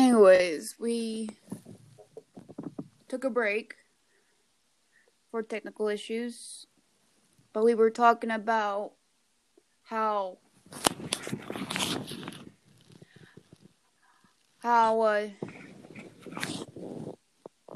Anyways, 0.00 0.76
we 0.80 1.28
took 3.06 3.22
a 3.22 3.28
break 3.28 3.74
for 5.30 5.42
technical 5.42 5.88
issues, 5.88 6.66
but 7.52 7.64
we 7.64 7.74
were 7.74 7.90
talking 7.90 8.30
about 8.30 8.92
how 9.82 10.38
how 14.60 15.02
uh, 15.02 15.28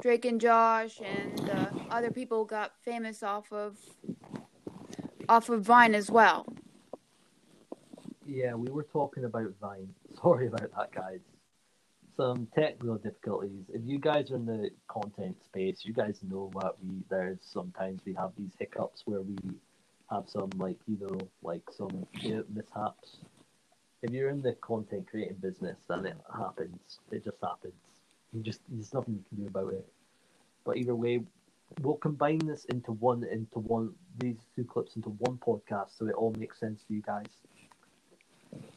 Drake 0.01 0.25
and 0.25 0.41
Josh 0.41 0.99
and 1.01 1.47
uh, 1.47 1.67
other 1.91 2.09
people 2.09 2.43
got 2.43 2.71
famous 2.83 3.21
off 3.21 3.53
of 3.53 3.77
off 5.29 5.49
of 5.49 5.61
Vine 5.61 5.93
as 5.93 6.09
well. 6.09 6.47
Yeah, 8.25 8.55
we 8.55 8.71
were 8.71 8.87
talking 8.91 9.25
about 9.25 9.53
Vine. 9.61 9.93
Sorry 10.23 10.47
about 10.47 10.71
that, 10.75 10.91
guys. 10.91 11.19
Some 12.17 12.47
technical 12.55 12.95
difficulties. 12.97 13.65
If 13.73 13.81
you 13.85 13.99
guys 13.99 14.31
are 14.31 14.35
in 14.35 14.45
the 14.45 14.69
content 14.87 15.35
space, 15.43 15.81
you 15.83 15.93
guys 15.93 16.19
know 16.23 16.49
what 16.53 16.77
we 16.81 17.03
there's 17.09 17.39
sometimes 17.41 18.01
we 18.05 18.13
have 18.13 18.31
these 18.37 18.51
hiccups 18.57 19.01
where 19.05 19.21
we 19.21 19.35
have 20.09 20.23
some 20.27 20.49
like 20.57 20.77
you 20.87 20.97
know 21.01 21.19
like 21.43 21.63
some 21.71 22.07
mishaps. 22.53 23.17
If 24.01 24.11
you're 24.11 24.29
in 24.29 24.41
the 24.41 24.53
content 24.53 25.07
creating 25.09 25.37
business, 25.41 25.77
then 25.89 26.05
it 26.05 26.17
happens. 26.37 26.99
It 27.11 27.25
just 27.25 27.37
happens. 27.43 27.73
You 28.31 28.41
just 28.43 28.61
there's 28.69 28.93
nothing 28.93 29.15
you 29.15 29.23
can 29.27 29.43
do 29.43 29.47
about 29.47 29.73
it. 29.73 29.85
But 30.63 30.77
either 30.77 30.95
way, 30.95 31.21
we'll 31.81 31.95
combine 31.95 32.39
this 32.39 32.65
into 32.65 32.91
one 32.93 33.23
into 33.25 33.59
one 33.59 33.93
these 34.19 34.37
two 34.55 34.63
clips 34.63 34.95
into 34.95 35.09
one 35.09 35.37
podcast 35.37 35.97
so 35.97 36.07
it 36.07 36.13
all 36.13 36.33
makes 36.37 36.59
sense 36.59 36.83
for 36.87 36.93
you 36.93 37.01
guys. 37.01 37.25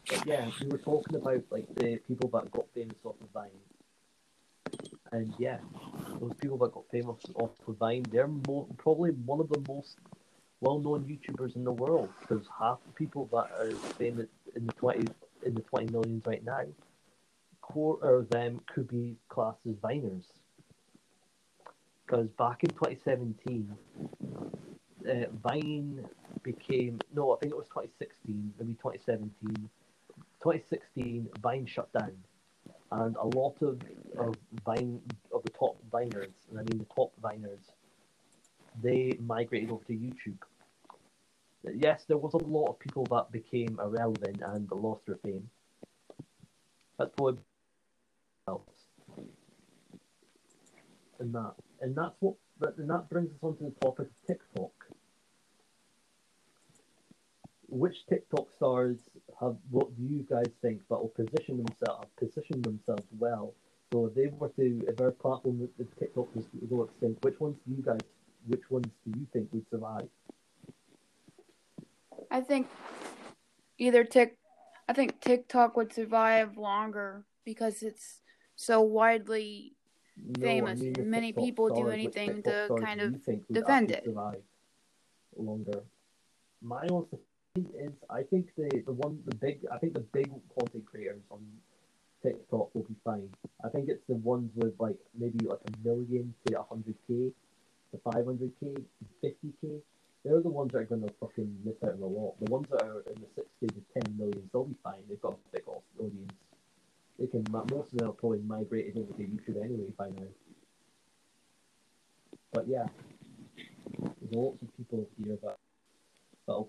But 0.08 0.26
yeah, 0.26 0.50
we 0.60 0.68
were 0.68 0.78
talking 0.78 1.16
about 1.16 1.42
like 1.50 1.66
the 1.74 1.98
people 2.08 2.30
that 2.30 2.50
got 2.50 2.66
famous 2.74 2.96
off 3.04 3.16
of 3.20 3.28
Vine. 3.32 3.50
And 5.12 5.34
yeah, 5.38 5.58
those 6.20 6.34
people 6.40 6.58
that 6.58 6.72
got 6.72 6.84
famous 6.90 7.20
off 7.34 7.50
of 7.66 7.76
Vine, 7.78 8.04
they're 8.10 8.28
probably 8.78 9.10
one 9.10 9.40
of 9.40 9.48
the 9.48 9.62
most 9.68 9.96
well-known 10.60 11.04
YouTubers 11.04 11.56
in 11.56 11.64
the 11.64 11.72
world 11.72 12.10
because 12.20 12.46
half 12.58 12.78
the 12.84 12.92
people 12.92 13.28
that 13.32 13.50
are 13.60 13.70
famous 13.94 14.26
in 14.56 14.66
the 14.66 14.72
twenty 14.72 15.06
in 15.44 15.54
the 15.54 15.62
twenty 15.62 15.92
millions 15.92 16.26
right 16.26 16.44
now, 16.44 16.64
quarter 17.62 18.16
of 18.16 18.30
them 18.30 18.60
could 18.66 18.88
be 18.88 19.16
classed 19.28 19.60
as 19.68 19.74
Viners 19.76 20.24
because 22.08 22.28
back 22.38 22.64
in 22.64 22.70
2017, 22.70 23.76
uh, 25.08 25.26
Vine 25.42 26.04
became 26.42 26.98
no, 27.14 27.34
I 27.34 27.38
think 27.38 27.52
it 27.52 27.56
was 27.56 27.68
2016, 27.68 28.54
maybe 28.58 28.74
2017. 28.74 29.68
2016, 30.42 31.28
Vine 31.40 31.66
shut 31.66 31.92
down, 31.92 32.12
and 32.92 33.16
a 33.16 33.26
lot 33.26 33.56
of 33.62 33.80
of 34.18 34.34
Vine 34.64 35.00
of 35.32 35.42
the 35.42 35.50
top 35.50 35.76
Viners, 35.90 36.32
and 36.50 36.58
I 36.58 36.62
mean 36.62 36.78
the 36.78 36.94
top 36.94 37.12
Viners, 37.20 37.70
they 38.82 39.18
migrated 39.24 39.70
over 39.70 39.84
to 39.84 39.92
YouTube. 39.92 40.38
Yes, 41.74 42.04
there 42.06 42.16
was 42.16 42.34
a 42.34 42.38
lot 42.38 42.68
of 42.68 42.78
people 42.78 43.04
that 43.06 43.30
became 43.32 43.78
irrelevant 43.82 44.40
and 44.42 44.70
lost 44.70 45.06
their 45.06 45.16
fame. 45.16 45.50
That's 46.98 47.10
probably 47.16 47.42
else. 48.46 48.62
And 51.20 51.34
that 51.34 51.54
and 51.80 51.96
that's 51.96 52.14
what 52.20 52.36
and 52.60 52.90
that 52.90 53.08
brings 53.08 53.30
us 53.30 53.38
on 53.42 53.56
to 53.58 53.64
the 53.64 53.70
topic 53.80 54.06
of 54.06 54.26
TikTok. 54.26 54.77
Which 57.68 58.06
TikTok 58.08 58.46
stars 58.56 58.96
have 59.40 59.56
what 59.70 59.94
do 59.96 60.02
you 60.02 60.26
guys 60.28 60.50
think 60.62 60.80
that 60.88 60.96
will 60.96 61.08
position 61.14 61.62
themselves 61.62 62.08
position 62.16 62.62
themselves 62.62 63.04
well? 63.18 63.54
So 63.92 64.06
if 64.06 64.14
they 64.14 64.28
were 64.28 64.48
to 64.48 64.80
if 64.88 65.00
our 65.00 65.10
platform 65.10 65.68
if 65.78 65.86
TikTok 65.98 66.34
was 66.34 66.46
to 66.46 66.66
go 66.66 66.84
extinct, 66.84 67.22
which 67.24 67.38
ones 67.40 67.56
do 67.66 67.74
you 67.74 67.82
guys 67.82 68.00
which 68.46 68.70
ones 68.70 68.86
do 69.04 69.18
you 69.18 69.26
think 69.32 69.52
would 69.52 69.68
survive? 69.70 70.08
I 72.30 72.40
think 72.40 72.68
either 73.76 74.02
Tik 74.04 74.38
I 74.88 74.94
think 74.94 75.20
TikTok 75.20 75.76
would 75.76 75.92
survive 75.92 76.56
longer 76.56 77.24
because 77.44 77.82
it's 77.82 78.20
so 78.56 78.80
widely 78.80 79.76
famous. 80.40 80.80
I 80.80 80.84
mean 80.84 81.10
Many 81.10 81.32
people 81.32 81.68
do 81.68 81.90
anything 81.90 82.42
to 82.44 82.68
kind 82.80 83.00
of 83.02 83.12
defend 83.52 83.90
it. 83.90 84.06
Longer. 85.36 85.82
My 86.62 86.86
honest 86.90 87.12
is, 87.78 87.92
I 88.10 88.22
think 88.22 88.48
the 88.56 88.68
the 88.86 88.92
one 88.92 89.20
the 89.26 89.34
big 89.36 89.60
I 89.72 89.78
think 89.78 89.94
the 89.94 90.00
big 90.00 90.30
content 90.56 90.84
creators 90.86 91.22
on 91.30 91.40
TikTok 92.22 92.74
will 92.74 92.84
be 92.84 92.96
fine. 93.04 93.28
I 93.64 93.68
think 93.68 93.88
it's 93.88 94.04
the 94.08 94.14
ones 94.14 94.50
with 94.56 94.74
like 94.78 94.96
maybe 95.18 95.44
like 95.46 95.60
a 95.66 95.88
million 95.88 96.34
to 96.46 96.62
hundred 96.68 96.96
k, 97.06 97.30
to 97.92 97.98
five 98.04 98.24
hundred 98.24 98.52
k, 98.60 98.74
fifty 99.20 99.52
k. 99.60 99.68
They're 100.24 100.40
the 100.40 100.48
ones 100.48 100.72
that 100.72 100.78
are 100.78 100.84
going 100.84 101.06
to 101.06 101.14
fucking 101.20 101.58
miss 101.64 101.76
out 101.84 101.94
on 101.94 102.02
a 102.02 102.06
lot. 102.06 102.34
The 102.40 102.50
ones 102.50 102.66
that 102.70 102.82
are 102.82 103.00
in 103.06 103.14
the 103.20 103.28
sixty 103.34 103.66
to 103.68 103.82
ten 103.94 104.16
millions, 104.18 104.50
they'll 104.52 104.64
be 104.64 104.76
fine. 104.82 105.02
They've 105.08 105.20
got 105.20 105.34
a 105.34 105.52
big 105.52 105.62
audience. 105.68 106.32
They 107.18 107.26
can 107.26 107.44
most 107.50 107.92
of 107.92 107.98
them 107.98 108.08
are 108.10 108.12
probably 108.12 108.40
migrated 108.40 108.98
over 108.98 109.12
to 109.12 109.22
YouTube 109.22 109.64
anyway 109.64 109.92
by 109.96 110.08
now. 110.08 110.28
But 112.52 112.66
yeah, 112.68 112.86
there's 113.98 114.34
lots 114.34 114.62
of 114.62 114.76
people 114.76 115.06
here 115.24 115.38
that 115.42 115.57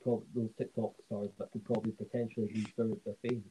those 0.05 0.49
TikTok 0.57 0.93
stars 1.05 1.29
that 1.39 1.51
could 1.51 1.65
probably 1.65 1.91
potentially 1.91 2.49
lose 2.53 2.67
their, 2.77 2.87
their 3.05 3.15
fame. 3.21 3.43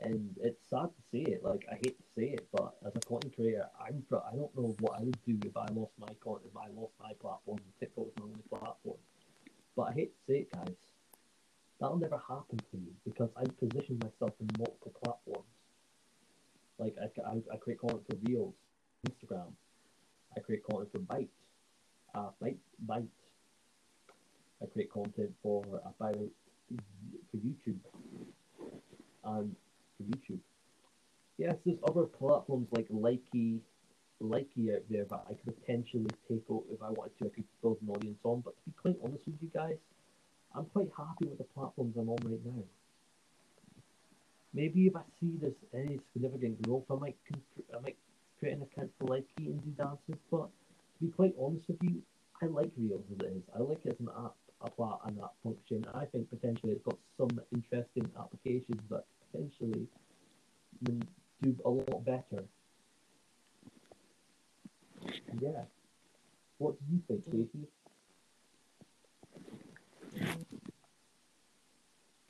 And 0.00 0.34
it's 0.42 0.68
sad 0.68 0.88
to 0.90 1.02
say 1.12 1.22
it, 1.30 1.44
like 1.44 1.64
I 1.70 1.74
hate 1.76 1.96
to 1.96 2.04
say 2.16 2.30
it, 2.30 2.48
but 2.52 2.74
as 2.84 2.92
a 2.96 3.00
content 3.00 3.36
creator, 3.36 3.66
I'm 3.80 4.02
I 4.12 4.34
don't 4.34 4.56
know 4.56 4.74
what 4.80 4.98
I 4.98 5.04
would 5.04 5.18
do 5.24 5.38
if 5.44 5.56
I 5.56 5.66
lost 5.72 5.92
my 5.98 6.08
content, 6.22 6.50
if 6.50 6.56
I 6.56 6.66
lost 6.74 6.92
my 7.00 7.12
platform, 7.20 7.58
TikTok 7.78 8.06
was 8.06 8.14
my 8.18 8.26
only 8.26 8.42
platform. 8.50 8.98
But 9.76 9.82
I 9.82 9.92
hate 9.92 10.12
to 10.12 10.32
say 10.32 10.38
it, 10.40 10.52
guys, 10.52 10.74
that'll 11.80 11.98
never 11.98 12.20
happen 12.28 12.58
to 12.58 12.76
me 12.76 12.90
because 13.04 13.30
I've 13.36 13.56
positioned 13.58 14.02
myself 14.02 14.32
in 14.40 14.48
multiple 14.58 14.92
platforms. 15.04 15.48
Like 16.78 16.96
I, 17.00 17.30
I, 17.30 17.34
I 17.52 17.56
create 17.58 17.78
content 17.78 18.02
for 18.10 18.16
Reels, 18.24 18.54
Instagram, 19.06 19.52
I 20.36 20.40
create 20.40 20.62
content 20.64 20.90
for 20.92 20.98
Byte, 20.98 21.28
uh, 22.14 22.30
Byte, 22.42 22.56
Byte. 22.86 23.06
I 24.62 24.66
create 24.66 24.90
content 24.90 25.30
for 25.42 25.62
about 25.84 26.14
for 26.14 27.36
YouTube 27.36 27.78
and 29.24 29.56
for 29.96 30.02
YouTube. 30.04 30.38
Yes, 31.38 31.56
there's 31.64 31.78
other 31.88 32.04
platforms 32.04 32.68
like 32.70 32.88
Likee, 32.88 33.58
Likee 34.22 34.74
out 34.74 34.82
there 34.88 35.04
that 35.04 35.24
I 35.28 35.34
could 35.92 36.08
potentially 36.08 36.40
take 36.40 36.44
out 36.50 36.64
if 36.72 36.82
I 36.82 36.90
wanted 36.90 37.18
to. 37.18 37.26
I 37.26 37.28
could 37.28 37.44
build 37.62 37.78
an 37.82 37.90
audience 37.90 38.18
on. 38.24 38.40
But 38.40 38.54
to 38.56 38.62
be 38.66 38.72
quite 38.80 38.96
honest 39.04 39.26
with 39.26 39.36
you 39.40 39.50
guys, 39.52 39.76
I'm 40.54 40.66
quite 40.66 40.90
happy 40.96 41.26
with 41.26 41.38
the 41.38 41.44
platforms 41.54 41.94
I'm 41.96 42.08
on 42.08 42.18
right 42.24 42.44
now. 42.44 42.62
Maybe 44.54 44.86
if 44.86 44.96
I 44.96 45.02
see 45.20 45.38
there's 45.40 45.54
any 45.74 45.98
significant 46.12 46.60
growth, 46.62 46.84
I 46.90 46.94
might 46.96 47.16
I 47.74 47.80
might 47.80 47.96
create 48.38 48.56
an 48.56 48.62
account 48.62 48.90
for 48.98 49.06
Likee 49.06 49.46
and 49.46 49.62
do 49.64 49.70
dances. 49.70 50.20
But 50.30 50.48
to 50.48 50.98
be 51.00 51.08
quite 51.08 51.34
honest 51.40 51.68
with 51.68 51.78
you, 51.82 52.02
I 52.42 52.46
like 52.46 52.70
Reels 52.76 53.04
as 53.12 53.26
it 53.26 53.32
is. 53.36 53.42
I 53.56 53.60
like 53.60 53.80
it 53.84 53.96
as 53.96 54.00
an 54.00 54.08
app, 54.24 54.34
a 54.60 54.70
plat, 54.70 54.98
and 55.06 55.16
that 55.18 55.32
function. 55.42 55.86
I 55.94 56.04
think 56.06 56.28
potentially 56.28 56.72
it's 56.72 56.84
got 56.84 56.98
some 57.16 57.40
interesting 57.52 58.10
applications 58.18 58.82
that 58.90 59.04
potentially 59.30 59.86
do 60.84 61.56
a 61.64 61.68
lot 61.70 62.04
better. 62.04 62.44
Yeah. 65.40 65.62
What 66.58 66.78
do 66.78 66.81
you 66.92 67.02
think, 67.08 67.24
Casey? 67.24 67.66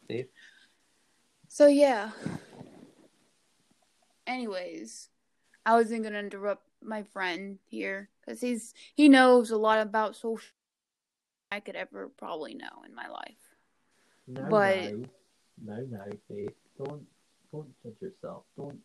Dave? 0.09 0.29
So 1.49 1.67
yeah. 1.67 2.11
Anyways, 4.27 5.09
I 5.67 5.75
wasn't 5.75 6.05
gonna 6.05 6.19
interrupt 6.19 6.67
my 6.83 7.03
friend 7.03 7.59
here 7.67 8.09
because 8.21 8.41
he's 8.41 8.73
he 8.95 9.09
knows 9.09 9.51
a 9.51 9.57
lot 9.57 9.81
about 9.81 10.17
social. 10.17 10.49
I 11.51 11.61
could 11.61 11.77
ever 11.77 12.09
probably 12.17 12.55
know 12.55 12.83
in 12.87 12.95
my 12.95 13.09
life. 13.09 13.37
No, 14.27 14.47
but 14.49 14.95
no, 14.95 15.05
no, 15.65 15.87
no, 15.91 16.05
Faith. 16.29 16.55
Don't 16.79 17.03
don't 17.53 17.69
judge 17.83 18.01
yourself. 18.01 18.45
Don't 18.57 18.79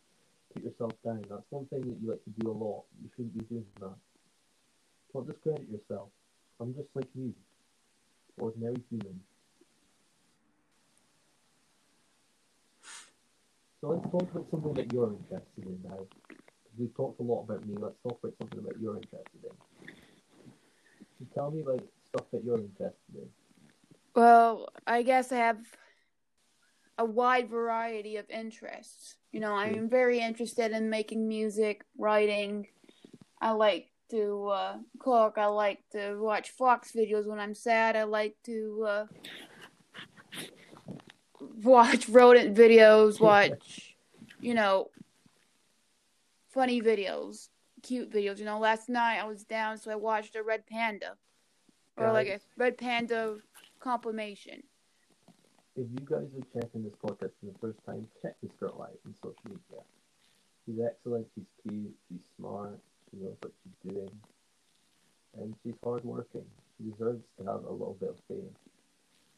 put 0.52 0.62
yourself 0.64 0.92
down. 1.04 1.24
That's 1.30 1.42
one 1.50 1.66
thing 1.66 1.80
that 1.80 1.96
you 2.02 2.10
like 2.10 2.24
to 2.24 2.30
do 2.38 2.50
a 2.50 2.52
lot. 2.52 2.84
You 3.02 3.08
shouldn't 3.16 3.38
be 3.38 3.44
doing 3.46 3.64
that. 3.80 3.94
Don't 5.18 5.26
discredit 5.26 5.68
yourself. 5.68 6.10
I'm 6.60 6.72
just 6.74 6.90
like 6.94 7.08
you, 7.16 7.34
ordinary 8.38 8.80
human. 8.88 9.18
So 13.80 13.88
let's 13.88 14.04
talk 14.12 14.22
about 14.22 14.46
something 14.48 14.74
that 14.74 14.92
you're 14.92 15.12
interested 15.12 15.64
in 15.66 15.80
now. 15.82 16.06
We've 16.78 16.94
talked 16.94 17.18
a 17.18 17.24
lot 17.24 17.42
about 17.42 17.66
me. 17.66 17.74
Let's 17.80 17.96
talk 18.04 18.20
about 18.22 18.34
something 18.38 18.62
that 18.62 18.80
you're 18.80 18.94
interested 18.94 19.42
in. 19.42 19.88
So 21.18 21.26
tell 21.34 21.50
me 21.50 21.62
about 21.62 21.82
stuff 22.06 22.26
that 22.32 22.44
you're 22.44 22.58
interested 22.58 23.16
in. 23.16 23.28
Well, 24.14 24.68
I 24.86 25.02
guess 25.02 25.32
I 25.32 25.38
have 25.38 25.58
a 26.96 27.04
wide 27.04 27.48
variety 27.50 28.18
of 28.18 28.30
interests. 28.30 29.16
You 29.32 29.40
know, 29.40 29.52
I'm 29.52 29.74
hmm. 29.74 29.88
very 29.88 30.20
interested 30.20 30.70
in 30.70 30.88
making 30.88 31.26
music, 31.26 31.84
writing. 31.96 32.68
I 33.40 33.50
like 33.50 33.87
to 34.10 34.48
uh, 34.48 34.76
cook. 34.98 35.34
I 35.36 35.46
like 35.46 35.80
to 35.92 36.16
watch 36.16 36.50
Fox 36.50 36.92
videos 36.92 37.26
when 37.26 37.38
I'm 37.38 37.54
sad. 37.54 37.96
I 37.96 38.04
like 38.04 38.36
to 38.44 38.86
uh, 38.88 39.06
watch 41.62 42.08
rodent 42.08 42.56
videos, 42.56 43.20
watch, 43.20 43.96
you 44.40 44.54
know, 44.54 44.90
funny 46.48 46.80
videos, 46.80 47.48
cute 47.82 48.10
videos. 48.10 48.38
You 48.38 48.44
know, 48.44 48.58
last 48.58 48.88
night 48.88 49.18
I 49.18 49.24
was 49.24 49.44
down, 49.44 49.78
so 49.78 49.90
I 49.90 49.96
watched 49.96 50.36
a 50.36 50.42
red 50.42 50.66
panda, 50.66 51.16
or 51.96 52.12
like 52.12 52.28
a 52.28 52.40
red 52.56 52.78
panda 52.78 53.36
compilation. 53.80 54.62
If 55.76 55.86
you 55.92 56.04
guys 56.04 56.26
are 56.34 56.60
checking 56.60 56.82
this 56.82 56.94
podcast 56.94 57.30
for 57.38 57.46
the 57.46 57.58
first 57.60 57.78
time, 57.86 58.06
check 58.20 58.34
this 58.42 58.50
girl 58.58 58.82
out 58.82 58.98
on 59.06 59.14
social 59.22 59.38
media. 59.44 59.82
She's 60.66 60.80
excellent. 60.84 61.26
She's 61.34 61.46
cute. 61.62 61.94
She's 62.08 62.20
smart. 62.36 62.80
She 63.10 63.16
knows 63.22 63.36
what 63.40 63.52
she's 63.62 63.92
doing, 63.92 64.10
and 65.40 65.54
she's 65.62 65.74
hardworking. 65.82 66.44
She 66.76 66.90
deserves 66.90 67.22
to 67.38 67.44
have 67.46 67.64
a 67.64 67.72
little 67.72 67.96
bit 67.98 68.10
of 68.10 68.18
fame, 68.28 68.52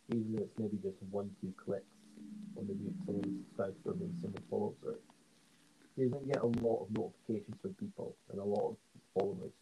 even 0.09 0.35
if 0.35 0.41
it's 0.43 0.59
maybe 0.59 0.79
just 0.83 0.97
one, 1.11 1.31
two 1.41 1.53
clicks, 1.57 1.85
or 2.57 2.65
maybe 2.65 2.91
someone 3.07 3.45
subscribes 3.47 3.77
to 3.85 3.91
her, 3.91 3.95
maybe 3.95 4.15
someone 4.21 4.43
follows 4.51 4.75
her. 4.85 4.99
She 5.95 6.05
doesn't 6.05 6.27
get 6.27 6.43
a 6.43 6.47
lot 6.67 6.83
of 6.83 6.91
notifications 6.91 7.57
from 7.63 7.75
people 7.75 8.17
and 8.31 8.41
a 8.41 8.45
lot 8.45 8.71
of 8.71 8.77
followers. 9.15 9.53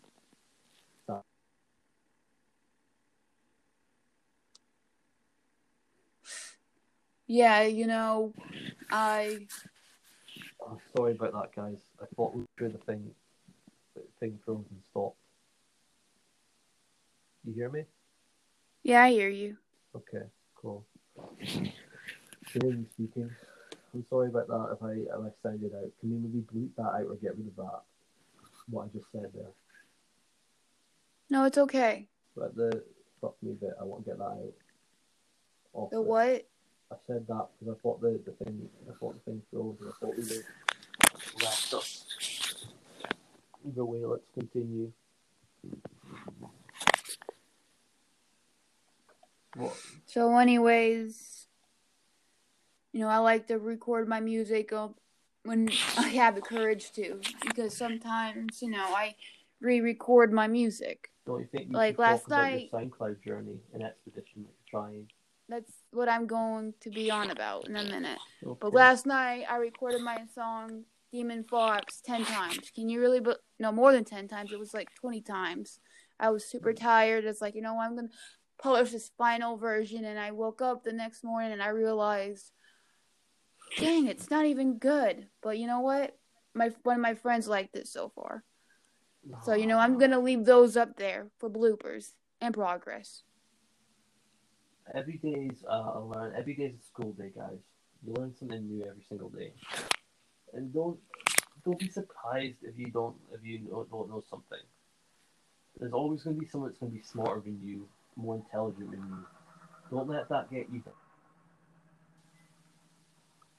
Yeah, 7.29 7.63
you 7.63 7.87
know, 7.87 8.33
I. 8.91 9.47
Oh, 10.63 10.81
sorry 10.97 11.13
about 11.13 11.35
that, 11.35 11.55
guys. 11.55 11.77
I 12.03 12.07
thought 12.17 12.35
we 12.35 12.45
through 12.57 12.71
the 12.71 12.79
thing, 12.79 13.11
the 13.95 14.03
thing 14.19 14.39
froze 14.45 14.65
and 14.71 14.81
stopped. 14.91 15.19
You 17.45 17.53
hear 17.53 17.69
me? 17.69 17.85
Yeah, 18.83 19.03
I 19.03 19.11
hear 19.11 19.29
you. 19.29 19.59
Okay, 19.95 20.25
cool. 20.55 20.87
Canadian 22.51 22.87
speaking. 22.95 23.31
I'm 23.93 24.07
sorry 24.09 24.29
about 24.29 24.49
that 24.49 24.77
if 24.77 24.83
I 24.83 24.93
if 24.93 25.33
I 25.33 25.49
sounded 25.49 25.73
out. 25.75 25.91
Can 26.01 26.11
you 26.11 26.19
maybe 26.23 26.45
bleep 26.53 26.71
that 26.77 26.99
out 26.99 27.11
or 27.11 27.17
get 27.17 27.37
rid 27.37 27.49
of 27.49 27.57
that? 27.57 27.83
What 28.71 28.85
I 28.87 28.99
just 28.99 29.13
said 29.13 29.31
there. 29.35 29.53
No, 31.29 31.45
it's 31.45 31.59
okay. 31.59 32.09
But 32.35 32.57
the 32.57 32.83
fuck 33.21 33.35
me 33.43 33.53
bit, 33.53 33.75
I 33.79 33.85
want 33.85 34.05
to 34.05 34.11
get 34.11 34.19
that 34.19 34.25
out. 34.25 34.53
Off 35.75 35.91
the 35.91 36.01
what? 36.01 36.47
I 36.91 36.97
said 37.07 37.27
that 37.29 37.49
because 37.59 37.77
I 37.77 37.83
thought 37.83 38.01
the, 38.01 38.21
the 38.25 38.45
thing 38.45 38.69
I 38.89 38.93
thought 38.99 39.15
the 39.15 39.31
thing 39.31 39.43
froze 39.51 39.77
and 39.81 39.91
I 39.91 39.93
thought 40.01 40.17
we 40.17 40.23
were 40.23 40.45
wrapped 41.43 41.75
up. 41.75 41.85
Either 43.67 43.85
way, 43.85 44.05
let's 44.05 44.23
continue. 44.33 44.93
What? 49.57 49.77
So, 50.07 50.37
anyways, 50.39 51.47
you 52.93 53.01
know, 53.01 53.09
I 53.09 53.19
like 53.19 53.49
to 53.49 53.59
record 53.59 54.09
my 54.09 54.21
music 54.21 54.73
when 55.43 55.69
I 55.99 56.09
have 56.09 56.37
the 56.37 56.41
courage 56.41 56.93
to, 56.93 57.21
because 57.45 57.77
sometimes, 57.77 58.63
you 58.63 58.71
know, 58.71 58.85
I 58.85 59.15
re-record 59.61 60.33
my 60.33 60.47
music. 60.47 61.11
Don't 61.27 61.41
you 61.41 61.49
think 61.53 61.69
you 61.71 61.77
like 61.77 61.99
last 61.99 62.29
night? 62.29 62.71
SoundCloud 62.73 63.23
journey 63.23 63.59
and 63.75 63.83
expedition 63.83 64.45
that 64.45 64.53
you're 64.73 64.81
trying. 64.81 65.11
That's 65.49 65.73
what 65.93 66.09
I'm 66.09 66.27
going 66.27 66.75
to 66.83 66.91
be 66.91 67.11
on 67.11 67.31
about 67.31 67.69
in 67.69 67.77
a 67.77 67.85
minute. 67.85 68.19
Okay. 68.45 68.59
But 68.61 68.75
last 68.75 69.07
night 69.07 69.45
I 69.49 69.57
recorded 69.57 70.03
my 70.03 70.25
song 70.35 70.85
Demon 71.11 71.45
Fox 71.45 72.03
10 72.05 72.25
times. 72.27 72.71
Can 72.75 72.89
you 72.89 73.01
really, 73.01 73.21
but 73.21 73.39
no, 73.59 73.73
more 73.73 73.93
than 73.93 74.05
10 74.05 74.29
times. 74.29 74.53
It 74.53 74.59
was 74.59 74.75
like 74.75 74.95
20 74.95 75.23
times. 75.23 75.81
I 76.21 76.31
was 76.31 76.45
super 76.45 76.73
mm. 76.73 76.79
tired. 76.79 77.25
It's 77.25 77.41
like, 77.41 77.55
you 77.55 77.63
know, 77.63 77.79
I'm 77.81 77.97
going 77.97 78.09
to 78.09 78.15
publish 78.61 78.91
this 78.91 79.11
final 79.17 79.57
version. 79.57 80.05
And 80.05 80.19
I 80.19 80.33
woke 80.33 80.61
up 80.61 80.85
the 80.85 80.93
next 80.93 81.25
morning 81.25 81.53
and 81.53 81.63
I 81.63 81.69
realized, 81.69 82.53
dang, 83.79 84.07
it's 84.07 84.31
not 84.31 84.45
even 84.45 84.79
good. 84.79 85.29
But 85.43 85.59
you 85.59 85.67
know 85.67 85.81
what? 85.81 86.17
My 86.55 86.71
One 86.83 86.97
of 86.97 87.03
my 87.03 87.15
friends 87.15 87.49
liked 87.49 87.77
it 87.77 87.87
so 87.87 88.11
far. 88.15 88.45
So, 89.45 89.55
you 89.55 89.67
know, 89.67 89.79
I'm 89.79 89.99
going 89.99 90.13
to 90.13 90.19
leave 90.19 90.45
those 90.45 90.77
up 90.77 90.97
there 90.97 91.29
for 91.39 91.51
bloopers 91.51 92.13
and 92.41 92.55
progress 92.55 93.23
every 94.95 95.19
day 95.19 95.49
is 95.53 95.65
uh, 95.71 95.93
a 95.95 96.01
learn. 96.01 96.35
Every 96.37 96.55
day 96.55 96.65
is 96.65 96.75
a 96.75 96.87
school 96.87 97.13
day, 97.13 97.31
guys. 97.37 97.59
You 98.07 98.15
learn 98.15 98.35
something 98.39 98.67
new 98.67 98.85
every 98.85 99.03
single 99.09 99.29
day, 99.29 99.53
and 100.55 100.73
don't 100.73 100.99
don't 101.65 101.79
be 101.79 101.89
surprised 101.89 102.59
if 102.63 102.79
you 102.79 102.87
don't 102.87 103.17
if 103.33 103.41
you 103.45 103.59
don't, 103.59 103.91
don't 103.91 104.09
know 104.09 104.23
something. 104.31 104.59
There's 105.79 105.93
always 105.93 106.23
going 106.23 106.37
to 106.37 106.41
be 106.41 106.49
someone 106.49 106.71
that's 106.71 106.79
going 106.81 106.93
to 106.93 106.99
be 106.99 107.05
smarter 107.05 107.41
than 107.41 107.61
you, 107.63 107.89
more 108.17 108.35
intelligent 108.35 108.91
than 108.91 109.01
you. 109.01 109.27
Don't 109.91 110.09
let 110.09 110.29
that 110.29 110.51
get 110.51 110.67
you. 110.73 110.83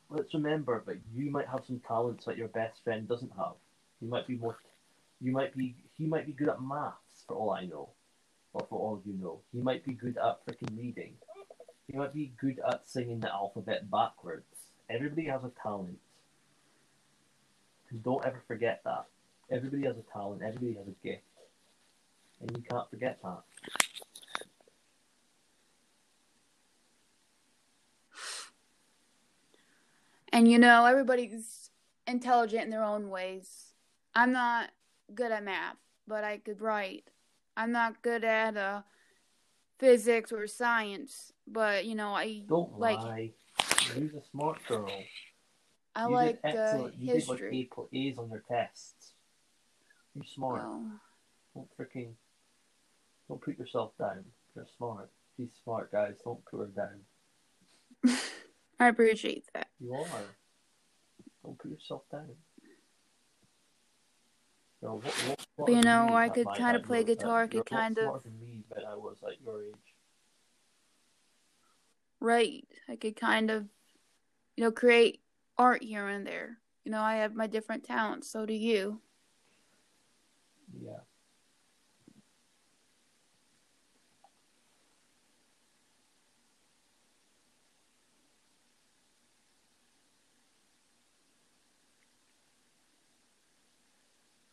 Let's 0.09 0.33
remember 0.33 0.83
that 0.87 0.97
you 1.13 1.29
might 1.31 1.47
have 1.47 1.61
some 1.65 1.81
talents 1.87 2.25
that 2.25 2.37
your 2.37 2.47
best 2.47 2.83
friend 2.83 3.07
doesn't 3.07 3.31
have. 3.37 3.53
You 4.01 4.09
might 4.09 4.27
be 4.27 4.35
more. 4.35 4.57
You 5.21 5.31
might 5.31 5.55
be. 5.55 5.75
He 5.97 6.05
might 6.05 6.25
be 6.25 6.33
good 6.33 6.49
at 6.49 6.61
maths, 6.61 7.23
for 7.27 7.35
all 7.35 7.51
I 7.51 7.65
know 7.65 7.89
or 8.53 8.65
for 8.69 8.79
all 8.79 9.01
you 9.05 9.13
know. 9.13 9.41
He 9.51 9.61
might 9.61 9.85
be 9.85 9.93
good 9.93 10.17
at 10.17 10.45
freaking 10.45 10.77
reading. 10.77 11.13
He 11.87 11.97
might 11.97 12.13
be 12.13 12.33
good 12.39 12.59
at 12.67 12.87
singing 12.87 13.19
the 13.19 13.31
alphabet 13.31 13.89
backwards. 13.89 14.45
Everybody 14.89 15.25
has 15.27 15.43
a 15.43 15.51
talent. 15.61 15.99
And 17.89 18.03
don't 18.03 18.25
ever 18.25 18.41
forget 18.47 18.81
that. 18.85 19.05
Everybody 19.51 19.85
has 19.85 19.95
a 19.97 20.13
talent, 20.13 20.41
everybody 20.43 20.73
has 20.73 20.87
a 20.87 21.07
gift. 21.07 21.23
And 22.41 22.55
you 22.55 22.63
can't 22.69 22.89
forget 22.89 23.19
that. 23.23 23.41
And 30.31 30.49
you 30.49 30.59
know, 30.59 30.85
everybody's 30.85 31.71
intelligent 32.07 32.63
in 32.63 32.69
their 32.69 32.83
own 32.83 33.09
ways. 33.09 33.73
I'm 34.13 34.31
not 34.31 34.69
good 35.13 35.31
at 35.31 35.43
math, 35.43 35.77
but 36.07 36.23
I 36.23 36.37
could 36.37 36.61
write. 36.61 37.05
I'm 37.59 37.73
not 37.73 38.01
good 38.01 38.23
at 38.23 38.55
uh, 38.55 38.83
physics 39.79 40.31
or 40.31 40.47
science, 40.47 41.33
but 41.45 41.83
you 41.83 41.93
know 41.93 42.13
I 42.13 42.43
don't 42.47 42.79
like. 42.79 42.99
Lie. 42.99 43.31
You're 43.97 44.05
a 44.17 44.23
smart 44.31 44.59
girl. 44.65 44.89
I 45.93 46.07
you 46.07 46.13
like 46.13 46.39
uh, 46.45 46.87
you 46.97 47.15
history. 47.15 47.51
did 47.51 47.67
like 47.77 47.87
A's 47.93 48.17
on 48.17 48.29
your 48.29 48.43
tests. 48.49 49.11
You're 50.15 50.23
smart. 50.23 50.61
Oh. 50.63 50.85
Don't 51.53 51.67
freaking 51.77 52.13
don't 53.27 53.41
put 53.41 53.59
yourself 53.59 53.91
down. 53.99 54.23
You're 54.55 54.65
smart. 54.77 55.11
She's 55.35 55.49
smart, 55.61 55.91
guys. 55.91 56.15
Don't 56.23 56.43
put 56.45 56.59
her 56.59 56.67
down. 56.67 58.17
I 58.79 58.87
appreciate 58.87 59.43
that. 59.53 59.67
You 59.81 59.95
are. 59.95 60.07
Don't 61.43 61.59
put 61.59 61.71
yourself 61.71 62.03
down. 62.09 62.29
So 64.81 65.01
what, 65.03 65.05
what, 65.05 65.45
what 65.57 65.71
you 65.71 65.81
know, 65.81 66.15
I 66.15 66.29
could 66.29 66.47
kind 66.57 66.77
of 66.77 66.83
play 66.83 67.03
guitar. 67.03 67.43
I 67.43 67.47
could 67.47 67.65
kind 67.65 67.97
of. 67.97 68.23
Me, 68.25 68.63
but 68.69 68.85
I 68.85 68.95
was 68.95 69.17
at 69.27 69.41
your 69.41 69.63
age. 69.63 69.75
Right. 72.21 72.65
I 72.87 72.95
could 72.95 73.15
kind 73.15 73.51
of, 73.51 73.65
you 74.55 74.63
know, 74.63 74.71
create 74.71 75.21
art 75.57 75.83
here 75.83 76.07
and 76.07 76.25
there. 76.25 76.57
You 76.85 76.91
know, 76.91 77.01
I 77.01 77.17
have 77.17 77.35
my 77.35 77.47
different 77.47 77.83
talents. 77.83 78.31
So 78.31 78.45
do 78.45 78.53
you. 78.53 79.01
Yeah. 80.81 80.99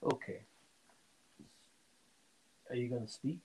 Okay. 0.07 0.41
Are 2.71 2.77
you 2.77 2.89
going 2.89 3.07
to 3.07 3.13
speak? 3.13 3.41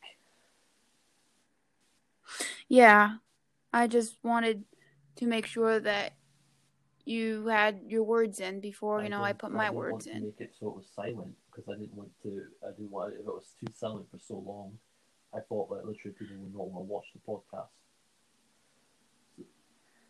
Yeah. 2.68 3.18
I 3.74 3.88
just 3.88 4.18
wanted 4.24 4.63
to 5.15 5.25
make 5.25 5.46
sure 5.46 5.80
that 5.80 6.13
you 7.06 7.48
had 7.48 7.82
your 7.88 8.03
words 8.03 8.39
in 8.39 8.60
before, 8.60 9.01
you 9.01 9.10
know, 9.10 9.24
I 9.24 9.34
put 9.34 9.51
my 9.51 9.68
I 9.68 9.70
words 9.72 10.06
in. 10.06 10.24
make 10.24 10.39
it 10.39 10.53
so 10.60 10.68
it 10.68 10.75
was 10.75 10.86
silent 10.96 11.34
because 11.50 11.68
I 11.68 11.80
didn't 11.80 11.96
want 11.96 12.12
to, 12.24 12.44
I 12.63 12.72
didn't 12.72 12.91
want, 12.91 13.13
if 13.13 13.22
it 13.22 13.25
was 13.25 13.56
too 13.60 13.74
silent 13.75 14.06
for 14.12 14.20
so 14.20 14.36
long, 14.46 14.77
I 15.34 15.39
thought 15.39 15.70
that 15.70 15.86
literally 15.88 16.15
people 16.18 16.36
would 16.38 16.53
not 16.53 16.70
want 16.70 16.88
to 16.88 16.91
watch 16.91 17.06
the 17.13 17.20
podcast. 17.27 17.70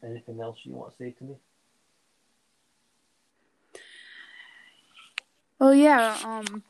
Anything 0.04 0.42
else 0.42 0.60
you 0.64 0.74
want 0.74 0.92
to 0.92 0.98
say 0.98 1.12
to 1.12 1.24
me? 1.24 1.36
Oh 5.64 5.72
yeah, 5.72 6.18
um 6.26 6.64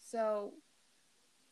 so 0.00 0.54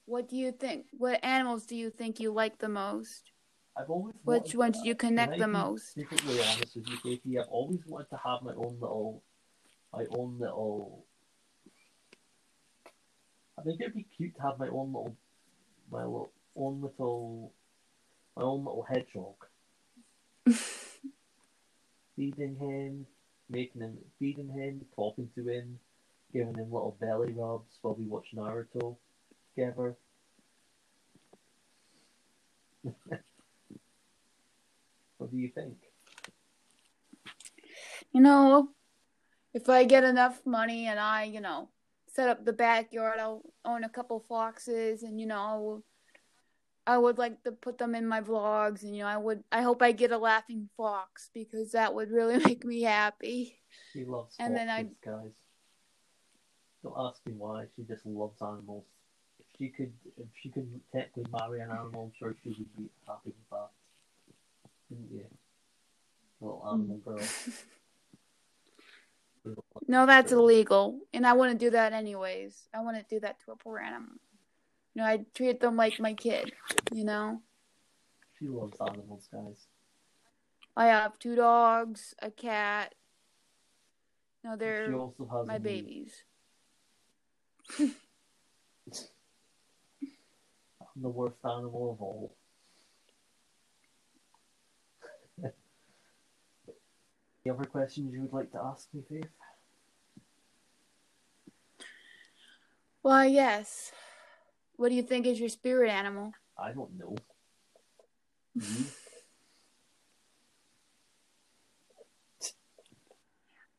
what 0.04 0.28
do 0.28 0.36
you 0.36 0.50
think 0.50 0.86
what 0.98 1.24
animals 1.24 1.64
do 1.64 1.76
you 1.76 1.90
think 1.90 2.18
you 2.18 2.32
like 2.32 2.58
the 2.58 2.68
most? 2.68 3.30
I've 3.78 3.88
always 3.88 4.16
Which 4.24 4.56
one 4.56 4.72
did 4.72 4.84
you 4.84 4.96
connect 4.96 5.38
the 5.38 5.46
most? 5.46 5.92
Specifically 5.92 6.40
honest 6.40 6.74
with 6.74 6.88
you, 6.88 6.96
Katie, 7.04 7.38
I've 7.38 7.46
always 7.48 7.78
wanted 7.86 8.10
to 8.10 8.16
have 8.16 8.42
my 8.42 8.52
own 8.54 8.78
little, 8.80 9.22
my 9.92 10.06
own 10.10 10.38
little. 10.40 11.04
I 13.56 13.62
think 13.62 13.80
it'd 13.80 13.94
be 13.94 14.06
cute 14.16 14.34
to 14.36 14.42
have 14.42 14.58
my 14.58 14.66
own 14.68 14.88
little, 14.92 15.16
my 15.88 16.02
little, 16.02 16.32
own 16.56 16.80
little, 16.82 17.52
my 18.36 18.42
own 18.42 18.64
little 18.64 18.84
hedgehog. 18.88 19.36
feeding 22.16 22.56
him, 22.56 23.06
making 23.48 23.82
him, 23.82 23.96
feeding 24.18 24.48
him, 24.48 24.84
talking 24.94 25.28
to 25.34 25.48
him, 25.48 25.78
giving 26.32 26.54
him 26.54 26.72
little 26.72 26.96
belly 27.00 27.32
rubs 27.32 27.78
while 27.82 27.94
we 27.94 28.04
watch 28.04 28.26
Naruto 28.34 28.96
together. 29.54 29.96
what 35.18 35.30
do 35.30 35.36
you 35.36 35.50
think? 35.54 35.76
You 38.12 38.20
know, 38.20 38.70
if 39.54 39.68
I 39.68 39.84
get 39.84 40.04
enough 40.04 40.40
money 40.44 40.86
and 40.86 40.98
I, 40.98 41.24
you 41.24 41.40
know, 41.40 41.68
set 42.12 42.28
up 42.28 42.44
the 42.44 42.52
backyard, 42.52 43.18
I'll 43.18 43.42
own 43.64 43.84
a 43.84 43.88
couple 43.88 44.24
foxes 44.28 45.02
and, 45.02 45.20
you 45.20 45.26
know, 45.26 45.82
I 46.86 46.98
would 46.98 47.18
like 47.18 47.42
to 47.42 47.52
put 47.52 47.78
them 47.78 47.94
in 47.94 48.06
my 48.06 48.20
vlogs, 48.20 48.82
and 48.82 48.94
you 48.94 49.02
know, 49.02 49.08
I 49.08 49.16
would. 49.16 49.42
I 49.50 49.62
hope 49.62 49.82
I 49.82 49.92
get 49.92 50.12
a 50.12 50.18
laughing 50.18 50.68
fox 50.76 51.30
because 51.34 51.72
that 51.72 51.94
would 51.94 52.10
really 52.10 52.38
make 52.44 52.64
me 52.64 52.82
happy. 52.82 53.58
She 53.92 54.04
loves 54.04 54.36
and 54.38 54.54
foxes, 54.54 54.66
then 54.66 54.68
I 54.68 54.82
guys. 55.04 55.32
Don't 56.82 56.94
ask 56.96 57.20
me 57.26 57.32
why. 57.36 57.64
She 57.74 57.82
just 57.82 58.06
loves 58.06 58.40
animals. 58.40 58.84
If 59.40 59.46
she 59.58 59.68
could, 59.68 59.92
if 60.16 60.26
she 60.40 60.50
could 60.50 60.68
technically 60.92 61.24
marry 61.32 61.60
an 61.60 61.70
animal, 61.70 62.04
I'm 62.04 62.12
sure 62.16 62.36
she 62.44 62.50
would 62.50 62.76
be 62.76 62.88
happy 63.06 63.30
with 63.30 63.50
that. 63.50 63.70
Wouldn't 64.88 65.10
you, 65.10 65.24
little 66.40 66.62
animal 66.72 66.98
girl? 66.98 67.18
no, 69.88 70.06
that's 70.06 70.30
illegal, 70.30 71.00
and 71.12 71.26
I 71.26 71.32
wouldn't 71.32 71.58
do 71.58 71.70
that 71.70 71.92
anyways. 71.92 72.68
I 72.72 72.80
wouldn't 72.80 73.08
do 73.08 73.18
that 73.20 73.40
to 73.44 73.52
a 73.52 73.56
poor 73.56 73.80
animal. 73.80 74.14
You 74.96 75.02
know, 75.02 75.08
I 75.08 75.26
treat 75.34 75.60
them 75.60 75.76
like 75.76 76.00
my 76.00 76.14
kid, 76.14 76.54
you 76.90 77.04
know? 77.04 77.42
She 78.38 78.48
loves 78.48 78.78
animals, 78.80 79.28
guys. 79.30 79.66
I 80.74 80.86
have 80.86 81.18
two 81.18 81.36
dogs, 81.36 82.14
a 82.22 82.30
cat. 82.30 82.94
No, 84.42 84.56
they're 84.56 84.98
my 85.44 85.58
babies. 85.58 86.24
I'm 87.78 87.92
the 90.96 91.10
worst 91.10 91.36
animal 91.44 91.92
of 91.92 92.00
all. 92.00 92.34
Any 97.44 97.54
other 97.54 97.66
questions 97.66 98.14
you 98.14 98.22
would 98.22 98.32
like 98.32 98.50
to 98.52 98.62
ask 98.64 98.88
me, 98.94 99.02
Faith? 99.10 99.28
Why, 103.02 103.26
yes. 103.26 103.92
What 104.76 104.90
do 104.90 104.94
you 104.94 105.02
think 105.02 105.26
is 105.26 105.40
your 105.40 105.48
spirit 105.48 105.90
animal? 105.90 106.32
I 106.58 106.72
don't 106.72 106.96
know. 106.98 107.16
Mm-hmm. 108.58 108.82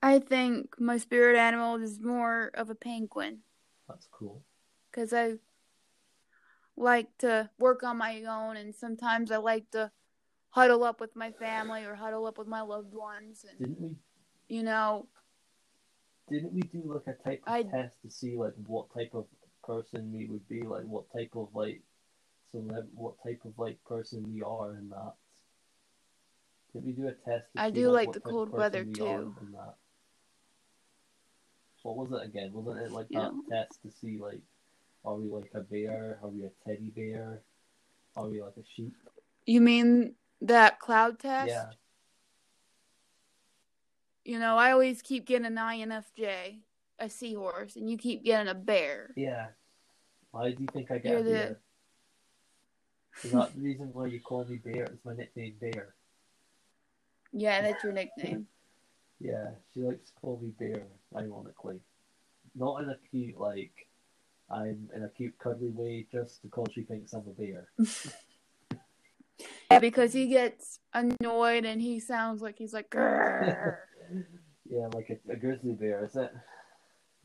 I 0.01 0.19
think 0.19 0.79
my 0.79 0.97
spirit 0.97 1.37
animal 1.37 1.75
is 1.81 1.99
more 1.99 2.51
of 2.53 2.69
a 2.69 2.75
penguin. 2.75 3.39
That's 3.87 4.07
cool. 4.11 4.43
Because 4.91 5.11
I 5.11 5.33
like 6.75 7.07
to 7.19 7.49
work 7.57 7.83
on 7.83 7.97
my 7.97 8.23
own, 8.23 8.57
and 8.57 8.73
sometimes 8.75 9.31
I 9.31 9.37
like 9.37 9.69
to 9.71 9.91
huddle 10.49 10.83
up 10.83 11.01
with 11.01 11.15
my 11.15 11.31
family 11.31 11.83
or 11.83 11.95
huddle 11.95 12.25
up 12.27 12.37
with 12.37 12.47
my 12.47 12.61
loved 12.61 12.93
ones. 12.93 13.45
And, 13.49 13.59
didn't 13.59 13.81
we? 13.81 13.95
You 14.47 14.63
know. 14.63 15.07
Didn't 16.29 16.53
we 16.53 16.61
do 16.61 16.83
like 16.85 17.07
a 17.07 17.23
type 17.23 17.41
of 17.47 17.53
I, 17.53 17.63
test 17.63 18.01
to 18.03 18.09
see 18.09 18.37
like 18.37 18.53
what 18.65 18.93
type 18.93 19.11
of 19.13 19.25
person 19.67 20.11
we 20.11 20.25
would 20.25 20.47
be, 20.47 20.61
like 20.63 20.85
what 20.85 21.11
type 21.13 21.31
of 21.35 21.49
like 21.53 21.81
celeb, 22.53 22.87
what 22.95 23.21
type 23.23 23.41
of 23.45 23.51
like 23.57 23.77
person 23.85 24.23
we 24.33 24.41
are 24.41 24.71
in 24.71 24.89
that. 24.89 25.13
Did 26.73 26.85
we 26.85 26.93
do 26.93 27.07
a 27.07 27.11
test? 27.11 27.45
I 27.55 27.69
do 27.69 27.91
like, 27.91 28.07
like 28.07 28.15
the 28.15 28.21
cold 28.21 28.49
weather 28.49 28.85
too. 28.85 29.35
What 31.83 31.95
was 31.95 32.11
it 32.11 32.25
again? 32.25 32.51
Wasn't 32.51 32.85
it 32.85 32.91
like 32.91 33.09
that 33.09 33.31
test 33.49 33.81
to 33.83 33.91
see 34.01 34.17
like, 34.17 34.41
are 35.05 35.15
we 35.15 35.29
like 35.29 35.51
a 35.53 35.61
bear? 35.61 36.19
Are 36.21 36.29
we 36.29 36.43
a 36.43 36.49
teddy 36.65 36.91
bear? 36.95 37.41
Are 38.15 38.27
we 38.27 38.41
like 38.41 38.57
a 38.57 38.63
sheep? 38.75 38.93
You 39.45 39.61
mean 39.61 40.15
that 40.41 40.79
cloud 40.79 41.19
test? 41.19 41.49
Yeah. 41.49 41.69
You 44.25 44.39
know, 44.39 44.57
I 44.57 44.71
always 44.73 45.01
keep 45.01 45.25
getting 45.25 45.45
an 45.45 45.55
INFJ 45.55 46.63
a 46.99 47.09
seahorse 47.09 47.75
and 47.75 47.89
you 47.89 47.97
keep 47.97 48.23
getting 48.23 48.47
a 48.47 48.55
bear. 48.55 49.11
Yeah. 49.15 49.47
Why 50.31 50.51
do 50.51 50.61
you 50.61 50.67
think 50.71 50.91
I 50.91 50.97
get 50.97 51.11
You're 51.11 51.21
a 51.21 51.23
bear? 51.23 51.59
The... 53.21 53.27
Is 53.27 53.31
that 53.31 53.55
the 53.55 53.61
reason 53.61 53.89
why 53.93 54.07
you 54.07 54.19
call 54.19 54.45
me 54.45 54.57
Bear? 54.57 54.83
It's 54.83 55.03
my 55.03 55.15
nickname, 55.15 55.55
Bear. 55.59 55.95
Yeah, 57.31 57.61
that's 57.61 57.83
your 57.83 57.93
nickname. 57.93 58.47
yeah, 59.19 59.51
she 59.73 59.81
likes 59.81 60.11
to 60.11 60.13
call 60.21 60.39
me 60.41 60.51
Bear, 60.59 60.83
ironically. 61.15 61.79
Not 62.55 62.83
in 62.83 62.89
a 62.89 62.97
cute, 63.09 63.39
like, 63.39 63.87
I'm 64.49 64.89
in 64.95 65.03
a 65.03 65.09
cute, 65.09 65.37
cuddly 65.39 65.69
way, 65.69 66.05
just 66.11 66.41
because 66.43 66.67
she 66.73 66.83
thinks 66.83 67.13
I'm 67.13 67.25
a 67.27 67.31
bear. 67.31 67.69
yeah, 69.71 69.79
because 69.79 70.13
he 70.13 70.27
gets 70.27 70.79
annoyed 70.93 71.65
and 71.65 71.81
he 71.81 71.99
sounds 71.99 72.41
like 72.41 72.57
he's 72.57 72.73
like, 72.73 72.87
yeah, 72.95 74.87
like 74.93 75.09
a, 75.09 75.31
a 75.31 75.35
grizzly 75.35 75.73
bear, 75.73 76.05
is 76.05 76.15
it? 76.15 76.31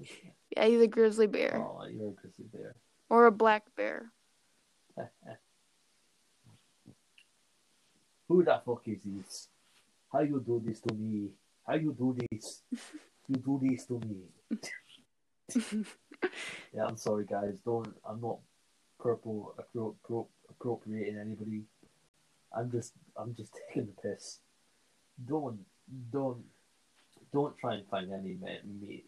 Yeah, 0.55 0.67
he's 0.67 0.83
a 0.83 0.87
grizzly 0.87 1.27
bear. 1.27 1.65
Oh, 1.67 1.87
you're 1.87 2.11
a 2.11 2.13
grizzly 2.13 2.45
bear. 2.53 2.75
Or 3.09 3.25
a 3.25 3.33
black 3.33 3.65
bear. 3.75 4.13
Who 8.29 8.45
the 8.45 8.61
fuck 8.65 8.83
is 8.87 9.01
this? 9.03 9.49
How 10.13 10.21
you 10.21 10.43
do 10.45 10.63
this 10.65 10.81
to 10.83 10.95
me? 10.95 11.31
How 11.67 11.75
you 11.77 11.95
do 11.99 12.15
this? 12.31 12.63
you 13.29 13.37
do 13.37 13.61
this 13.63 13.87
to 13.87 13.99
me. 14.01 14.29
yeah, 16.75 16.85
I'm 16.87 16.97
sorry, 16.99 17.25
guys. 17.25 17.59
Don't. 17.65 17.89
I'm 18.07 18.21
not 18.21 18.39
purple 19.01 19.55
appro- 19.59 19.95
appro- 20.05 20.29
appropriating 20.51 21.19
anybody. 21.19 21.63
I'm 22.55 22.71
just. 22.71 22.93
I'm 23.17 23.35
just 23.35 23.53
taking 23.69 23.87
the 23.87 23.93
piss. 24.03 24.41
Don't. 25.27 25.61
Don't 26.11 26.45
don't 27.33 27.57
try 27.59 27.75
and 27.75 27.87
find 27.89 28.13
any 28.13 28.37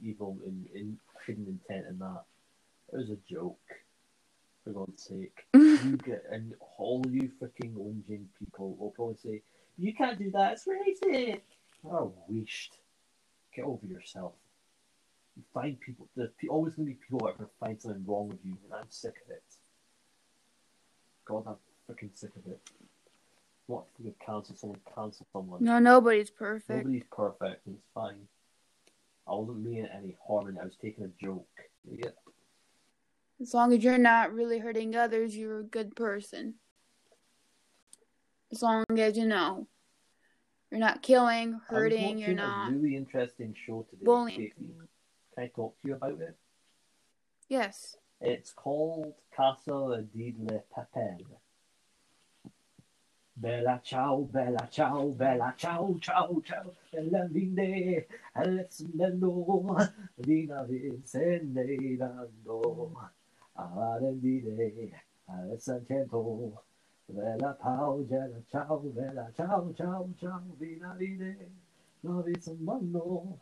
evil 0.02 0.38
in, 0.47 0.66
in 0.75 0.99
hidden 1.26 1.47
intent 1.47 1.87
in 1.88 1.99
that. 1.99 2.23
It 2.93 2.97
was 2.97 3.11
a 3.11 3.19
joke, 3.31 3.59
for 4.64 4.71
God's 4.71 5.02
sake. 5.02 5.45
you 5.54 5.97
get 6.04 6.25
and 6.31 6.54
all 6.78 7.04
you 7.09 7.31
freaking 7.40 7.75
whinging 7.75 8.26
people 8.38 8.76
will 8.78 8.90
probably 8.90 9.16
say, 9.16 9.43
"You 9.78 9.95
can't 9.95 10.19
do 10.19 10.31
that. 10.33 10.52
It's 10.54 10.66
racist." 10.66 11.40
Oh, 11.87 12.14
wished. 12.28 12.78
Get 13.54 13.66
over 13.66 13.87
yourself. 13.87 14.33
You 15.37 15.43
find 15.52 15.78
people. 15.81 16.09
There's 16.16 16.31
always 16.49 16.75
going 16.75 16.88
to 16.88 16.95
be 16.95 16.99
people 16.99 17.21
that 17.21 17.26
are 17.26 17.38
going 17.38 17.50
to 17.50 17.57
find 17.61 17.81
something 17.81 18.04
wrong 18.07 18.28
with 18.28 18.38
you, 18.45 18.57
and 18.64 18.75
I'm 18.75 18.90
sick 18.90 19.14
of 19.25 19.31
it. 19.33 19.43
God, 21.26 21.45
I'm 21.47 21.57
freaking 21.88 22.16
sick 22.16 22.31
of 22.37 22.50
it. 22.50 22.61
What 23.66 23.85
if 23.99 24.04
we 24.04 24.12
cancel 24.25 24.54
someone? 24.56 24.80
Cancel 24.94 25.26
someone. 25.33 25.64
No, 25.64 25.78
nobody's 25.78 26.30
perfect. 26.30 26.85
Nobody's 26.85 27.04
perfect, 27.11 27.66
and 27.66 27.76
it's 27.76 27.88
fine. 27.94 28.28
I 29.26 29.35
wasn't 29.35 29.64
meaning 29.64 29.88
any 29.97 30.16
harm, 30.26 30.49
and 30.49 30.59
I 30.59 30.64
was 30.64 30.76
taking 30.80 31.04
a 31.04 31.25
joke. 31.25 31.49
Yeah. 31.90 32.11
As 33.40 33.54
long 33.54 33.73
as 33.73 33.83
you're 33.83 33.99
not 33.99 34.33
really 34.33 34.59
hurting 34.59 34.94
others, 34.94 35.37
you're 35.37 35.61
a 35.61 35.64
good 35.64 35.97
person. 35.97 36.54
As 38.52 38.62
long 38.62 38.85
as 38.97 39.16
you 39.16 39.26
know 39.26 39.66
you're 40.71 40.80
not 40.80 41.02
killing, 41.02 41.61
hurting, 41.68 42.18
you're 42.18 42.35
not. 42.35 42.71
A 42.71 42.75
really 42.75 42.97
interesting 42.97 43.54
show 43.66 43.87
today. 43.90 44.04
Bullying. 44.04 44.52
Can 44.56 45.44
I 45.44 45.47
talk 45.49 45.80
to 45.80 45.88
you 45.88 45.94
about 45.94 46.21
it? 46.21 46.37
Yes. 47.49 47.97
It's 48.21 48.52
called 48.52 49.14
Casa 49.35 50.04
de 50.14 50.35
Papel. 50.76 51.21
Bella 53.37 53.81
ciao, 53.83 54.23
bella 54.31 54.69
ciao, 54.71 55.11
bella 55.11 55.53
ciao, 55.57 55.99
ciao, 55.99 56.41
ciao, 56.41 56.73
bella 56.91 57.26
vinde, 57.26 58.07
Alessandro, 58.33 59.75
vina 60.14 60.62
vincendando, 60.62 62.93
arendide, 63.55 65.03
Alessandro, 65.25 66.62
bella 67.07 67.55
pau, 67.55 68.05
bella 68.05 68.41
ciao, 68.49 68.79
bella 68.79 69.29
ciao, 69.35 69.75
ciao, 69.75 70.09
ciao, 70.17 70.55
vina 70.57 70.95
vide, 70.95 71.50
la 72.03 72.23
vincendando, 72.23 73.38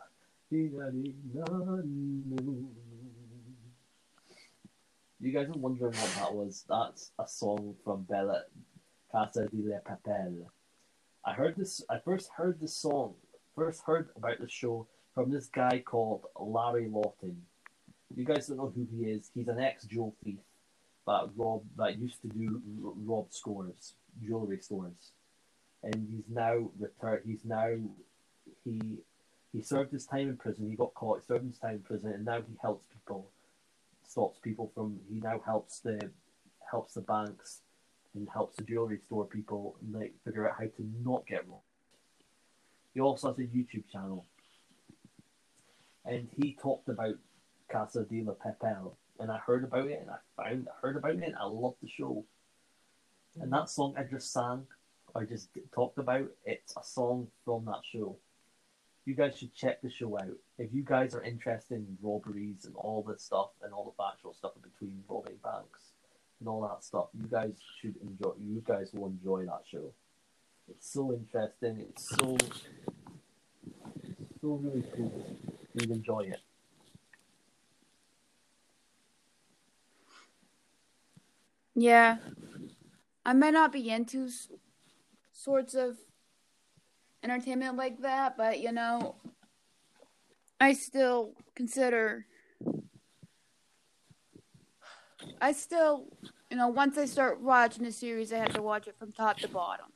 vina 0.48 0.88
vinando. 0.88 2.70
You 5.20 5.32
guys 5.32 5.50
are 5.50 5.58
wondering 5.58 5.92
what 5.92 6.14
that 6.16 6.34
was. 6.34 6.64
That's 6.66 7.12
a 7.18 7.28
song 7.28 7.76
from 7.84 8.06
Bella 8.08 8.46
Casa 9.12 9.46
de 9.46 9.62
la 9.68 9.78
Papel. 9.80 10.46
I 11.24 11.34
heard 11.34 11.54
this. 11.56 11.84
I 11.90 11.98
first 11.98 12.30
heard 12.34 12.58
this 12.58 12.74
song. 12.74 13.14
First 13.54 13.82
heard 13.84 14.08
about 14.16 14.40
the 14.40 14.48
show 14.48 14.88
from 15.14 15.30
this 15.30 15.46
guy 15.46 15.82
called 15.84 16.24
Larry 16.40 16.88
Lawton. 16.88 17.42
You 18.16 18.24
guys 18.24 18.46
don't 18.46 18.56
know 18.56 18.72
who 18.74 18.86
he 18.90 19.10
is. 19.10 19.30
He's 19.34 19.48
an 19.48 19.60
ex 19.60 19.84
jewel 19.84 20.16
thief 20.24 20.38
that 21.06 21.28
rob 21.36 21.62
that 21.76 21.98
used 21.98 22.22
to 22.22 22.28
do 22.28 22.62
rob 23.04 23.26
stores, 23.32 23.94
jewelry 24.24 24.58
stores, 24.62 25.12
and 25.82 26.08
he's 26.10 26.34
now 26.34 26.70
returned. 26.78 27.22
He's 27.26 27.44
now 27.44 27.76
he 28.64 28.80
he 29.52 29.60
served 29.60 29.92
his 29.92 30.06
time 30.06 30.30
in 30.30 30.36
prison. 30.38 30.70
He 30.70 30.76
got 30.76 30.94
caught, 30.94 31.26
served 31.26 31.46
his 31.46 31.58
time 31.58 31.74
in 31.74 31.80
prison, 31.80 32.12
and 32.12 32.24
now 32.24 32.38
he 32.38 32.56
helps 32.62 32.86
people, 32.86 33.28
stops 34.08 34.38
people 34.38 34.72
from. 34.74 35.00
He 35.12 35.20
now 35.20 35.42
helps 35.44 35.80
the 35.80 36.00
helps 36.70 36.94
the 36.94 37.02
banks 37.02 37.60
and 38.14 38.28
helps 38.32 38.56
the 38.56 38.64
jewelry 38.64 38.98
store 39.04 39.24
people 39.24 39.76
like 39.90 40.12
figure 40.24 40.48
out 40.48 40.56
how 40.58 40.64
to 40.64 40.90
not 41.04 41.26
get 41.26 41.48
robbed. 41.48 41.62
He 42.94 43.00
also 43.00 43.28
has 43.28 43.38
a 43.38 43.42
YouTube 43.42 43.84
channel, 43.90 44.26
and 46.04 46.28
he 46.36 46.56
talked 46.60 46.88
about 46.88 47.14
Casa 47.70 48.04
de 48.04 48.22
la 48.22 48.34
Papel, 48.34 48.92
and 49.18 49.30
I 49.30 49.38
heard 49.38 49.64
about 49.64 49.86
it, 49.86 50.00
and 50.00 50.10
I 50.10 50.42
found 50.42 50.68
I 50.68 50.86
heard 50.86 50.96
about 50.96 51.12
it, 51.12 51.22
and 51.22 51.36
I 51.36 51.44
loved 51.44 51.76
the 51.82 51.88
show. 51.88 52.24
And 53.40 53.50
that 53.52 53.70
song 53.70 53.94
I 53.96 54.02
just 54.02 54.30
sang, 54.30 54.66
I 55.14 55.24
just 55.24 55.48
talked 55.74 55.98
about, 55.98 56.28
it's 56.44 56.74
a 56.76 56.84
song 56.84 57.28
from 57.46 57.64
that 57.64 57.80
show. 57.90 58.18
You 59.06 59.14
guys 59.14 59.38
should 59.38 59.54
check 59.54 59.80
the 59.80 59.90
show 59.90 60.18
out. 60.18 60.36
If 60.58 60.72
you 60.72 60.82
guys 60.82 61.14
are 61.14 61.22
interested 61.22 61.76
in 61.76 61.98
robberies 62.02 62.66
and 62.66 62.76
all 62.76 63.02
this 63.02 63.22
stuff 63.22 63.50
and 63.62 63.72
all 63.72 63.84
the 63.84 64.02
factual 64.02 64.34
stuff 64.34 64.52
between 64.62 65.02
robbing 65.08 65.38
banks 65.42 65.91
and 66.42 66.48
all 66.48 66.62
that 66.62 66.82
stuff, 66.82 67.06
you 67.14 67.28
guys 67.28 67.52
should 67.80 67.94
enjoy. 68.02 68.32
You 68.44 68.62
guys 68.66 68.90
will 68.92 69.06
enjoy 69.06 69.44
that 69.44 69.62
show. 69.70 69.92
It's 70.68 70.92
so 70.92 71.12
interesting. 71.12 71.86
It's 71.88 72.08
so, 72.08 72.36
so 74.40 74.48
really 74.60 74.84
cool. 74.96 75.36
You'd 75.74 75.90
enjoy 75.92 76.20
it. 76.20 76.40
Yeah. 81.76 82.16
I 83.24 83.32
might 83.34 83.54
not 83.54 83.72
be 83.72 83.88
into 83.88 84.24
s- 84.26 84.48
sorts 85.32 85.74
of 85.74 85.96
entertainment 87.22 87.76
like 87.76 88.00
that, 88.00 88.36
but 88.36 88.60
you 88.60 88.72
know, 88.72 89.14
I 90.60 90.72
still 90.72 91.34
consider. 91.54 92.26
I 95.40 95.52
still, 95.52 96.06
you 96.50 96.56
know, 96.56 96.68
once 96.68 96.98
I 96.98 97.04
start 97.06 97.40
watching 97.40 97.84
a 97.86 97.92
series, 97.92 98.32
I 98.32 98.38
have 98.38 98.54
to 98.54 98.62
watch 98.62 98.86
it 98.88 98.96
from 98.98 99.12
top 99.12 99.38
to 99.38 99.48
bottom. 99.48 99.86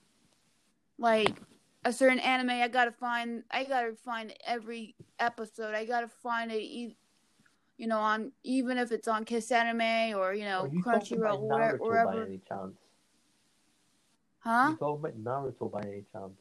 Like 0.98 1.40
a 1.84 1.92
certain 1.92 2.18
anime, 2.18 2.50
I 2.50 2.68
gotta 2.68 2.92
find, 2.92 3.42
I 3.50 3.64
gotta 3.64 3.94
find 3.94 4.32
every 4.46 4.94
episode. 5.18 5.74
I 5.74 5.84
gotta 5.84 6.08
find 6.08 6.50
it, 6.50 6.62
you 6.62 7.86
know, 7.86 7.98
on 7.98 8.32
even 8.42 8.78
if 8.78 8.90
it's 8.92 9.06
on 9.08 9.24
Kiss 9.24 9.50
Anime 9.52 10.16
or 10.18 10.32
you 10.34 10.44
know 10.44 10.62
Are 10.62 10.68
you 10.68 10.82
talking 10.82 11.18
about 11.18 11.40
Crunchyroll, 11.40 11.78
where- 11.80 12.04
Naruto 12.06 12.14
by 12.14 12.22
any 12.26 12.40
chance? 12.48 12.76
Huh? 14.38 14.68
You 14.70 14.76
talking 14.76 15.20
about 15.22 15.24
Naruto 15.58 15.70
by 15.70 15.80
any 15.80 16.04
chance? 16.12 16.32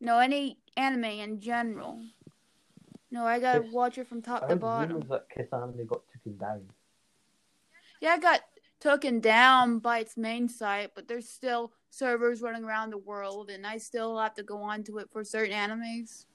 No, 0.00 0.18
any 0.18 0.58
anime 0.76 1.04
in 1.04 1.40
general. 1.40 2.00
No, 3.10 3.24
I 3.24 3.38
gotta 3.38 3.62
watch 3.72 3.96
it 3.96 4.06
from 4.08 4.20
top 4.20 4.42
I 4.42 4.48
to 4.48 4.56
bottom. 4.56 4.90
rumors 4.96 5.08
that 5.08 5.30
Kiss 5.30 5.46
Anime 5.52 5.86
got 5.86 6.02
taken 6.12 6.36
down. 6.36 6.62
Yeah, 8.04 8.10
I 8.10 8.18
got 8.18 8.42
taken 8.80 9.20
down 9.20 9.78
by 9.78 10.00
its 10.00 10.18
main 10.18 10.46
site, 10.46 10.90
but 10.94 11.08
there's 11.08 11.30
still 11.30 11.72
servers 11.88 12.42
running 12.42 12.62
around 12.62 12.90
the 12.90 12.98
world, 12.98 13.48
and 13.48 13.66
I 13.66 13.78
still 13.78 14.18
have 14.18 14.34
to 14.34 14.42
go 14.42 14.58
onto 14.58 14.98
it 14.98 15.08
for 15.10 15.24
certain 15.24 15.54
animes. 15.54 16.26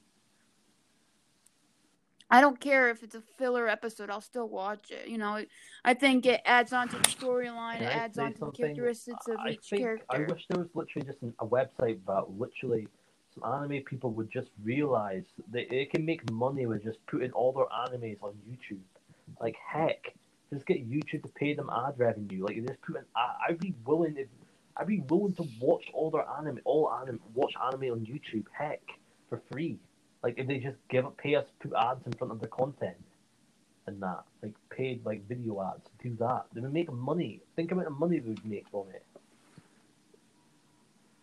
I 2.31 2.41
don't 2.41 2.59
care 2.59 2.89
if 2.89 3.03
it's 3.03 3.13
a 3.13 3.21
filler 3.37 3.67
episode; 3.67 4.09
I'll 4.09 4.19
still 4.19 4.49
watch 4.49 4.89
it. 4.89 5.07
You 5.07 5.19
know, 5.19 5.45
I 5.85 5.93
think 5.93 6.25
it 6.25 6.41
adds 6.43 6.73
on 6.73 6.89
to 6.89 6.97
the 6.97 7.03
storyline. 7.03 7.81
It 7.81 7.95
adds 7.95 8.17
on 8.17 8.33
to 8.33 8.45
the 8.45 8.51
characteristics 8.51 9.27
of 9.27 9.37
I 9.37 9.51
each 9.51 9.69
character. 9.69 10.05
I 10.09 10.21
wish 10.21 10.47
there 10.49 10.63
was 10.63 10.69
literally 10.73 11.05
just 11.05 11.21
an, 11.21 11.35
a 11.37 11.45
website 11.45 11.99
that 12.07 12.23
literally 12.35 12.87
some 13.35 13.43
anime 13.43 13.83
people 13.83 14.09
would 14.13 14.31
just 14.31 14.49
realize 14.63 15.25
that 15.51 15.69
they 15.69 15.85
can 15.85 16.03
make 16.03 16.31
money 16.31 16.65
with 16.65 16.83
just 16.83 16.97
putting 17.05 17.31
all 17.33 17.51
their 17.51 17.65
animes 17.65 18.17
on 18.23 18.33
YouTube. 18.49 18.81
Like 19.39 19.55
heck, 19.71 20.15
just 20.53 20.65
get 20.65 20.89
YouTube 20.89 21.23
to 21.23 21.29
pay 21.35 21.53
them 21.53 21.69
ad 21.69 21.93
revenue. 21.97 22.45
Like 22.45 22.55
just 22.55 22.81
put 22.81 22.95
an. 22.97 23.05
I, 23.15 23.49
I'd 23.49 23.59
be 23.59 23.73
willing 23.85 24.15
if 24.17 24.27
I'd 24.77 24.87
be 24.87 25.01
willing 25.09 25.33
to 25.35 25.47
watch 25.59 25.85
all 25.93 26.09
their 26.09 26.25
anime, 26.37 26.59
all 26.65 26.91
anime, 27.01 27.19
watch 27.33 27.53
anime 27.67 27.91
on 27.91 27.99
YouTube. 27.99 28.45
Heck, 28.51 28.81
for 29.29 29.41
free. 29.51 29.77
Like 30.23 30.35
if 30.37 30.47
they 30.47 30.57
just 30.57 30.77
give 30.89 31.05
pay 31.17 31.35
us 31.35 31.45
put 31.59 31.71
ads 31.77 32.05
in 32.05 32.13
front 32.13 32.33
of 32.33 32.39
their 32.39 32.49
content 32.49 32.97
and 33.87 34.01
that, 34.01 34.23
like 34.43 34.53
paid 34.69 35.05
like 35.05 35.27
video 35.27 35.61
ads, 35.61 35.85
do 36.01 36.15
that. 36.19 36.45
They 36.53 36.61
would 36.61 36.73
make 36.73 36.91
money. 36.91 37.41
Think 37.55 37.71
about 37.71 37.85
the 37.85 37.91
money 37.91 38.19
they 38.19 38.29
would 38.29 38.45
make 38.45 38.65
from 38.69 38.85
it. 38.93 39.03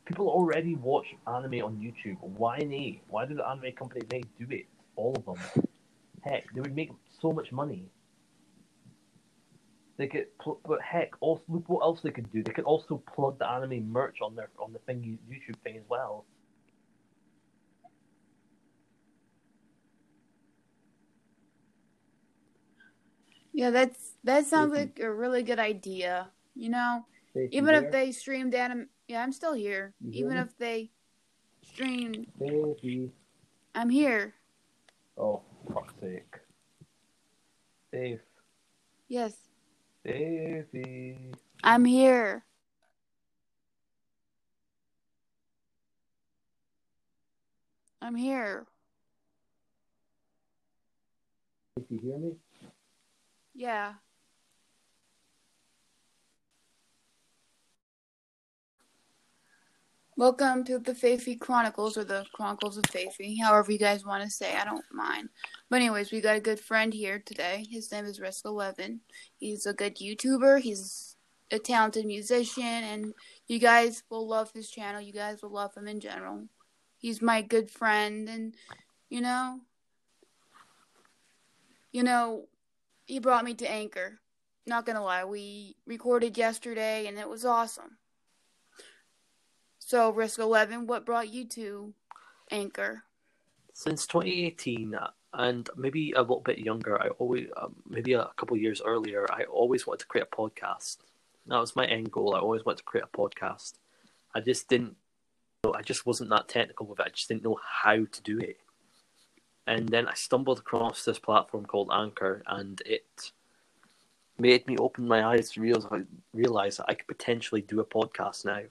People 0.04 0.28
already 0.28 0.76
watch 0.76 1.06
anime 1.26 1.64
on 1.64 1.76
YouTube. 1.76 2.16
Why 2.20 2.58
not? 2.58 3.00
Why 3.08 3.26
do 3.26 3.34
the 3.34 3.46
anime 3.48 3.72
companies 3.72 4.04
they 4.08 4.22
do 4.38 4.46
it? 4.50 4.66
All 4.94 5.14
of 5.16 5.24
them. 5.24 5.64
Heck, 6.22 6.52
they 6.54 6.60
would 6.60 6.76
make 6.76 6.90
so 7.20 7.32
much 7.32 7.50
money. 7.52 7.84
They 9.96 10.06
could, 10.08 10.26
pl- 10.38 10.60
but 10.66 10.82
heck, 10.82 11.14
also 11.20 11.42
look 11.48 11.68
what 11.68 11.80
else 11.80 12.02
they 12.02 12.10
could 12.10 12.30
do. 12.30 12.42
They 12.42 12.52
could 12.52 12.64
also 12.64 13.02
plug 13.14 13.38
the 13.38 13.48
anime 13.48 13.90
merch 13.90 14.18
on 14.20 14.34
their 14.34 14.50
on 14.58 14.72
the 14.72 14.78
thing 14.80 15.18
YouTube 15.30 15.56
thing 15.64 15.76
as 15.76 15.84
well. 15.88 16.26
Yeah, 23.52 23.70
that's 23.70 24.16
that 24.24 24.44
sounds 24.44 24.72
Mhm. 24.72 24.76
like 24.76 25.00
a 25.00 25.10
really 25.12 25.42
good 25.42 25.58
idea. 25.58 26.30
You 26.54 26.68
know, 26.68 27.06
even 27.50 27.74
if 27.74 27.90
they 27.90 28.12
streamed 28.12 28.54
anime, 28.54 28.90
yeah, 29.08 29.22
I'm 29.22 29.32
still 29.32 29.54
here. 29.54 29.94
Hear 30.02 30.26
Even 30.26 30.36
if 30.36 30.56
they 30.58 30.90
streamed. 31.62 32.26
I'm 33.74 33.88
here. 33.88 34.34
Oh, 35.16 35.42
fuck's 35.72 35.94
sake. 36.00 36.38
Dave. 37.92 38.20
Yes, 39.08 39.45
Davey. 40.06 41.32
I'm 41.64 41.84
here. 41.84 42.44
I'm 48.00 48.14
here. 48.14 48.66
If 51.76 51.84
you 51.90 51.98
hear 51.98 52.18
me? 52.18 52.36
Yeah. 53.52 53.94
Welcome 60.18 60.64
to 60.64 60.78
the 60.78 60.94
Faithy 60.94 61.38
Chronicles 61.38 61.98
or 61.98 62.04
the 62.04 62.24
Chronicles 62.32 62.78
of 62.78 62.84
Faithy, 62.84 63.38
however 63.38 63.70
you 63.70 63.78
guys 63.78 64.02
want 64.02 64.24
to 64.24 64.30
say. 64.30 64.56
I 64.56 64.64
don't 64.64 64.82
mind. 64.90 65.28
But 65.68 65.76
anyways, 65.76 66.10
we 66.10 66.22
got 66.22 66.38
a 66.38 66.40
good 66.40 66.58
friend 66.58 66.94
here 66.94 67.22
today. 67.26 67.66
His 67.70 67.92
name 67.92 68.06
is 68.06 68.18
Risk 68.18 68.46
Eleven. 68.46 69.00
He's 69.36 69.66
a 69.66 69.74
good 69.74 69.96
YouTuber. 69.96 70.60
He's 70.60 71.16
a 71.50 71.58
talented 71.58 72.06
musician, 72.06 72.64
and 72.64 73.12
you 73.46 73.58
guys 73.58 74.04
will 74.08 74.26
love 74.26 74.50
his 74.54 74.70
channel. 74.70 75.02
You 75.02 75.12
guys 75.12 75.42
will 75.42 75.52
love 75.52 75.74
him 75.76 75.86
in 75.86 76.00
general. 76.00 76.46
He's 76.96 77.20
my 77.20 77.42
good 77.42 77.70
friend, 77.70 78.26
and 78.26 78.54
you 79.10 79.20
know, 79.20 79.60
you 81.92 82.02
know, 82.02 82.48
he 83.04 83.18
brought 83.18 83.44
me 83.44 83.52
to 83.52 83.70
Anchor. 83.70 84.18
Not 84.66 84.86
gonna 84.86 85.04
lie, 85.04 85.26
we 85.26 85.76
recorded 85.86 86.38
yesterday, 86.38 87.06
and 87.06 87.18
it 87.18 87.28
was 87.28 87.44
awesome. 87.44 87.98
So, 89.86 90.10
Risk 90.10 90.40
11, 90.40 90.88
what 90.88 91.06
brought 91.06 91.32
you 91.32 91.44
to 91.44 91.94
Anchor? 92.50 93.04
Since 93.72 94.08
2018, 94.08 94.96
uh, 94.96 95.10
and 95.32 95.70
maybe 95.76 96.10
a 96.10 96.22
little 96.22 96.40
bit 96.40 96.58
younger, 96.58 97.00
I 97.00 97.10
always, 97.20 97.46
um, 97.56 97.76
maybe 97.88 98.14
a 98.14 98.28
couple 98.36 98.56
years 98.56 98.82
earlier, 98.84 99.28
I 99.30 99.44
always 99.44 99.86
wanted 99.86 100.00
to 100.00 100.06
create 100.06 100.26
a 100.26 100.36
podcast. 100.36 100.96
That 101.46 101.60
was 101.60 101.76
my 101.76 101.86
end 101.86 102.10
goal. 102.10 102.34
I 102.34 102.40
always 102.40 102.64
wanted 102.64 102.78
to 102.78 102.82
create 102.82 103.04
a 103.04 103.16
podcast. 103.16 103.74
I 104.34 104.40
just 104.40 104.68
didn't, 104.68 104.96
I 105.72 105.82
just 105.82 106.04
wasn't 106.04 106.30
that 106.30 106.48
technical 106.48 106.86
with 106.86 106.98
it. 106.98 107.06
I 107.06 107.10
just 107.10 107.28
didn't 107.28 107.44
know 107.44 107.60
how 107.64 108.06
to 108.10 108.22
do 108.24 108.40
it. 108.40 108.58
And 109.68 109.88
then 109.88 110.08
I 110.08 110.14
stumbled 110.14 110.58
across 110.58 111.04
this 111.04 111.20
platform 111.20 111.64
called 111.64 111.90
Anchor, 111.92 112.42
and 112.48 112.82
it 112.84 113.30
made 114.36 114.66
me 114.66 114.78
open 114.78 115.06
my 115.06 115.24
eyes 115.24 115.52
to 115.52 115.60
realize, 115.60 116.06
realize 116.34 116.78
that 116.78 116.86
I 116.88 116.94
could 116.94 117.06
potentially 117.06 117.60
do 117.60 117.78
a 117.78 117.84
podcast 117.84 118.44
now. 118.44 118.62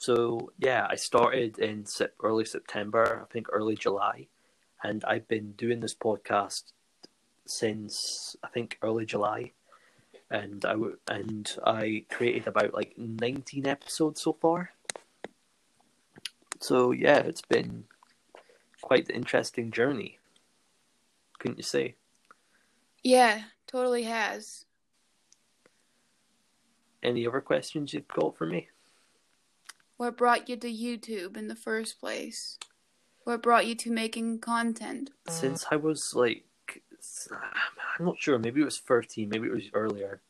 So 0.00 0.50
yeah, 0.58 0.86
I 0.88 0.96
started 0.96 1.58
in 1.58 1.84
early 2.22 2.46
September, 2.46 3.20
I 3.22 3.30
think 3.30 3.48
early 3.52 3.74
July, 3.76 4.28
and 4.82 5.04
I've 5.04 5.28
been 5.28 5.52
doing 5.52 5.80
this 5.80 5.94
podcast 5.94 6.72
since 7.44 8.34
I 8.42 8.48
think 8.48 8.78
early 8.80 9.04
July. 9.04 9.52
and 10.30 10.64
I 10.64 10.72
w- 10.72 10.96
and 11.08 11.54
I 11.66 12.06
created 12.08 12.46
about 12.46 12.72
like 12.72 12.94
nineteen 12.96 13.66
episodes 13.66 14.22
so 14.22 14.32
far. 14.32 14.72
So 16.60 16.92
yeah, 16.92 17.18
it's 17.18 17.42
been 17.42 17.84
quite 18.80 19.06
the 19.06 19.14
interesting 19.14 19.70
journey. 19.70 20.18
Couldn't 21.38 21.58
you 21.58 21.62
say? 21.64 21.96
Yeah, 23.02 23.42
totally 23.66 24.04
has. 24.04 24.64
Any 27.02 27.26
other 27.26 27.42
questions 27.42 27.92
you've 27.92 28.08
got 28.08 28.36
for 28.36 28.46
me? 28.46 28.68
What 30.00 30.16
brought 30.16 30.48
you 30.48 30.56
to 30.56 30.72
YouTube 30.72 31.36
in 31.36 31.48
the 31.48 31.54
first 31.54 32.00
place? 32.00 32.58
What 33.24 33.42
brought 33.42 33.66
you 33.66 33.74
to 33.74 33.90
making 33.90 34.38
content? 34.38 35.10
Since 35.28 35.66
I 35.70 35.76
was 35.76 36.14
like, 36.14 36.46
I'm 37.98 38.06
not 38.06 38.18
sure, 38.18 38.38
maybe 38.38 38.62
it 38.62 38.64
was 38.64 38.78
13, 38.78 39.28
maybe 39.28 39.48
it 39.48 39.52
was 39.52 39.68
earlier. 39.74 40.22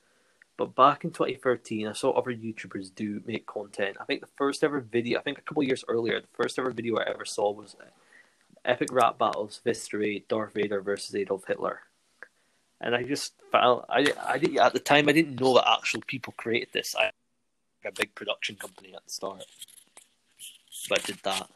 But 0.56 0.74
back 0.74 1.04
in 1.04 1.12
2013, 1.12 1.86
I 1.86 1.92
saw 1.92 2.10
other 2.10 2.32
YouTubers 2.32 2.92
do 2.92 3.22
make 3.24 3.46
content. 3.46 3.96
I 4.00 4.04
think 4.06 4.22
the 4.22 4.26
first 4.36 4.64
ever 4.64 4.80
video, 4.80 5.20
I 5.20 5.22
think 5.22 5.38
a 5.38 5.42
couple 5.42 5.62
years 5.62 5.84
earlier, 5.86 6.20
the 6.20 6.26
first 6.32 6.58
ever 6.58 6.72
video 6.72 6.96
I 6.96 7.08
ever 7.08 7.24
saw 7.24 7.52
was 7.52 7.76
uh, 7.80 7.84
Epic 8.64 8.88
Rap 8.90 9.18
Battles 9.18 9.58
of 9.58 9.64
History 9.66 10.24
Darth 10.28 10.54
Vader 10.54 10.80
versus 10.80 11.14
Adolf 11.14 11.44
Hitler. 11.46 11.82
And 12.80 12.96
I 12.96 13.04
just 13.04 13.34
felt, 13.52 13.86
I, 13.88 14.12
I 14.20 14.40
at 14.60 14.72
the 14.72 14.80
time, 14.80 15.08
I 15.08 15.12
didn't 15.12 15.40
know 15.40 15.54
that 15.54 15.70
actual 15.70 16.02
people 16.08 16.34
created 16.36 16.70
this. 16.72 16.96
I 16.98 17.12
a 17.84 17.92
big 17.92 18.14
production 18.14 18.56
company 18.56 18.94
at 18.94 19.04
the 19.04 19.10
start. 19.10 19.44
But 20.88 21.00
I 21.00 21.02
did 21.06 21.18
that. 21.24 21.48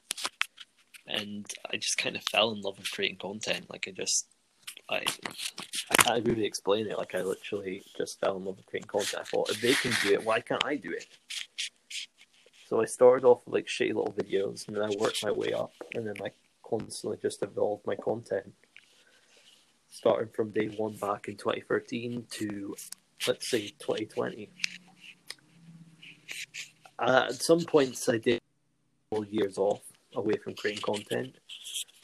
And 1.06 1.46
I 1.70 1.76
just 1.76 1.98
kind 1.98 2.16
of 2.16 2.22
fell 2.24 2.52
in 2.52 2.60
love 2.60 2.78
with 2.78 2.90
creating 2.90 3.18
content. 3.18 3.66
Like 3.70 3.86
I 3.88 3.90
just 3.90 4.26
I 4.88 5.04
I 5.90 5.94
can't 6.02 6.26
really 6.26 6.44
explain 6.44 6.86
it. 6.86 6.98
Like 6.98 7.14
I 7.14 7.22
literally 7.22 7.82
just 7.96 8.20
fell 8.20 8.36
in 8.36 8.44
love 8.44 8.56
with 8.56 8.66
creating 8.66 8.88
content. 8.88 9.20
I 9.20 9.24
thought 9.24 9.50
if 9.50 9.60
they 9.60 9.74
can 9.74 9.92
do 10.02 10.14
it, 10.14 10.24
why 10.24 10.40
can't 10.40 10.64
I 10.64 10.76
do 10.76 10.92
it? 10.92 11.06
So 12.66 12.80
I 12.80 12.86
started 12.86 13.26
off 13.26 13.44
with 13.44 13.54
like 13.54 13.66
shitty 13.66 13.94
little 13.94 14.14
videos, 14.14 14.66
and 14.66 14.76
then 14.76 14.84
I 14.84 14.94
worked 14.98 15.22
my 15.22 15.30
way 15.30 15.52
up, 15.52 15.72
and 15.94 16.06
then 16.06 16.14
I 16.24 16.30
constantly 16.66 17.18
just 17.20 17.42
evolved 17.42 17.86
my 17.86 17.96
content. 17.96 18.52
Starting 19.90 20.30
from 20.34 20.50
day 20.50 20.68
one 20.68 20.94
back 20.94 21.28
in 21.28 21.36
2013 21.36 22.26
to 22.30 22.74
let's 23.28 23.48
say 23.48 23.68
2020. 23.78 24.50
Uh, 26.98 27.26
at 27.28 27.34
some 27.34 27.60
points, 27.60 28.08
I 28.08 28.18
did 28.18 28.40
years 29.30 29.58
off 29.58 29.80
away 30.14 30.34
from 30.42 30.54
creating 30.54 30.82
content, 30.82 31.36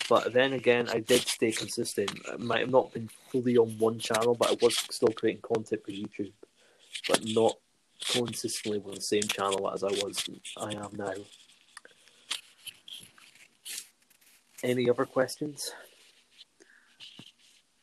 but 0.08 0.32
then 0.32 0.52
again, 0.52 0.88
I 0.88 1.00
did 1.00 1.22
stay 1.22 1.50
consistent. 1.50 2.10
I 2.32 2.36
might 2.36 2.60
have 2.60 2.70
not 2.70 2.92
been 2.92 3.08
fully 3.30 3.56
on 3.56 3.70
one 3.78 3.98
channel, 3.98 4.34
but 4.34 4.50
I 4.50 4.56
was 4.62 4.76
still 4.76 5.12
creating 5.12 5.42
content 5.42 5.82
for 5.84 5.90
YouTube, 5.90 6.32
but 7.08 7.24
not 7.26 7.56
consistently 8.12 8.78
with 8.78 8.96
the 8.96 9.00
same 9.00 9.22
channel 9.22 9.70
as 9.72 9.82
I 9.82 9.88
was 9.88 10.28
I 10.56 10.72
am 10.72 10.90
now. 10.96 11.14
Any 14.62 14.90
other 14.90 15.04
questions? 15.06 15.72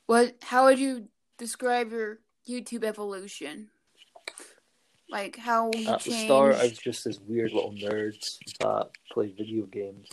What? 0.06 0.36
How 0.42 0.66
would 0.66 0.80
you 0.80 1.10
describe 1.38 1.92
your 1.92 2.20
YouTube 2.48 2.84
evolution? 2.84 3.70
Like 5.10 5.38
how 5.38 5.72
you 5.74 5.88
At 5.90 6.02
changed? 6.02 6.06
the 6.06 6.26
start, 6.26 6.56
I 6.56 6.64
was 6.64 6.78
just 6.78 7.06
this 7.06 7.20
weird 7.20 7.54
little 7.54 7.74
nerd 7.74 8.18
that 8.60 8.90
played 9.12 9.38
video 9.38 9.66
games. 9.66 10.10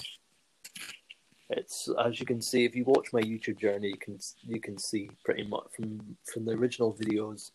It's 1.50 1.88
as 2.04 2.20
you 2.20 2.26
can 2.26 2.40
see 2.40 2.64
if 2.64 2.74
you 2.74 2.84
watch 2.84 3.12
my 3.12 3.20
YouTube 3.20 3.58
journey, 3.58 3.88
you 3.88 3.96
can 3.96 4.18
you 4.46 4.60
can 4.60 4.78
see 4.78 5.10
pretty 5.24 5.44
much 5.44 5.64
from 5.76 6.16
from 6.24 6.44
the 6.44 6.52
original 6.52 6.94
videos 6.94 7.50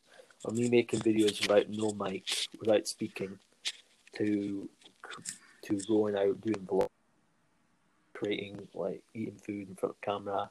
of 0.46 0.56
me 0.56 0.70
making 0.70 1.00
videos 1.00 1.42
without 1.42 1.70
no 1.70 1.92
mic, 1.94 2.24
without 2.60 2.88
speaking, 2.88 3.40
to 4.18 4.70
to 5.64 5.80
going 5.88 6.16
out 6.16 6.40
doing 6.42 6.66
vlog, 6.66 6.90
creating 8.14 8.68
like 8.74 9.02
eating 9.14 9.38
food 9.38 9.70
in 9.70 9.76
front 9.76 9.96
of 9.96 10.02
camera, 10.02 10.50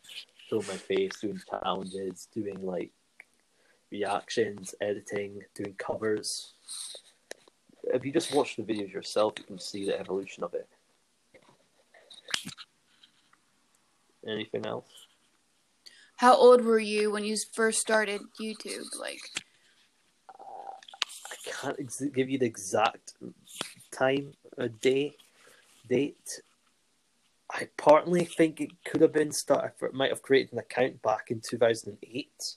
showing 0.48 0.66
my 0.66 0.74
face, 0.74 1.12
doing 1.20 1.40
challenges, 1.48 2.29
doing 2.35 2.61
like 2.64 2.90
reactions, 3.90 4.74
editing, 4.81 5.42
doing 5.55 5.74
covers. 5.79 6.55
If 7.85 8.05
you 8.05 8.12
just 8.12 8.35
watch 8.35 8.57
the 8.57 8.62
videos 8.62 8.92
yourself, 8.92 9.35
you 9.38 9.44
can 9.44 9.59
see 9.59 9.87
the 9.87 9.98
evolution 9.98 10.44
of 10.44 10.55
it. 10.55 10.68
Anything 14.27 14.66
else? 14.66 14.90
How 16.16 16.37
old 16.37 16.64
were 16.64 16.81
you 16.81 17.11
when 17.11 17.24
you 17.24 17.37
first 17.55 17.79
started 17.79 18.20
YouTube? 18.40 18.85
Like, 18.98 19.20
I 20.29 21.37
can't 21.44 21.77
ex- 21.79 22.03
give 22.14 22.29
you 22.29 22.38
the 22.38 22.46
exact 22.46 23.14
time, 23.92 24.35
a 24.59 24.68
day, 24.68 25.14
date. 25.88 26.42
I 27.51 27.68
partly 27.79 28.24
think 28.24 28.61
it 28.61 28.72
could 28.85 29.01
have 29.01 29.12
been 29.12 29.33
started. 29.33 29.72
For, 29.79 29.87
it 29.87 29.94
might 29.94 30.11
have 30.11 30.20
created 30.20 30.53
an 30.53 30.59
account 30.59 31.01
back 31.01 31.31
in 31.31 31.40
two 31.40 31.57
thousand 31.57 31.90
and 31.90 32.12
eight, 32.12 32.57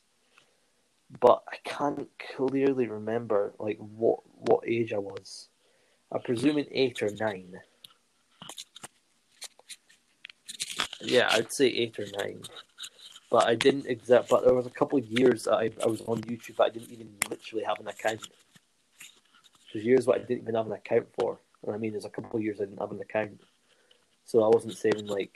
but 1.20 1.44
I 1.52 1.58
can't 1.64 2.08
clearly 2.36 2.88
remember 2.88 3.54
like 3.60 3.78
what 3.78 4.20
what 4.34 4.68
age 4.68 4.94
I 4.94 4.98
was. 4.98 5.50
I'm 6.12 6.22
presuming 6.22 6.68
eight 6.72 7.02
or 7.02 7.10
nine. 7.20 7.60
Yeah, 11.02 11.30
I'd 11.32 11.52
say 11.52 11.68
eight 11.68 12.00
or 12.00 12.06
nine. 12.18 12.42
But 13.30 13.48
I 13.48 13.56
didn't 13.56 13.88
exact. 13.88 14.30
But 14.30 14.44
there 14.46 14.54
was 14.54 14.68
a 14.68 14.72
couple 14.72 15.00
of 15.00 15.06
years 15.06 15.46
that 15.46 15.54
I, 15.54 15.72
I 15.84 15.88
was 15.88 16.02
on 16.02 16.22
YouTube. 16.22 16.58
But 16.58 16.68
I 16.68 16.70
didn't 16.70 16.92
even 16.92 17.10
literally 17.30 17.64
have 17.64 17.80
an 17.80 17.88
account. 17.88 18.28
There's 19.74 19.86
years 19.86 20.06
what 20.06 20.18
I 20.20 20.24
didn't 20.24 20.44
even 20.44 20.56
have 20.56 20.66
an 20.68 20.74
account 20.74 21.08
for. 21.20 21.40
And 21.66 21.76
I 21.76 21.78
mean, 21.78 21.92
there's 21.92 22.06
a 22.06 22.10
couple 22.10 22.38
of 22.38 22.44
years 22.44 22.60
I 22.60 22.66
didn't 22.66 22.82
have 22.82 22.92
an 22.92 23.00
account, 23.00 23.42
so 24.26 24.44
I 24.44 24.48
wasn't 24.48 24.76
saving 24.76 25.08
like, 25.08 25.32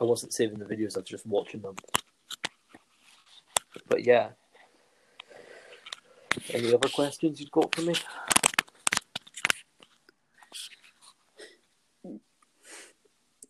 I 0.00 0.04
wasn't 0.04 0.32
saving 0.32 0.58
the 0.58 0.64
videos. 0.64 0.96
I 0.96 1.00
was 1.00 1.08
just 1.08 1.26
watching 1.26 1.60
them. 1.60 1.76
But 3.88 4.04
yeah. 4.04 4.30
Any 6.50 6.74
other 6.74 6.88
questions 6.88 7.40
you've 7.40 7.50
got 7.50 7.74
for 7.74 7.82
me? 7.82 7.94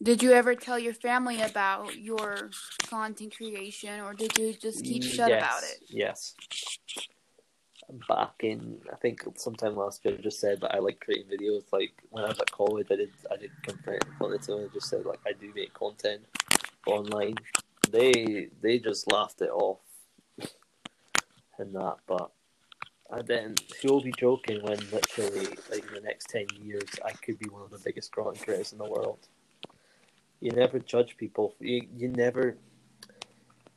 did 0.02 0.22
you 0.22 0.32
ever 0.32 0.54
tell 0.54 0.78
your 0.78 0.94
family 0.94 1.42
about 1.42 1.98
your 1.98 2.50
content 2.86 3.36
creation, 3.36 4.00
or 4.00 4.14
did 4.14 4.38
you 4.38 4.54
just 4.54 4.84
keep 4.84 5.02
shut 5.02 5.28
yes, 5.28 5.42
about 5.42 5.62
it? 5.64 5.78
Yes. 5.88 6.34
Back 8.08 8.34
in, 8.40 8.78
I 8.92 8.96
think 8.96 9.22
sometime 9.36 9.76
last 9.76 10.04
year, 10.04 10.14
I 10.18 10.22
just 10.22 10.40
said 10.40 10.60
that 10.60 10.74
I 10.74 10.78
like 10.78 11.00
creating 11.00 11.26
videos. 11.26 11.64
Like 11.72 11.92
when 12.10 12.24
I 12.24 12.28
was 12.28 12.38
at 12.38 12.50
college, 12.50 12.86
I 12.90 12.96
did 12.96 13.10
I 13.30 13.36
did 13.36 13.50
confront 13.62 14.34
it 14.34 14.42
to 14.42 14.56
and 14.56 14.70
I 14.70 14.72
just 14.72 14.88
said 14.88 15.04
like 15.04 15.20
I 15.26 15.32
do 15.32 15.52
make 15.54 15.72
content 15.74 16.22
online. 16.86 17.34
They 17.90 18.48
they 18.62 18.78
just 18.78 19.10
laughed 19.10 19.40
it 19.40 19.50
off 19.50 19.80
and 21.58 21.74
that, 21.74 21.96
but 22.06 22.30
I 23.10 23.22
then 23.22 23.54
she'll 23.80 24.02
be 24.02 24.12
joking 24.18 24.62
when 24.62 24.78
literally 24.92 25.48
like 25.70 25.86
in 25.88 25.94
the 25.94 26.00
next 26.02 26.28
ten 26.28 26.46
years 26.62 26.88
I 27.04 27.12
could 27.12 27.38
be 27.38 27.48
one 27.48 27.62
of 27.62 27.70
the 27.70 27.78
biggest 27.78 28.12
content 28.12 28.44
creators 28.44 28.72
in 28.72 28.78
the 28.78 28.84
world. 28.84 29.28
You 30.40 30.50
never 30.52 30.78
judge 30.78 31.16
people. 31.16 31.54
You 31.58 31.86
you 31.96 32.08
never. 32.08 32.56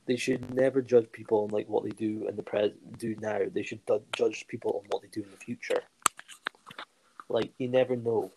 They 0.05 0.17
should 0.17 0.53
never 0.53 0.81
judge 0.81 1.09
people 1.11 1.43
on 1.43 1.49
like 1.49 1.69
what 1.69 1.83
they 1.83 1.91
do 1.91 2.27
in 2.27 2.35
the 2.35 2.43
pres 2.43 2.71
do 2.97 3.15
now. 3.21 3.39
They 3.53 3.63
should 3.63 3.79
judge 4.15 4.45
people 4.47 4.81
on 4.81 4.87
what 4.89 5.01
they 5.01 5.07
do 5.07 5.21
in 5.21 5.31
the 5.31 5.37
future. 5.37 5.81
Like 7.29 7.51
you 7.57 7.69
never 7.69 7.95
know. 7.95 8.31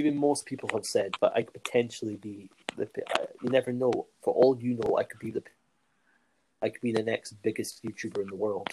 Even 0.00 0.16
most 0.16 0.46
people 0.46 0.70
have 0.72 0.86
said, 0.86 1.14
but 1.20 1.32
I 1.36 1.42
could 1.42 1.62
potentially 1.62 2.16
be 2.16 2.50
the. 2.76 2.88
Uh, 3.14 3.26
you 3.42 3.50
never 3.50 3.72
know. 3.72 4.06
For 4.22 4.34
all 4.34 4.58
you 4.58 4.74
know, 4.74 4.96
I 4.98 5.04
could 5.04 5.20
be 5.20 5.30
the. 5.30 5.42
I 6.60 6.68
could 6.68 6.80
be 6.80 6.92
the 6.92 7.02
next 7.02 7.32
biggest 7.42 7.84
YouTuber 7.84 8.22
in 8.22 8.28
the 8.28 8.36
world. 8.36 8.68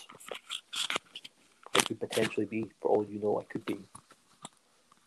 I 1.76 1.82
could 1.82 2.00
potentially 2.00 2.46
be. 2.46 2.72
For 2.82 2.90
all 2.90 3.06
you 3.06 3.20
know, 3.20 3.40
it 3.40 3.50
could 3.50 3.66
be. 3.66 3.80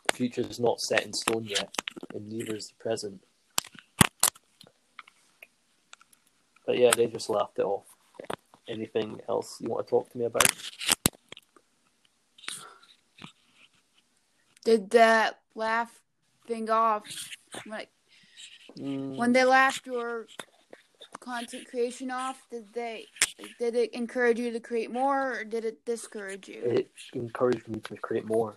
The 0.08 0.14
future 0.14 0.42
is 0.42 0.60
not 0.60 0.80
set 0.80 1.04
in 1.04 1.12
stone 1.12 1.44
yet, 1.44 1.74
and 2.14 2.28
neither 2.28 2.54
is 2.56 2.68
the 2.68 2.74
present. 2.74 3.22
But 6.66 6.78
yeah, 6.78 6.90
they 6.90 7.06
just 7.06 7.28
laughed 7.28 7.58
it 7.58 7.64
off. 7.64 7.84
Anything 8.68 9.20
else 9.28 9.60
you 9.60 9.68
want 9.68 9.86
to 9.86 9.90
talk 9.90 10.10
to 10.12 10.18
me 10.18 10.24
about? 10.24 10.52
Did 14.64 14.90
that 14.90 15.40
laugh 15.54 16.00
thing 16.46 16.70
off? 16.70 17.02
Like 17.66 17.90
Mm, 18.78 19.16
when 19.16 19.32
they 19.32 19.44
laughed 19.44 19.86
your 19.86 20.26
content 21.20 21.68
creation 21.68 22.10
off, 22.10 22.46
did 22.50 22.72
they? 22.72 23.06
Did 23.58 23.74
it 23.74 23.92
encourage 23.94 24.38
you 24.38 24.50
to 24.52 24.60
create 24.60 24.90
more, 24.90 25.40
or 25.40 25.44
did 25.44 25.64
it 25.64 25.84
discourage 25.84 26.48
you? 26.48 26.62
it 26.64 26.90
encouraged 27.14 27.68
me 27.68 27.80
to 27.80 27.96
create 27.96 28.26
more. 28.26 28.56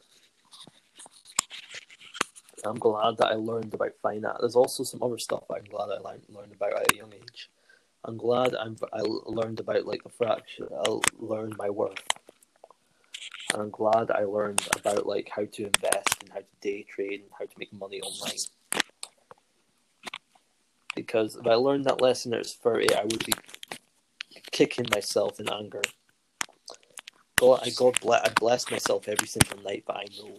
I'm 2.66 2.76
glad 2.80 3.18
that 3.18 3.28
I 3.28 3.36
learned 3.36 3.74
about 3.74 3.92
finance. 4.02 4.38
There's 4.40 4.56
also 4.56 4.84
some 4.84 5.04
other 5.04 5.18
stuff 5.20 5.44
I'm 5.52 5.64
glad 5.66 5.90
I 5.92 6.00
learned, 6.00 6.24
learned 6.30 6.54
about 6.54 6.74
at 6.74 6.94
a 6.94 6.98
young 6.98 7.14
age. 7.14 7.50
I'm 8.04 8.18
glad 8.18 8.56
I'm, 8.56 8.76
I 8.94 9.02
learned 9.02 9.60
about 9.60 9.86
like 9.86 10.04
the 10.04 10.10
fraction. 10.10 10.68
I 10.72 11.00
learned 11.20 11.56
my 11.58 11.70
worth. 11.70 12.02
and 13.54 13.62
I'm 13.64 13.70
glad 13.70 14.12
I 14.12 14.24
learned 14.24 14.68
about 14.76 15.06
like 15.06 15.30
how 15.36 15.46
to 15.46 15.66
invest 15.66 16.24
and 16.24 16.32
how 16.32 16.40
to 16.40 16.46
day 16.62 16.84
trade 16.84 17.22
and 17.22 17.30
how 17.38 17.46
to 17.46 17.52
make 17.58 17.74
money 17.74 18.02
online. 18.02 18.38
Because 20.96 21.36
if 21.36 21.46
I 21.46 21.56
learned 21.56 21.86
that 21.86 22.02
lesson 22.02 22.34
at 22.34 22.46
30, 22.48 22.96
I 22.96 23.04
would 23.04 23.26
be 23.26 23.34
kicking 24.56 24.88
myself 24.94 25.42
in 25.42 25.50
anger. 25.52 25.82
God, 27.38 27.62
I 27.64 27.72
God 27.72 28.00
bless, 28.02 28.24
I 28.24 28.30
bless 28.40 28.72
myself 28.72 29.10
every 29.10 29.28
single 29.28 29.62
night, 29.64 29.84
but 29.86 29.98
I 29.98 30.06
know, 30.18 30.38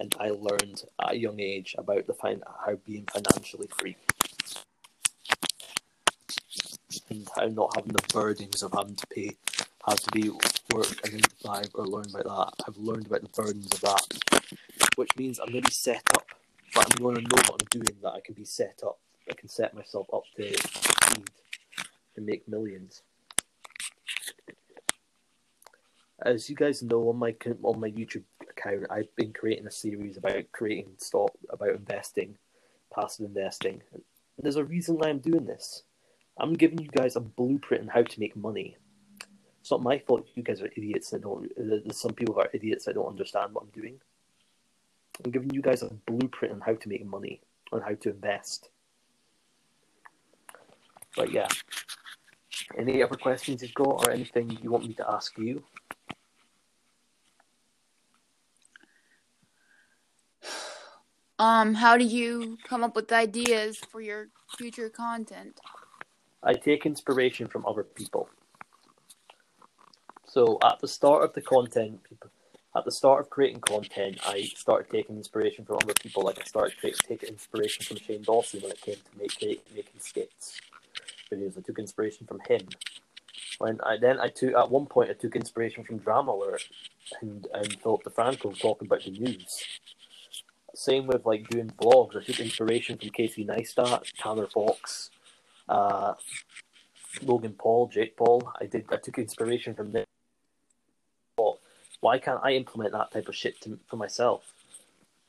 and 0.00 0.16
I 0.18 0.30
learned 0.30 0.84
at 1.02 1.12
a 1.12 1.18
young 1.18 1.38
age 1.40 1.74
about 1.78 2.06
the 2.06 2.14
fin- 2.14 2.42
how 2.66 2.76
being 2.86 3.06
financially 3.12 3.68
free, 3.78 3.96
and 7.10 7.28
how 7.36 7.46
not 7.48 7.76
having 7.76 7.92
the 7.92 8.06
burdens 8.14 8.62
of 8.62 8.72
having 8.72 8.96
to 8.96 9.06
pay, 9.08 9.36
have 9.86 10.00
to 10.00 10.10
be 10.12 10.30
work 10.72 11.00
and 11.04 11.14
then 11.14 11.22
five 11.44 11.68
or 11.74 11.86
learn 11.86 12.06
about 12.14 12.24
that. 12.56 12.64
I've 12.66 12.78
learned 12.78 13.06
about 13.06 13.22
the 13.22 13.28
burdens 13.42 13.72
of 13.74 13.80
that, 13.82 14.06
which 14.96 15.10
means 15.18 15.38
I'm 15.38 15.50
going 15.50 15.62
to 15.64 15.68
be 15.68 15.74
set 15.74 16.02
up, 16.14 16.26
but 16.74 16.86
I'm 16.86 17.02
going 17.02 17.16
to 17.16 17.22
know 17.22 17.42
what 17.48 17.62
I'm 17.62 17.68
doing. 17.70 17.98
That 18.02 18.14
I 18.14 18.20
can 18.20 18.34
be 18.34 18.46
set 18.46 18.80
up. 18.86 18.98
I 19.30 19.34
can 19.34 19.48
set 19.50 19.74
myself 19.74 20.06
up 20.14 20.24
to 20.38 20.56
and 22.16 22.26
make 22.26 22.48
millions 22.48 23.02
as 26.24 26.48
you 26.48 26.56
guys 26.56 26.82
know 26.82 27.08
on 27.08 27.16
my 27.16 27.34
on 27.62 27.80
my 27.80 27.90
YouTube 27.90 28.24
account, 28.50 28.86
I've 28.90 29.14
been 29.16 29.32
creating 29.32 29.66
a 29.66 29.70
series 29.70 30.16
about 30.16 30.50
creating 30.52 30.92
stock, 30.98 31.32
about 31.50 31.70
investing, 31.70 32.36
passive 32.94 33.26
investing. 33.26 33.82
And 33.92 34.02
there's 34.42 34.56
a 34.56 34.64
reason 34.64 34.96
why 34.96 35.08
I'm 35.08 35.18
doing 35.18 35.44
this. 35.44 35.82
I'm 36.38 36.54
giving 36.54 36.78
you 36.78 36.88
guys 36.88 37.16
a 37.16 37.20
blueprint 37.20 37.84
on 37.84 37.88
how 37.88 38.02
to 38.02 38.20
make 38.20 38.36
money. 38.36 38.76
It's 39.60 39.70
not 39.70 39.82
my 39.82 39.98
fault 39.98 40.26
you 40.34 40.42
guys 40.42 40.62
are 40.62 40.70
idiots 40.76 41.10
that 41.10 41.22
don't. 41.22 41.50
Uh, 41.58 41.92
some 41.92 42.12
people 42.12 42.38
are 42.38 42.48
idiots 42.52 42.84
that 42.84 42.94
don't 42.94 43.08
understand 43.08 43.52
what 43.52 43.64
I'm 43.64 43.80
doing. 43.80 44.00
I'm 45.24 45.30
giving 45.30 45.52
you 45.52 45.62
guys 45.62 45.82
a 45.82 45.90
blueprint 46.06 46.54
on 46.54 46.60
how 46.60 46.74
to 46.74 46.88
make 46.88 47.04
money, 47.04 47.40
on 47.72 47.80
how 47.80 47.94
to 47.94 48.10
invest. 48.10 48.68
But 51.16 51.32
yeah, 51.32 51.48
any 52.76 53.02
other 53.02 53.16
questions 53.16 53.62
you've 53.62 53.74
got, 53.74 54.06
or 54.06 54.10
anything 54.10 54.58
you 54.62 54.70
want 54.70 54.86
me 54.86 54.94
to 54.94 55.10
ask 55.10 55.36
you? 55.38 55.62
Um, 61.38 61.74
how 61.74 61.98
do 61.98 62.04
you 62.04 62.56
come 62.64 62.82
up 62.82 62.96
with 62.96 63.12
ideas 63.12 63.78
for 63.78 64.00
your 64.00 64.28
future 64.56 64.88
content? 64.88 65.60
I 66.42 66.54
take 66.54 66.86
inspiration 66.86 67.46
from 67.46 67.66
other 67.66 67.82
people. 67.82 68.28
So 70.24 70.58
at 70.64 70.78
the 70.80 70.88
start 70.88 71.24
of 71.24 71.34
the 71.34 71.42
content, 71.42 72.02
people, 72.04 72.30
at 72.74 72.84
the 72.84 72.92
start 72.92 73.20
of 73.20 73.30
creating 73.30 73.60
content, 73.60 74.18
I 74.24 74.42
started 74.54 74.90
taking 74.90 75.16
inspiration 75.16 75.64
from 75.64 75.76
other 75.82 75.94
people. 75.94 76.22
Like 76.22 76.38
I 76.40 76.44
started 76.44 76.76
taking 76.82 77.28
inspiration 77.28 77.84
from 77.84 77.98
Shane 77.98 78.22
Dawson 78.22 78.60
when 78.60 78.72
it 78.72 78.80
came 78.80 78.96
to 78.96 79.18
make, 79.18 79.40
making 79.74 80.00
skits 80.00 80.60
videos. 81.30 81.58
I 81.58 81.60
took 81.60 81.78
inspiration 81.78 82.26
from 82.26 82.40
him. 82.48 82.62
When 83.58 83.80
I 83.84 83.96
then 83.98 84.20
I 84.20 84.28
took 84.28 84.54
at 84.54 84.70
one 84.70 84.86
point 84.86 85.10
I 85.10 85.14
took 85.14 85.36
inspiration 85.36 85.84
from 85.84 85.98
Drama 85.98 86.32
Alert 86.32 86.64
and 87.20 87.46
and 87.52 87.80
Philip 87.80 88.02
DeFranco 88.04 88.58
talking 88.58 88.86
about 88.86 89.02
the 89.04 89.10
news 89.10 89.80
same 90.76 91.06
with 91.06 91.24
like 91.24 91.48
doing 91.48 91.70
vlogs. 91.80 92.16
I 92.16 92.22
took 92.22 92.38
inspiration 92.38 92.98
from 92.98 93.08
Casey 93.10 93.44
Neistat, 93.44 94.12
Tanner 94.18 94.46
Fox, 94.46 95.10
uh, 95.68 96.14
Logan 97.22 97.54
Paul, 97.58 97.88
Jake 97.88 98.16
Paul. 98.16 98.52
I 98.60 98.66
did. 98.66 98.84
I 98.92 98.96
took 98.96 99.18
inspiration 99.18 99.74
from 99.74 99.92
them. 99.92 100.04
But 101.36 101.58
Why 102.00 102.18
can't 102.18 102.40
I 102.42 102.52
implement 102.52 102.92
that 102.92 103.10
type 103.10 103.28
of 103.28 103.34
shit 103.34 103.60
to, 103.62 103.78
for 103.88 103.96
myself? 103.96 104.52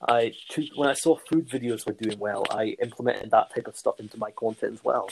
I 0.07 0.33
took 0.49 0.65
when 0.75 0.89
I 0.89 0.93
saw 0.93 1.15
food 1.15 1.49
videos 1.49 1.87
were 1.87 1.93
doing 1.93 2.19
well, 2.19 2.45
I 2.51 2.75
implemented 2.81 3.31
that 3.31 3.53
type 3.55 3.67
of 3.67 3.77
stuff 3.77 3.99
into 3.99 4.17
my 4.17 4.31
content 4.31 4.73
as 4.73 4.83
well. 4.83 5.09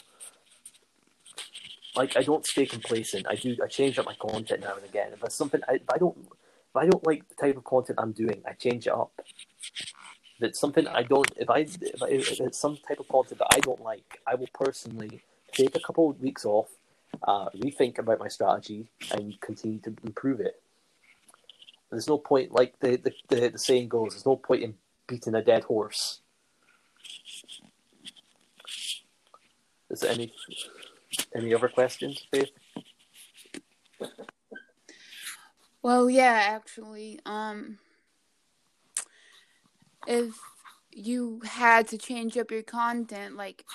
Like 1.95 2.17
I 2.17 2.21
don't 2.23 2.45
stay 2.45 2.65
complacent. 2.65 3.25
I 3.29 3.35
do. 3.35 3.55
I 3.63 3.67
change 3.67 3.97
up 3.99 4.05
my 4.05 4.15
content 4.15 4.61
now 4.61 4.75
and 4.75 4.83
again. 4.83 5.11
If 5.13 5.23
it's 5.23 5.35
something, 5.35 5.61
I, 5.67 5.75
if 5.75 5.89
I 5.93 5.97
don't, 5.97 6.17
if 6.19 6.75
I 6.75 6.87
don't 6.87 7.05
like 7.05 7.27
the 7.29 7.35
type 7.35 7.57
of 7.57 7.63
content 7.63 7.99
I'm 8.01 8.11
doing, 8.11 8.41
I 8.45 8.53
change 8.53 8.87
it 8.87 8.93
up. 8.93 9.11
If 10.37 10.43
it's 10.49 10.59
something 10.59 10.87
I 10.87 11.03
don't, 11.03 11.31
if 11.37 11.49
I, 11.49 11.59
if, 11.59 12.03
I, 12.03 12.07
if 12.09 12.41
it's 12.41 12.59
some 12.59 12.77
type 12.85 12.99
of 12.99 13.07
content 13.07 13.39
that 13.39 13.47
I 13.53 13.59
don't 13.61 13.81
like, 13.81 14.19
I 14.27 14.35
will 14.35 14.49
personally 14.53 15.21
take 15.53 15.75
a 15.77 15.79
couple 15.79 16.09
of 16.09 16.19
weeks 16.19 16.43
off, 16.43 16.67
uh, 17.23 17.47
rethink 17.55 17.97
about 17.99 18.19
my 18.19 18.27
strategy, 18.27 18.89
and 19.11 19.39
continue 19.39 19.79
to 19.79 19.95
improve 20.03 20.41
it. 20.41 20.61
There's 21.89 22.09
no 22.09 22.17
point, 22.17 22.51
like 22.51 22.77
the, 22.81 22.97
the, 22.97 23.13
the, 23.29 23.49
the 23.51 23.57
saying 23.57 23.87
goes, 23.87 24.11
there's 24.11 24.25
no 24.25 24.35
point 24.35 24.63
in 24.63 24.75
beating 25.07 25.35
a 25.35 25.41
dead 25.41 25.63
horse. 25.63 26.19
Is 29.89 30.01
there 30.01 30.11
any 30.11 30.33
any 31.35 31.53
other 31.53 31.69
questions, 31.69 32.25
Faith? 32.31 32.49
Well, 35.81 36.09
yeah, 36.09 36.41
actually, 36.47 37.19
um, 37.25 37.77
if 40.07 40.33
you 40.91 41.41
had 41.43 41.87
to 41.89 41.97
change 41.97 42.37
up 42.37 42.51
your 42.51 42.63
content 42.63 43.35
like 43.35 43.65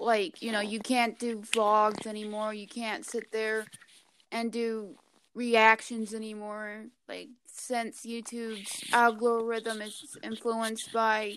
like 0.00 0.42
you 0.42 0.50
know 0.50 0.60
you 0.60 0.80
can't 0.80 1.18
do 1.18 1.38
vlogs 1.38 2.06
anymore 2.06 2.52
you 2.52 2.66
can't 2.66 3.06
sit 3.06 3.30
there 3.30 3.64
and 4.32 4.50
do 4.50 4.96
reactions 5.34 6.12
anymore 6.12 6.86
like 7.08 7.28
since 7.46 8.04
youtube's 8.04 8.82
algorithm 8.92 9.80
is 9.80 10.16
influenced 10.24 10.92
by 10.92 11.36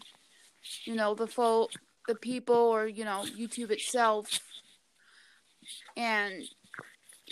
you 0.86 0.96
know 0.96 1.14
the 1.14 1.28
full 1.28 1.70
the 2.08 2.16
people 2.16 2.56
or 2.56 2.88
you 2.88 3.06
know 3.06 3.24
youtube 3.38 3.70
itself 3.70 4.40
and 5.98 6.44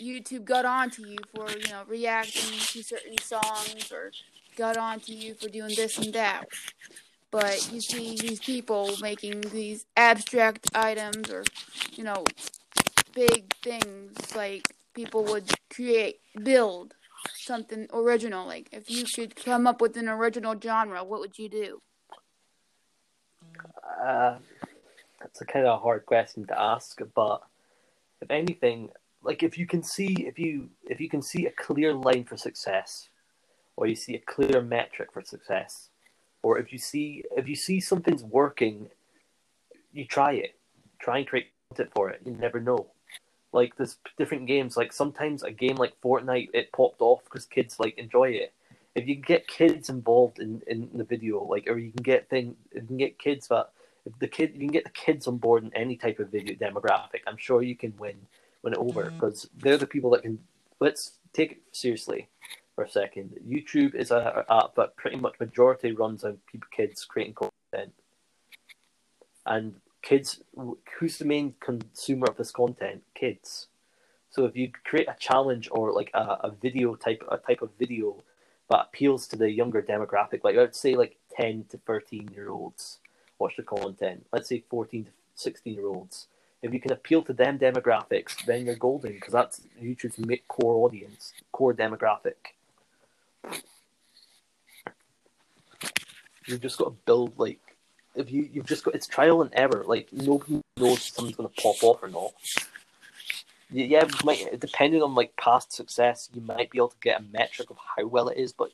youtube 0.01 0.43
got 0.43 0.65
onto 0.65 1.05
you 1.05 1.17
for 1.35 1.49
you 1.51 1.69
know 1.69 1.83
reacting 1.87 2.57
to 2.59 2.81
certain 2.81 3.17
songs 3.19 3.91
or 3.91 4.11
got 4.55 4.77
onto 4.77 5.13
you 5.13 5.33
for 5.33 5.49
doing 5.49 5.73
this 5.75 5.97
and 5.97 6.13
that. 6.13 6.45
But 7.31 7.71
you 7.71 7.81
see 7.81 8.15
these 8.15 8.39
people 8.39 8.95
making 9.01 9.41
these 9.41 9.85
abstract 9.97 10.69
items 10.75 11.31
or, 11.31 11.43
you 11.93 12.03
know, 12.03 12.25
big 13.15 13.53
things 13.63 14.35
like 14.35 14.67
people 14.93 15.23
would 15.25 15.51
create, 15.73 16.19
build 16.43 16.93
something 17.35 17.87
original. 17.91 18.45
Like 18.45 18.69
if 18.71 18.89
you 18.89 19.05
could 19.05 19.35
come 19.35 19.65
up 19.65 19.81
with 19.81 19.97
an 19.97 20.07
original 20.07 20.59
genre, 20.59 21.03
what 21.03 21.21
would 21.21 21.39
you 21.39 21.49
do? 21.49 21.81
Uh, 23.99 24.37
that's 25.19 25.41
a 25.41 25.45
kind 25.45 25.65
of 25.65 25.81
hard 25.81 26.05
question 26.05 26.45
to 26.47 26.59
ask, 26.59 27.01
but 27.15 27.41
if 28.23 28.31
anything, 28.31 28.89
like 29.21 29.43
if 29.43 29.57
you 29.57 29.67
can 29.67 29.83
see 29.83 30.25
if 30.27 30.39
you 30.39 30.69
if 30.85 30.99
you 30.99 31.09
can 31.09 31.21
see 31.21 31.45
a 31.45 31.51
clear 31.51 31.93
line 31.93 32.23
for 32.23 32.37
success 32.37 33.09
or 33.75 33.87
you 33.87 33.95
see 33.95 34.15
a 34.15 34.19
clear 34.19 34.61
metric 34.61 35.09
for 35.11 35.21
success, 35.23 35.89
or 36.41 36.57
if 36.57 36.71
you 36.71 36.79
see 36.79 37.23
if 37.35 37.47
you 37.47 37.55
see 37.55 37.79
something's 37.79 38.23
working, 38.23 38.89
you 39.91 40.05
try 40.05 40.33
it. 40.33 40.55
Try 40.99 41.19
and 41.19 41.27
create 41.27 41.47
content 41.69 41.91
for 41.93 42.09
it. 42.09 42.21
You 42.25 42.31
never 42.31 42.59
know. 42.59 42.87
Like 43.51 43.75
there's 43.75 43.97
different 44.17 44.47
games. 44.47 44.77
Like 44.77 44.93
sometimes 44.93 45.43
a 45.43 45.51
game 45.51 45.75
like 45.75 45.99
Fortnite, 46.01 46.49
it 46.53 46.71
popped 46.71 47.01
off 47.01 47.23
because 47.25 47.45
kids 47.45 47.79
like 47.79 47.97
enjoy 47.97 48.29
it. 48.29 48.53
If 48.95 49.07
you 49.07 49.15
get 49.15 49.47
kids 49.47 49.89
involved 49.89 50.39
in, 50.39 50.61
in 50.67 50.89
the 50.93 51.03
video, 51.03 51.43
like 51.43 51.67
or 51.67 51.77
you 51.77 51.91
can 51.91 52.03
get 52.03 52.29
thing, 52.29 52.55
you 52.73 52.81
can 52.81 52.97
get 52.97 53.19
kids 53.19 53.47
that 53.47 53.71
if 54.05 54.17
the 54.19 54.27
kid 54.27 54.51
you 54.53 54.59
can 54.59 54.67
get 54.67 54.83
the 54.83 54.89
kids 54.89 55.27
on 55.27 55.37
board 55.37 55.63
in 55.63 55.73
any 55.73 55.95
type 55.95 56.19
of 56.19 56.29
video 56.29 56.55
demographic. 56.55 57.21
I'm 57.27 57.37
sure 57.37 57.61
you 57.61 57.75
can 57.75 57.93
win 57.97 58.15
win 58.61 58.73
it 58.73 58.79
over 58.79 59.05
mm-hmm. 59.05 59.15
because 59.15 59.49
they're 59.57 59.77
the 59.77 59.87
people 59.87 60.09
that 60.11 60.23
can. 60.23 60.39
Let's 60.79 61.13
take 61.33 61.51
it 61.53 61.61
seriously 61.71 62.27
for 62.75 62.83
a 62.83 62.89
second. 62.89 63.37
YouTube 63.47 63.95
is 63.95 64.11
a 64.11 64.45
app 64.49 64.75
that 64.75 64.95
pretty 64.97 65.17
much 65.17 65.39
majority 65.39 65.91
runs 65.91 66.23
on 66.23 66.39
people, 66.51 66.67
kids 66.75 67.05
creating 67.05 67.35
content, 67.35 67.93
and 69.45 69.75
kids. 70.01 70.41
Who's 70.99 71.17
the 71.17 71.25
main 71.25 71.55
consumer 71.59 72.27
of 72.27 72.37
this 72.37 72.51
content? 72.51 73.03
Kids. 73.15 73.67
So 74.29 74.45
if 74.45 74.57
you 74.57 74.71
create 74.83 75.07
a 75.07 75.15
challenge 75.19 75.69
or 75.71 75.93
like 75.93 76.09
a, 76.13 76.39
a 76.41 76.51
video 76.59 76.95
type, 76.95 77.23
a 77.29 77.37
type 77.37 77.61
of 77.61 77.69
video 77.77 78.17
that 78.69 78.87
appeals 78.87 79.27
to 79.27 79.35
the 79.37 79.49
younger 79.49 79.81
demographic, 79.81 80.43
like 80.43 80.55
let's 80.55 80.79
say 80.79 80.95
like 80.95 81.17
ten 81.31 81.65
to 81.69 81.77
thirteen 81.77 82.29
year 82.33 82.49
olds 82.49 82.99
watch 83.43 83.55
the 83.57 83.63
content. 83.63 84.25
Let's 84.33 84.49
say 84.49 84.63
fourteen 84.69 85.03
to 85.05 85.11
sixteen 85.35 85.75
year 85.75 85.87
olds 85.87 86.27
if 86.63 86.73
you 86.73 86.79
can 86.79 86.93
appeal 86.93 87.21
to 87.23 87.33
them 87.33 87.59
demographics, 87.59 88.45
then 88.45 88.65
you're 88.65 88.75
golden 88.75 89.11
because 89.11 89.33
that's 89.33 89.61
YouTube's 89.81 90.17
core 90.47 90.85
audience, 90.85 91.33
core 91.51 91.73
demographic. 91.73 92.55
You've 96.47 96.61
just 96.61 96.77
got 96.77 96.85
to 96.85 96.95
build 97.05 97.37
like 97.37 97.59
if 98.15 98.31
you 98.31 98.49
you've 98.51 98.65
just 98.65 98.85
got 98.85 98.95
it's 98.95 99.07
trial 99.07 99.41
and 99.41 99.51
error. 99.53 99.83
Like 99.85 100.07
nobody 100.13 100.61
knows 100.77 100.97
if 100.97 101.03
something's 101.03 101.35
gonna 101.35 101.49
pop 101.49 101.83
off 101.83 102.01
or 102.01 102.07
not. 102.07 102.31
yeah, 103.69 104.07
might 104.23 104.57
depending 104.59 105.03
on 105.03 105.15
like 105.15 105.35
past 105.35 105.73
success, 105.73 106.29
you 106.33 106.41
might 106.41 106.71
be 106.71 106.77
able 106.79 106.89
to 106.89 106.97
get 107.01 107.19
a 107.19 107.23
metric 107.23 107.69
of 107.71 107.77
how 107.97 108.05
well 108.05 108.29
it 108.29 108.37
is, 108.37 108.53
but 108.53 108.71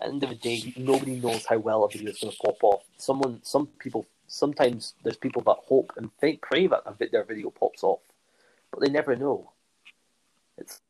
at 0.00 0.08
the 0.08 0.12
end 0.12 0.22
of 0.24 0.30
the 0.30 0.36
day, 0.36 0.74
nobody 0.76 1.16
knows 1.20 1.46
how 1.46 1.58
well 1.58 1.84
a 1.84 1.88
video 1.88 2.10
is 2.10 2.18
going 2.18 2.32
to 2.32 2.38
pop 2.38 2.62
off. 2.62 2.82
Someone, 2.98 3.40
some 3.42 3.66
people, 3.78 4.06
sometimes 4.26 4.94
there's 5.02 5.16
people 5.16 5.42
that 5.42 5.56
hope 5.66 5.92
and 5.96 6.10
think, 6.20 6.42
pray 6.42 6.66
that 6.66 6.84
their 7.10 7.24
video 7.24 7.50
pops 7.50 7.82
off, 7.82 8.00
but 8.70 8.80
they 8.80 8.88
never 8.88 9.16
know. 9.16 9.52
It's 10.58 10.80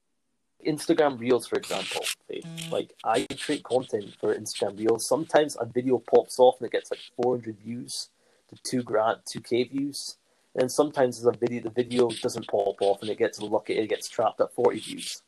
Instagram 0.67 1.19
Reels, 1.19 1.47
for 1.47 1.57
example. 1.57 2.05
Eh? 2.33 2.41
Mm. 2.45 2.73
Like 2.73 2.95
I 3.05 3.27
create 3.39 3.63
content 3.63 4.15
for 4.21 4.35
Instagram 4.35 4.79
Reels. 4.79 5.09
Sometimes 5.09 5.57
a 5.61 5.67
video 5.67 5.99
pops 5.99 6.39
off 6.39 6.57
and 6.59 6.67
it 6.67 6.73
gets 6.73 6.91
like 6.91 7.01
400 7.23 7.57
views 7.59 8.09
to 8.49 8.57
two 8.63 8.83
grand, 8.83 9.19
two 9.27 9.41
k 9.41 9.65
views. 9.65 10.17
And 10.57 10.71
sometimes 10.73 11.21
there's 11.21 11.35
a 11.35 11.39
video, 11.39 11.63
the 11.63 11.71
video 11.71 12.09
doesn't 12.23 12.49
pop 12.49 12.77
off 12.81 13.03
and 13.03 13.11
it 13.11 13.19
gets 13.19 13.41
lucky, 13.41 13.75
it 13.75 13.89
gets 13.89 14.09
trapped 14.09 14.41
at 14.41 14.55
40 14.55 14.79
views. 14.81 15.23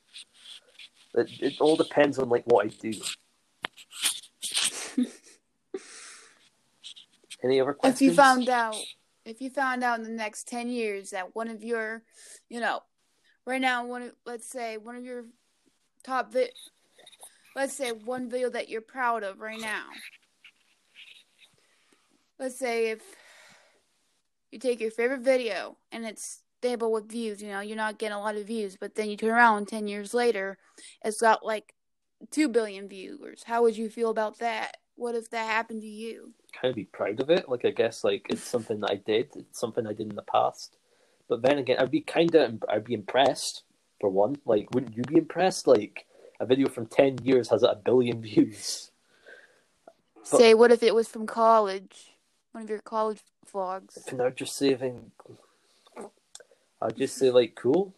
It, 1.15 1.31
it 1.41 1.61
all 1.61 1.77
depends 1.77 2.19
on 2.19 2.29
like 2.29 2.45
what 2.47 2.67
I 2.67 2.69
do. 2.69 2.95
Any 7.43 7.61
other 7.61 7.73
questions? 7.73 8.01
If 8.01 8.07
you 8.07 8.15
found 8.15 8.49
out, 8.49 8.77
if 9.25 9.41
you 9.41 9.51
found 9.51 9.85
out 9.85 9.99
in 9.99 10.05
the 10.05 10.11
next 10.11 10.49
10 10.49 10.69
years 10.69 11.11
that 11.11 11.35
one 11.35 11.49
of 11.49 11.63
your, 11.63 12.03
you 12.49 12.61
know, 12.61 12.81
right 13.47 13.61
now, 13.61 13.87
one 13.87 14.03
of, 14.03 14.13
let's 14.27 14.49
say 14.49 14.77
one 14.77 14.97
of 14.97 15.05
your 15.05 15.25
top 16.03 16.33
vi- 16.33 16.51
let's 17.55 17.75
say 17.75 17.91
one 17.91 18.31
video 18.31 18.49
that 18.51 18.69
you're 18.69 18.81
proud 18.81 19.23
of 19.23 19.41
right 19.41 19.61
now. 19.61 19.87
Let's 22.39 22.57
say 22.59 22.91
if 22.91 23.03
you 24.53 24.59
take 24.59 24.81
your 24.81 24.91
favorite 24.91 25.23
video 25.23 25.77
and 25.91 26.07
it's 26.07 26.43
stable 26.61 26.93
with 26.93 27.11
views, 27.11 27.43
you 27.43 27.49
know, 27.49 27.61
you're 27.61 27.77
not 27.77 27.99
getting 27.99 28.17
a 28.17 28.21
lot 28.21 28.37
of 28.37 28.47
views, 28.47 28.77
but 28.77 28.95
then 28.95 29.11
you 29.11 29.17
turn 29.17 29.31
around 29.31 29.69
10 29.69 29.89
years 29.89 30.15
later, 30.15 30.57
it's 31.05 31.21
got 31.21 31.45
like 31.45 31.75
2 32.31 32.49
billion 32.49 32.89
viewers. 32.89 33.43
How 33.45 33.63
would 33.63 33.77
you 33.77 33.91
feel 33.91 34.11
about 34.11 34.39
that? 34.39 34.77
What 34.99 35.15
if 35.15 35.31
that 35.31 35.47
happened 35.47 35.83
to 35.83 35.89
you? 35.89 36.33
Kind 36.53 36.71
of 36.71 36.77
be 36.77 36.85
proud 36.85 37.21
of 37.21 37.31
it. 37.31 37.49
Like, 37.49 37.65
I 37.65 37.71
guess, 37.71 38.03
like, 38.03 38.27
it's 38.29 38.43
something 38.43 38.81
that 38.81 38.91
I 38.91 38.97
did, 38.97 39.29
it's 39.37 39.59
something 39.59 39.87
I 39.87 39.93
did 39.93 40.11
in 40.11 40.17
the 40.17 40.23
past. 40.23 40.77
But 41.29 41.43
then 41.43 41.59
again, 41.59 41.79
I'd 41.79 41.91
be 41.91 42.01
kind 42.01 42.35
of, 42.35 42.65
I'd 42.69 42.85
be 42.85 42.95
impressed 42.95 43.63
for 44.01 44.11
one. 44.11 44.39
Like, 44.45 44.75
wouldn't 44.75 44.97
you 44.97 45.05
be 45.05 45.19
impressed? 45.19 45.69
Like, 45.69 46.05
a 46.41 46.47
video 46.47 46.69
from 46.69 46.87
ten 46.87 47.19
years 47.23 47.51
has 47.51 47.63
a 47.63 47.77
billion 47.77 48.21
views. 48.21 48.91
But, 50.31 50.39
Say, 50.39 50.53
what 50.55 50.73
if 50.73 50.83
it 50.83 50.95
was 50.95 51.07
from 51.07 51.27
college? 51.27 52.15
One 52.53 52.65
of 52.65 52.71
your 52.71 52.81
college 52.81 53.21
vlogs. 53.53 54.11
And 54.11 54.21
I'd 54.21 54.37
just 54.37 54.57
saying, 54.57 55.13
I'd 56.83 56.97
just 56.97 57.17
say 57.17 57.31
like, 57.31 57.55
cool, 57.55 57.95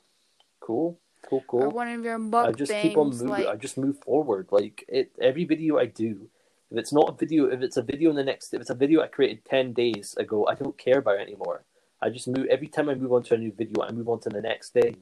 cool, 0.60 0.98
cool, 1.22 1.44
cool. 1.46 1.62
Or 1.62 1.68
one 1.70 1.88
of 1.88 2.04
your 2.04 2.18
mukbangs. 2.18 2.48
I 2.48 2.52
just 2.52 2.72
keep 2.72 2.96
on 2.96 3.10
moving. 3.10 3.28
Like... 3.28 3.46
I 3.46 3.56
just 3.56 3.78
move 3.78 3.98
forward. 4.00 4.48
Like 4.50 4.84
it, 4.88 5.12
every 5.20 5.44
video 5.44 5.78
I 5.78 5.86
do, 5.86 6.28
if 6.70 6.78
it's 6.78 6.92
not 6.92 7.08
a 7.08 7.12
video, 7.12 7.46
if 7.46 7.62
it's 7.62 7.76
a 7.76 7.82
video 7.82 8.10
in 8.10 8.16
the 8.16 8.24
next, 8.24 8.54
if 8.54 8.60
it's 8.60 8.70
a 8.70 8.74
video 8.74 9.02
I 9.02 9.08
created 9.08 9.44
ten 9.44 9.72
days 9.72 10.14
ago, 10.16 10.46
I 10.46 10.54
don't 10.54 10.78
care 10.78 10.98
about 10.98 11.18
anymore. 11.18 11.64
I 12.00 12.10
just 12.10 12.28
move 12.28 12.46
every 12.46 12.68
time 12.68 12.88
I 12.88 12.94
move 12.94 13.12
on 13.12 13.22
to 13.24 13.34
a 13.34 13.38
new 13.38 13.52
video, 13.52 13.82
I 13.82 13.90
move 13.90 14.08
on 14.08 14.20
to 14.20 14.28
the 14.28 14.40
next 14.40 14.70
thing, 14.70 14.96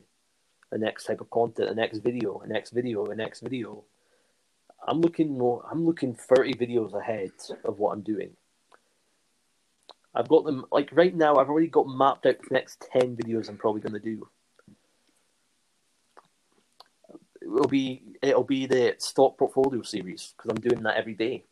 the 0.70 0.78
next 0.78 1.04
type 1.04 1.20
of 1.20 1.30
content, 1.30 1.68
the 1.68 1.74
next 1.74 1.98
video, 1.98 2.40
the 2.44 2.52
next 2.52 2.70
video, 2.70 3.06
the 3.06 3.14
next 3.14 3.40
video. 3.40 3.84
I'm 4.86 5.00
looking 5.00 5.36
more. 5.36 5.64
I'm 5.70 5.84
looking 5.84 6.14
thirty 6.14 6.54
videos 6.54 6.98
ahead 6.98 7.32
of 7.64 7.78
what 7.78 7.92
I'm 7.92 8.02
doing. 8.02 8.30
I've 10.14 10.28
got 10.28 10.44
them 10.44 10.64
like 10.72 10.88
right 10.92 11.14
now. 11.14 11.36
I've 11.36 11.50
already 11.50 11.66
got 11.68 11.86
mapped 11.86 12.26
out 12.26 12.36
the 12.38 12.54
next 12.54 12.86
ten 12.92 13.16
videos 13.16 13.48
I'm 13.48 13.58
probably 13.58 13.82
going 13.82 13.92
to 13.92 13.98
do. 14.00 14.28
It'll 17.42 17.68
be 17.68 18.02
it'll 18.22 18.44
be 18.44 18.66
the 18.66 18.94
stock 18.98 19.36
portfolio 19.38 19.82
series 19.82 20.34
because 20.36 20.50
I'm 20.50 20.60
doing 20.60 20.82
that 20.82 20.96
every 20.96 21.14
day, 21.14 21.44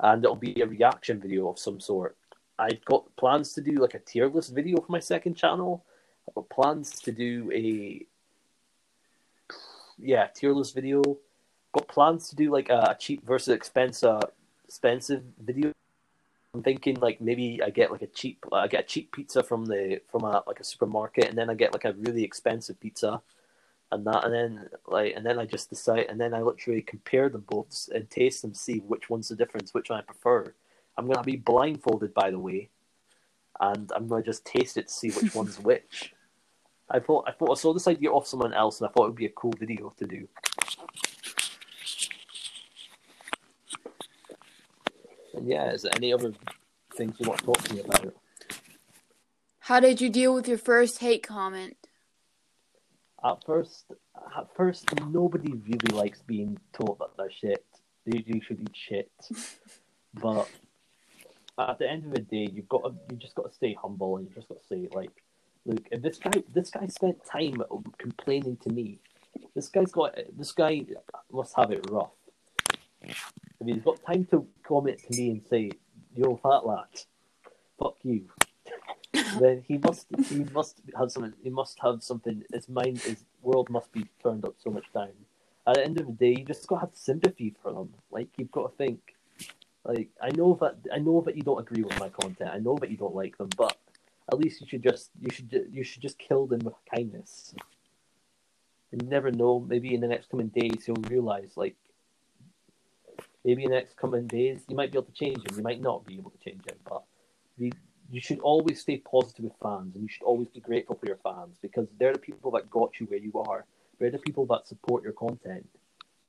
and 0.00 0.24
it'll 0.24 0.36
be 0.36 0.60
a 0.60 0.66
reaction 0.66 1.20
video 1.20 1.48
of 1.48 1.58
some 1.58 1.80
sort. 1.80 2.16
I've 2.58 2.84
got 2.84 3.14
plans 3.16 3.52
to 3.54 3.60
do 3.60 3.72
like 3.72 3.94
a 3.94 3.98
tier 3.98 4.28
list 4.28 4.54
video 4.54 4.80
for 4.80 4.92
my 4.92 5.00
second 5.00 5.34
channel. 5.34 5.84
I've 6.28 6.34
got 6.34 6.48
plans 6.48 7.00
to 7.00 7.12
do 7.12 7.50
a 7.52 8.04
yeah 9.98 10.28
tier 10.34 10.52
list 10.52 10.74
video. 10.74 11.00
I've 11.00 11.80
got 11.80 11.88
plans 11.88 12.28
to 12.30 12.36
do 12.36 12.50
like 12.50 12.68
a 12.68 12.96
cheap 12.98 13.26
versus 13.26 13.54
expensive 13.54 14.08
uh, 14.08 14.20
expensive 14.66 15.22
video. 15.38 15.72
I'm 16.54 16.62
thinking 16.62 16.96
like 17.00 17.20
maybe 17.20 17.60
I 17.62 17.68
get 17.68 17.92
like 17.92 18.02
a 18.02 18.06
cheap 18.06 18.44
I 18.50 18.66
get 18.66 18.84
a 18.84 18.86
cheap 18.86 19.12
pizza 19.12 19.42
from 19.42 19.66
the 19.66 20.00
from 20.10 20.24
a 20.24 20.42
like 20.46 20.60
a 20.60 20.64
supermarket 20.64 21.26
and 21.26 21.36
then 21.36 21.50
I 21.50 21.54
get 21.54 21.74
like 21.74 21.84
a 21.84 21.92
really 21.92 22.24
expensive 22.24 22.80
pizza 22.80 23.20
and 23.92 24.06
that 24.06 24.24
and 24.24 24.34
then 24.34 24.68
like 24.86 25.14
and 25.16 25.24
then 25.24 25.38
I 25.38 25.44
just 25.44 25.70
decide 25.70 26.06
and 26.08 26.20
then 26.20 26.34
I 26.34 26.42
literally 26.42 26.82
compare 26.82 27.28
them 27.28 27.44
both 27.48 27.88
and 27.94 28.08
taste 28.10 28.42
them 28.42 28.54
see 28.54 28.78
which 28.78 29.08
one's 29.08 29.28
the 29.28 29.36
difference 29.36 29.72
which 29.72 29.90
one 29.90 30.00
I 30.00 30.02
prefer 30.02 30.54
I'm 30.96 31.06
gonna 31.06 31.22
be 31.22 31.36
blindfolded, 31.36 32.14
by 32.14 32.30
the 32.30 32.38
way, 32.38 32.70
and 33.60 33.90
I'm 33.94 34.08
gonna 34.08 34.22
just 34.22 34.44
taste 34.44 34.76
it 34.76 34.88
to 34.88 34.92
see 34.92 35.10
which 35.10 35.34
one's 35.34 35.58
which. 35.58 36.14
I 36.88 37.00
thought 37.00 37.24
I 37.28 37.32
thought 37.32 37.50
I 37.50 37.54
saw 37.54 37.72
this 37.72 37.88
idea 37.88 38.10
off 38.10 38.26
someone 38.26 38.54
else, 38.54 38.80
and 38.80 38.88
I 38.88 38.92
thought 38.92 39.04
it 39.04 39.08
would 39.08 39.16
be 39.16 39.26
a 39.26 39.30
cool 39.30 39.52
video 39.58 39.92
to 39.98 40.06
do. 40.06 40.28
And 45.34 45.46
yeah, 45.46 45.72
is 45.72 45.82
there 45.82 45.92
any 45.96 46.12
other 46.12 46.32
things 46.94 47.16
you 47.18 47.28
want 47.28 47.40
to 47.40 47.46
talk 47.46 47.62
to 47.64 47.74
me 47.74 47.80
about? 47.80 48.14
How 49.60 49.80
did 49.80 50.00
you 50.00 50.08
deal 50.08 50.32
with 50.32 50.48
your 50.48 50.58
first 50.58 51.00
hate 51.00 51.22
comment? 51.22 51.85
At 53.24 53.44
first, 53.44 53.86
at 54.36 54.54
first, 54.54 54.88
nobody 55.06 55.52
really 55.52 55.94
likes 55.94 56.20
being 56.22 56.58
told 56.72 56.98
that 57.00 57.16
they're 57.16 57.30
shit. 57.30 57.64
They, 58.04 58.22
you 58.26 58.40
should 58.40 58.60
eat 58.60 58.74
shit. 58.74 59.10
but 60.14 60.48
at 61.58 61.78
the 61.78 61.90
end 61.90 62.04
of 62.04 62.12
the 62.12 62.20
day, 62.20 62.50
you've 62.52 62.68
got 62.68 62.84
to, 62.84 62.94
you 63.10 63.16
just 63.16 63.34
got 63.34 63.48
to 63.48 63.54
stay 63.54 63.76
humble 63.80 64.16
and 64.16 64.28
you 64.28 64.34
just 64.34 64.48
got 64.48 64.60
to 64.60 64.66
say 64.66 64.88
like, 64.92 65.10
look, 65.64 65.86
if 65.90 66.02
this 66.02 66.18
guy 66.18 66.42
this 66.54 66.70
guy 66.70 66.86
spent 66.86 67.24
time 67.24 67.62
complaining 67.98 68.56
to 68.58 68.70
me, 68.70 68.98
this 69.54 69.68
guy's 69.68 69.92
got 69.92 70.16
this 70.36 70.52
guy 70.52 70.82
must 71.32 71.56
have 71.56 71.72
it 71.72 71.90
rough. 71.90 72.10
If 73.02 73.14
he's 73.66 73.82
got 73.82 74.04
time 74.04 74.26
to 74.30 74.46
comment 74.62 74.98
to 74.98 75.20
me 75.20 75.30
and 75.30 75.42
say, 75.48 75.70
"Yo, 76.14 76.36
fat 76.36 76.66
lad, 76.66 76.88
fuck 77.78 77.96
you," 78.02 78.28
then 79.38 79.64
he 79.66 79.78
must 79.78 80.06
he 80.28 80.44
must 80.52 80.80
have 80.98 81.10
something. 81.10 81.32
He 81.42 81.50
must 81.50 81.78
have 81.80 82.02
something. 82.02 82.42
His 82.52 82.68
mind, 82.68 82.98
his 82.98 83.24
world 83.42 83.70
must 83.70 83.92
be 83.92 84.06
turned 84.22 84.44
up 84.44 84.54
so 84.58 84.70
much 84.70 84.86
down. 84.94 85.10
At 85.66 85.74
the 85.74 85.84
end 85.84 86.00
of 86.00 86.06
the 86.06 86.12
day, 86.12 86.36
you 86.38 86.44
just 86.44 86.66
got 86.66 86.76
to 86.76 86.80
have 86.86 86.90
sympathy 86.94 87.54
for 87.62 87.72
them. 87.72 87.94
Like 88.10 88.28
you've 88.36 88.52
got 88.52 88.70
to 88.70 88.76
think 88.76 89.16
like 89.84 90.08
I 90.20 90.30
know 90.30 90.56
that 90.60 90.76
I 90.92 90.98
know 90.98 91.22
that 91.22 91.36
you 91.36 91.42
don't 91.42 91.60
agree 91.60 91.82
with 91.82 91.98
my 91.98 92.08
content. 92.08 92.50
I 92.52 92.58
know 92.58 92.76
that 92.80 92.90
you 92.90 92.96
don't 92.96 93.14
like 93.14 93.38
them, 93.38 93.50
but 93.56 93.76
at 94.30 94.38
least 94.38 94.60
you 94.60 94.66
should 94.66 94.82
just 94.82 95.10
you 95.20 95.30
should 95.30 95.68
you 95.70 95.84
should 95.84 96.02
just 96.02 96.18
kill 96.18 96.46
them 96.46 96.60
with 96.64 96.74
kindness. 96.92 97.54
You 98.90 98.98
never 99.06 99.30
know. 99.30 99.60
Maybe 99.60 99.94
in 99.94 100.00
the 100.00 100.08
next 100.08 100.30
coming 100.30 100.48
days 100.48 100.84
you'll 100.86 100.96
realize 101.08 101.52
like 101.56 101.76
maybe 103.44 103.64
in 103.64 103.70
the 103.70 103.76
next 103.76 103.96
coming 103.96 104.26
days 104.26 104.62
you 104.68 104.76
might 104.76 104.90
be 104.90 104.98
able 104.98 105.06
to 105.06 105.12
change 105.12 105.38
him. 105.38 105.56
You 105.56 105.62
might 105.62 105.80
not 105.80 106.04
be 106.04 106.14
able 106.14 106.30
to 106.30 106.38
change 106.38 106.62
him, 106.66 106.78
but 106.88 107.04
you 108.10 108.20
should 108.20 108.40
always 108.40 108.80
stay 108.80 108.98
positive 108.98 109.44
with 109.44 109.54
fans, 109.62 109.94
and 109.94 110.02
you 110.02 110.08
should 110.08 110.24
always 110.24 110.48
be 110.48 110.60
grateful 110.60 110.96
for 110.96 111.06
your 111.06 111.18
fans 111.22 111.56
because 111.60 111.88
they're 111.98 112.12
the 112.12 112.18
people 112.18 112.50
that 112.52 112.70
got 112.70 113.00
you 113.00 113.06
where 113.06 113.18
you 113.18 113.32
are. 113.34 113.64
They're 113.98 114.10
the 114.10 114.18
people 114.18 114.46
that 114.46 114.68
support 114.68 115.02
your 115.02 115.12
content. 115.12 115.68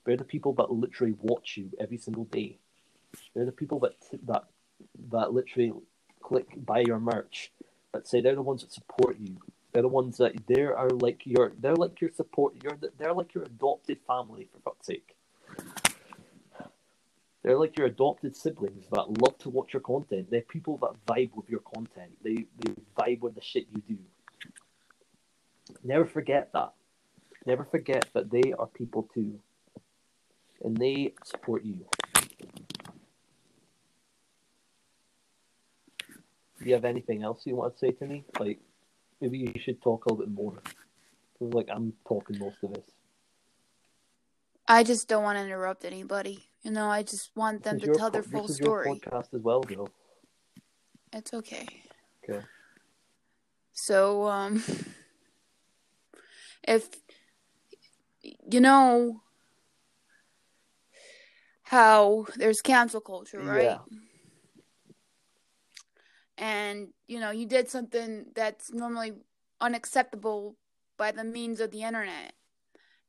They're 0.06 0.18
the 0.18 0.24
people 0.24 0.54
that 0.54 0.72
literally 0.72 1.16
watch 1.22 1.58
you 1.58 1.70
every 1.80 1.98
single 1.98 2.24
day. 2.26 2.58
They're 3.36 3.46
the 3.46 3.52
people 3.52 3.80
that 3.80 3.96
that 4.26 4.46
that 5.12 5.34
literally 5.34 5.74
click 6.22 6.48
buy 6.66 6.80
your 6.80 7.00
merch. 7.00 7.52
That 7.94 8.08
say 8.08 8.22
they're 8.22 8.36
the 8.36 8.42
ones 8.42 8.62
that 8.62 8.72
support 8.72 9.18
you. 9.20 9.38
They're 9.74 9.82
the 9.82 9.88
ones 9.90 10.18
that 10.18 10.48
they 10.48 10.62
are 10.62 10.90
like 10.90 11.22
your 11.26 11.52
they're 11.60 11.76
like 11.76 12.00
your 12.00 12.12
support. 12.12 12.56
You're 12.64 12.78
they're 12.98 13.14
like 13.14 13.34
your 13.34 13.44
adopted 13.44 14.00
family 14.08 14.48
for 14.52 14.60
fuck's 14.60 14.88
sake. 14.88 15.17
They're 17.44 17.58
like 17.58 17.78
your 17.78 17.88
adopted 17.88 18.36
siblings 18.36 18.86
that 18.92 19.22
love 19.22 19.38
to 19.40 19.50
watch 19.50 19.74
your 19.74 19.82
content. 19.82 20.30
They're 20.30 20.42
people 20.42 20.78
that 20.78 21.06
vibe 21.06 21.36
with 21.36 21.50
your 21.50 21.62
content. 21.62 22.12
They 22.24 22.46
they 22.60 22.74
vibe 22.98 23.22
with 23.22 23.36
the 23.36 23.42
shit 23.42 23.68
you 23.74 23.82
do. 23.88 23.98
Never 25.84 26.06
forget 26.06 26.52
that. 26.54 26.74
Never 27.46 27.64
forget 27.64 28.08
that 28.14 28.30
they 28.30 28.54
are 28.58 28.68
people 28.68 29.10
too. 29.14 29.40
And 30.64 30.76
they 30.76 31.14
support 31.24 31.64
you. 31.64 31.86
Do 36.60 36.66
you 36.66 36.74
have 36.74 36.86
anything 36.86 37.24
else 37.24 37.46
you 37.46 37.56
want 37.56 37.74
to 37.74 37.80
say 37.80 37.92
to 37.92 38.06
me? 38.06 38.26
Like, 38.40 38.60
maybe 39.22 39.38
you 39.38 39.54
should 39.60 39.82
talk 39.82 40.06
a 40.06 40.10
little 40.10 40.26
bit 40.26 40.34
more. 40.34 40.62
Like 41.40 41.70
I'm 41.72 41.94
talking 42.08 42.40
most 42.40 42.58
of 42.64 42.74
this. 42.74 42.97
I 44.68 44.84
just 44.84 45.08
don't 45.08 45.24
want 45.24 45.38
to 45.38 45.46
interrupt 45.46 45.86
anybody. 45.86 46.50
You 46.62 46.72
know, 46.72 46.90
I 46.90 47.04
just 47.04 47.32
want 47.36 47.64
them 47.64 47.80
to 47.80 47.94
tell 47.94 48.10
their 48.10 48.24
full 48.24 48.48
this 48.48 48.58
story. 48.58 48.88
Your 48.88 48.96
podcast 48.96 49.34
as 49.34 49.42
well, 49.42 49.64
Joe. 49.64 49.88
It's 51.14 51.34
okay. 51.34 51.66
Okay. 52.24 52.44
So, 53.72 54.28
um, 54.28 54.64
if 56.64 56.90
you 58.52 58.60
know 58.60 59.22
how 61.64 62.26
there's 62.36 62.62
cancel 62.62 63.02
culture, 63.02 63.40
right? 63.40 63.64
Yeah. 63.64 63.78
And 66.38 66.90
you 67.08 67.20
know, 67.20 67.32
you 67.32 67.46
did 67.46 67.70
something 67.70 68.26
that's 68.36 68.74
normally 68.74 69.14
unacceptable 69.62 70.58
by 70.98 71.12
the 71.12 71.24
means 71.24 71.60
of 71.60 71.72
the 71.72 71.84
internet. 71.84 72.34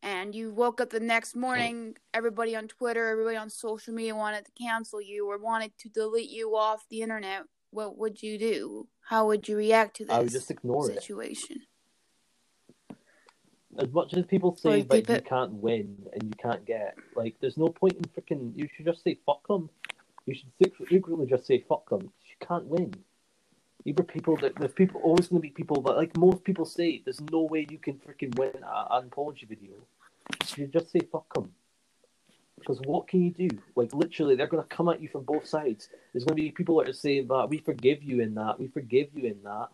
And 0.02 0.34
you 0.34 0.52
woke 0.52 0.80
up 0.80 0.90
the 0.90 1.00
next 1.00 1.34
morning, 1.34 1.96
everybody 2.14 2.54
on 2.54 2.68
Twitter, 2.68 3.08
everybody 3.08 3.36
on 3.36 3.50
social 3.50 3.92
media 3.92 4.14
wanted 4.14 4.44
to 4.44 4.52
cancel 4.52 5.02
you 5.02 5.28
or 5.28 5.38
wanted 5.38 5.72
to 5.78 5.88
delete 5.88 6.30
you 6.30 6.56
off 6.56 6.86
the 6.88 7.02
internet. 7.02 7.42
What 7.70 7.98
would 7.98 8.22
you 8.22 8.38
do? 8.38 8.86
How 9.00 9.26
would 9.26 9.48
you 9.48 9.56
react 9.56 9.96
to 9.96 10.04
this 10.04 10.14
I 10.14 10.20
would 10.20 10.30
just 10.30 10.50
ignore 10.50 10.86
situation? 10.86 11.56
It 11.62 11.66
as 13.78 13.92
much 13.92 14.14
as 14.14 14.24
people 14.26 14.56
say 14.56 14.82
that 14.82 15.08
you 15.08 15.20
can't 15.20 15.52
win 15.52 15.96
and 16.12 16.22
you 16.24 16.32
can't 16.42 16.64
get, 16.66 16.96
like, 17.14 17.36
there's 17.40 17.56
no 17.56 17.68
point 17.68 17.94
in 17.94 18.04
freaking. 18.04 18.52
You 18.56 18.68
should 18.74 18.86
just 18.86 19.04
say 19.04 19.18
fuck 19.24 19.46
them. 19.46 19.70
You 20.26 20.34
should 20.34 20.50
secretly 20.90 21.26
just 21.26 21.46
say 21.46 21.64
fuck 21.68 21.88
them. 21.88 22.02
You 22.02 22.46
can't 22.46 22.66
win. 22.66 22.92
Either 23.84 24.02
people 24.02 24.36
that 24.38 24.54
there's 24.56 24.72
people 24.72 25.00
always 25.02 25.28
going 25.28 25.40
to 25.40 25.48
be 25.48 25.50
people 25.50 25.80
that, 25.82 25.96
like 25.96 26.16
most 26.16 26.44
people 26.44 26.64
say, 26.64 27.00
there's 27.04 27.20
no 27.30 27.42
way 27.42 27.66
you 27.70 27.78
can 27.78 27.94
freaking 27.94 28.36
win 28.38 28.52
an 28.56 29.04
apology 29.06 29.46
video. 29.46 29.72
You 30.56 30.66
just 30.66 30.90
say 30.90 31.00
fuck 31.10 31.32
them. 31.34 31.52
Because 32.58 32.80
what 32.84 33.06
can 33.06 33.22
you 33.22 33.30
do? 33.30 33.48
Like 33.76 33.94
literally, 33.94 34.34
they're 34.34 34.48
going 34.48 34.62
to 34.62 34.68
come 34.68 34.88
at 34.88 35.00
you 35.00 35.08
from 35.08 35.22
both 35.22 35.46
sides. 35.46 35.88
There's 36.12 36.24
going 36.24 36.36
to 36.36 36.42
be 36.42 36.50
people 36.50 36.76
that 36.78 36.88
are 36.88 36.92
saying 36.92 37.28
that 37.28 37.48
we 37.48 37.58
forgive 37.58 38.02
you 38.02 38.20
in 38.20 38.34
that, 38.34 38.58
we 38.58 38.66
forgive 38.66 39.08
you 39.14 39.28
in 39.28 39.42
that, 39.44 39.68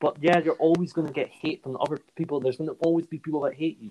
but 0.00 0.16
yeah, 0.20 0.38
you're 0.38 0.54
always 0.54 0.92
going 0.92 1.06
to 1.06 1.12
get 1.12 1.28
hate 1.28 1.62
from 1.62 1.76
other 1.78 1.98
people. 2.16 2.40
There's 2.40 2.56
going 2.56 2.70
to 2.70 2.76
always 2.80 3.06
be 3.06 3.18
people 3.18 3.42
that 3.42 3.54
hate 3.54 3.78
you. 3.80 3.90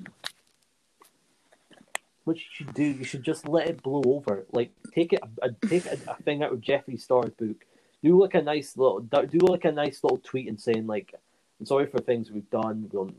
What 2.23 2.37
you 2.37 2.43
should 2.51 2.73
do, 2.73 2.83
you 2.83 3.03
should 3.03 3.23
just 3.23 3.47
let 3.47 3.69
it 3.69 3.83
blow 3.83 4.01
over. 4.05 4.45
Like 4.51 4.71
take 4.93 5.13
it, 5.13 5.21
a, 5.41 5.51
take 5.67 5.85
a, 5.85 5.97
a 6.07 6.15
thing 6.23 6.43
out 6.43 6.51
of 6.51 6.61
Jeffree 6.61 6.99
Star's 6.99 7.31
book. 7.31 7.63
Do 8.03 8.19
like 8.21 8.35
a 8.35 8.41
nice 8.41 8.77
little, 8.77 8.99
do 9.01 9.39
like 9.39 9.65
a 9.65 9.71
nice 9.71 10.03
little 10.03 10.19
tweet 10.19 10.47
and 10.47 10.59
saying 10.59 10.87
like, 10.87 11.13
"I'm 11.59 11.65
sorry 11.65 11.87
for 11.87 11.99
things 11.99 12.31
we've 12.31 12.49
done." 12.49 12.89
We'll, 12.91 13.11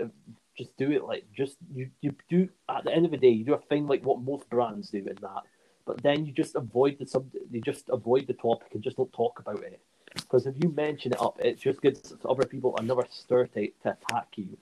uh, 0.00 0.06
just 0.56 0.76
do 0.76 0.92
it 0.92 1.02
like 1.04 1.24
just 1.34 1.56
you 1.74 1.88
you 2.02 2.14
do 2.28 2.46
at 2.68 2.84
the 2.84 2.92
end 2.92 3.06
of 3.06 3.10
the 3.10 3.16
day 3.16 3.30
you 3.30 3.42
do 3.42 3.54
a 3.54 3.58
thing 3.58 3.86
like 3.86 4.04
what 4.04 4.20
most 4.20 4.48
brands 4.50 4.90
do 4.90 4.98
in 4.98 5.16
that, 5.22 5.42
but 5.86 6.02
then 6.02 6.26
you 6.26 6.32
just 6.32 6.54
avoid 6.56 6.98
the 6.98 7.06
sub, 7.06 7.26
you 7.50 7.60
just 7.62 7.88
avoid 7.88 8.26
the 8.26 8.34
topic 8.34 8.68
and 8.74 8.82
just 8.82 8.98
don't 8.98 9.12
talk 9.14 9.38
about 9.38 9.62
it 9.62 9.80
because 10.14 10.46
if 10.46 10.54
you 10.62 10.70
mention 10.70 11.12
it 11.12 11.20
up, 11.20 11.38
it 11.40 11.58
just 11.58 11.80
gives 11.80 12.14
other 12.28 12.44
people 12.44 12.76
another 12.78 13.06
stir 13.10 13.46
to, 13.46 13.66
to 13.82 13.96
attack 13.96 14.28
you. 14.36 14.56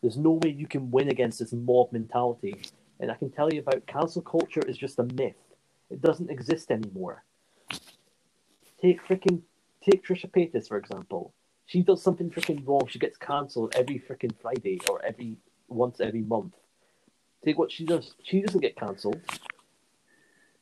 There's 0.00 0.16
no 0.16 0.32
way 0.42 0.50
you 0.50 0.66
can 0.66 0.90
win 0.90 1.08
against 1.08 1.38
this 1.38 1.52
mob 1.52 1.92
mentality. 1.92 2.56
And 3.00 3.10
I 3.10 3.14
can 3.14 3.30
tell 3.30 3.52
you 3.52 3.60
about 3.60 3.86
cancel 3.86 4.22
culture 4.22 4.62
is 4.66 4.76
just 4.76 4.98
a 4.98 5.04
myth. 5.04 5.36
It 5.90 6.00
doesn't 6.00 6.30
exist 6.30 6.70
anymore. 6.70 7.24
Take 8.82 9.06
freaking 9.06 9.42
take 9.88 10.04
Trisha 10.04 10.28
Paytas 10.30 10.68
for 10.68 10.76
example. 10.76 11.32
She 11.66 11.82
does 11.82 12.02
something 12.02 12.30
freaking 12.30 12.66
wrong. 12.66 12.86
She 12.88 12.98
gets 12.98 13.16
cancelled 13.16 13.74
every 13.76 14.00
freaking 14.00 14.34
Friday 14.42 14.80
or 14.90 15.02
every 15.04 15.36
once 15.68 16.00
every 16.00 16.22
month. 16.22 16.54
Take 17.44 17.58
what 17.58 17.72
she 17.72 17.84
does. 17.84 18.14
She 18.22 18.42
doesn't 18.42 18.60
get 18.60 18.76
cancelled 18.76 19.20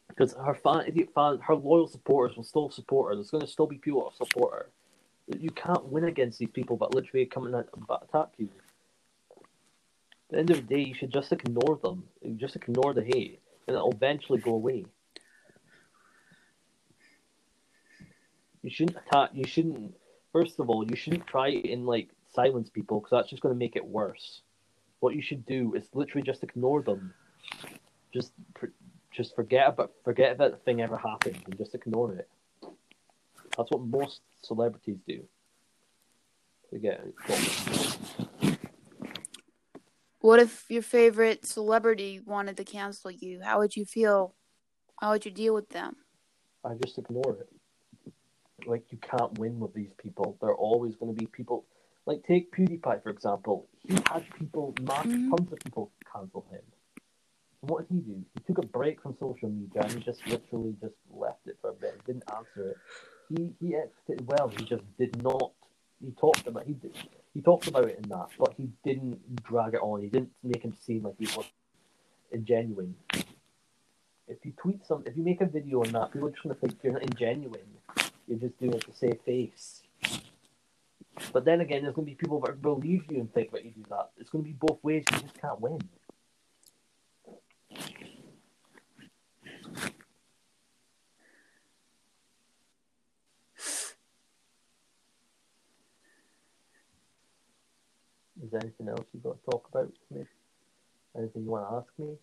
because 0.08 0.34
her 0.34 0.54
fan, 0.54 0.84
fan, 1.14 1.38
her 1.38 1.54
loyal 1.54 1.88
supporters 1.88 2.36
will 2.36 2.44
still 2.44 2.70
support 2.70 3.10
her. 3.10 3.16
There's 3.16 3.30
going 3.30 3.40
to 3.40 3.46
still 3.46 3.66
be 3.66 3.78
people 3.78 4.04
that 4.10 4.26
support 4.26 4.52
her. 4.52 4.66
You 5.38 5.50
can't 5.50 5.86
win 5.86 6.04
against 6.04 6.38
these 6.38 6.50
people 6.50 6.76
that 6.78 6.94
literally 6.94 7.24
come 7.24 7.46
and 7.46 7.54
attack 7.54 8.28
you. 8.36 8.48
At 9.32 10.30
the 10.30 10.38
end 10.38 10.50
of 10.50 10.56
the 10.56 10.74
day, 10.74 10.82
you 10.82 10.94
should 10.94 11.12
just 11.12 11.32
ignore 11.32 11.78
them. 11.82 12.04
just 12.36 12.56
ignore 12.56 12.92
the 12.92 13.02
hate, 13.02 13.40
and 13.66 13.76
it'll 13.76 13.92
eventually 13.92 14.40
go 14.40 14.52
away. 14.52 14.84
You 18.62 18.70
shouldn't 18.70 18.98
attack. 18.98 19.30
You 19.32 19.46
shouldn't. 19.46 19.94
First 20.32 20.60
of 20.60 20.68
all, 20.68 20.84
you 20.84 20.96
shouldn't 20.96 21.26
try 21.26 21.48
and 21.48 21.86
like 21.86 22.10
silence 22.32 22.70
people 22.70 23.00
because 23.00 23.10
that's 23.10 23.30
just 23.30 23.42
going 23.42 23.54
to 23.54 23.58
make 23.58 23.76
it 23.76 23.84
worse. 23.84 24.42
What 25.00 25.14
you 25.14 25.22
should 25.22 25.46
do 25.46 25.74
is 25.74 25.88
literally 25.94 26.24
just 26.24 26.42
ignore 26.42 26.82
them. 26.82 27.14
Just 28.12 28.32
just 29.12 29.34
forget 29.34 29.68
about 29.68 29.92
forget 30.04 30.38
that 30.38 30.52
the 30.52 30.56
thing 30.58 30.82
ever 30.82 30.96
happened 30.96 31.40
and 31.46 31.56
just 31.56 31.74
ignore 31.74 32.14
it. 32.14 32.28
That's 33.56 33.70
what 33.70 33.82
most 33.82 34.20
celebrities 34.42 34.98
do. 35.06 35.24
Forget 36.70 37.00
it. 37.04 38.60
What 40.20 40.38
if 40.38 40.66
your 40.68 40.82
favorite 40.82 41.46
celebrity 41.46 42.20
wanted 42.24 42.58
to 42.58 42.64
cancel 42.64 43.10
you? 43.10 43.40
How 43.42 43.58
would 43.58 43.74
you 43.74 43.86
feel? 43.86 44.34
How 45.00 45.10
would 45.10 45.24
you 45.24 45.30
deal 45.30 45.54
with 45.54 45.70
them? 45.70 45.96
I 46.62 46.74
just 46.74 46.98
ignore 46.98 47.38
it. 47.40 47.59
Like 48.66 48.84
you 48.90 48.98
can't 48.98 49.38
win 49.38 49.58
with 49.58 49.74
these 49.74 49.92
people. 49.98 50.36
They're 50.40 50.54
always 50.54 50.94
going 50.96 51.14
to 51.14 51.18
be 51.18 51.26
people. 51.26 51.64
Like 52.06 52.24
take 52.26 52.52
PewDiePie 52.52 53.02
for 53.02 53.10
example. 53.10 53.68
He 53.86 53.94
had 53.94 54.24
people, 54.38 54.74
mass, 54.82 55.06
mm-hmm. 55.06 55.30
tons 55.30 55.52
of 55.52 55.58
people 55.60 55.90
cancel 56.12 56.46
him 56.50 56.62
what 57.60 57.88
did 57.88 57.94
he 57.96 58.00
do? 58.00 58.24
He 58.34 58.40
took 58.46 58.64
a 58.64 58.66
break 58.66 59.02
from 59.02 59.16
social 59.20 59.50
media 59.50 59.82
and 59.82 59.92
he 59.92 60.00
just 60.00 60.26
literally 60.26 60.74
just 60.80 60.94
left 61.12 61.46
it 61.46 61.58
for 61.60 61.70
a 61.70 61.74
bit. 61.74 62.00
He 62.06 62.12
didn't 62.12 62.30
answer 62.34 62.70
it. 62.70 62.76
He 63.28 63.50
he 63.60 63.76
exited 63.76 64.26
well. 64.26 64.48
He 64.48 64.64
just 64.64 64.84
did 64.98 65.22
not. 65.22 65.52
He 66.02 66.12
talked 66.12 66.46
about 66.46 66.64
he 66.66 66.72
did, 66.72 66.94
he 67.34 67.42
talked 67.42 67.68
about 67.68 67.84
it 67.84 68.00
in 68.02 68.08
that, 68.08 68.28
but 68.38 68.54
he 68.56 68.70
didn't 68.82 69.20
drag 69.44 69.74
it 69.74 69.80
on. 69.82 70.00
He 70.00 70.08
didn't 70.08 70.30
make 70.42 70.62
him 70.62 70.74
seem 70.80 71.02
like 71.02 71.14
he 71.18 71.26
was 71.36 71.46
ingenuine. 72.34 72.94
If 74.26 74.38
you 74.44 74.52
tweet 74.56 74.86
some, 74.86 75.02
if 75.06 75.16
you 75.16 75.22
make 75.22 75.40
a 75.40 75.46
video 75.46 75.82
on 75.82 75.92
that, 75.92 76.12
people 76.12 76.28
are 76.28 76.30
just 76.30 76.42
gonna 76.42 76.54
think 76.54 76.78
you're 76.82 76.94
not 76.94 77.02
ingenuine. 77.02 77.58
You're 78.30 78.38
just 78.38 78.60
doing 78.60 78.74
it 78.74 78.82
to 78.82 78.92
save 78.94 79.20
face. 79.26 79.82
But 81.32 81.44
then 81.44 81.60
again, 81.62 81.82
there's 81.82 81.96
gonna 81.96 82.06
be 82.06 82.14
people 82.14 82.40
that 82.42 82.62
believe 82.62 83.10
you 83.10 83.18
and 83.18 83.34
think 83.34 83.50
that 83.50 83.64
you 83.64 83.72
do 83.72 83.84
that. 83.90 84.10
It's 84.18 84.30
gonna 84.30 84.44
be 84.44 84.52
both 84.52 84.78
ways. 84.84 85.02
You 85.10 85.18
just 85.18 85.40
can't 85.40 85.60
win. 85.60 85.80
Is 98.40 98.50
there 98.52 98.60
anything 98.62 98.88
else 98.88 99.06
you've 99.12 99.24
got 99.24 99.42
to 99.42 99.50
talk 99.50 99.68
about 99.72 99.88
with 99.88 100.18
me? 100.18 100.26
Anything 101.18 101.42
you 101.42 101.50
want 101.50 101.68
to 101.68 101.76
ask 101.78 101.88
me? 101.98 102.14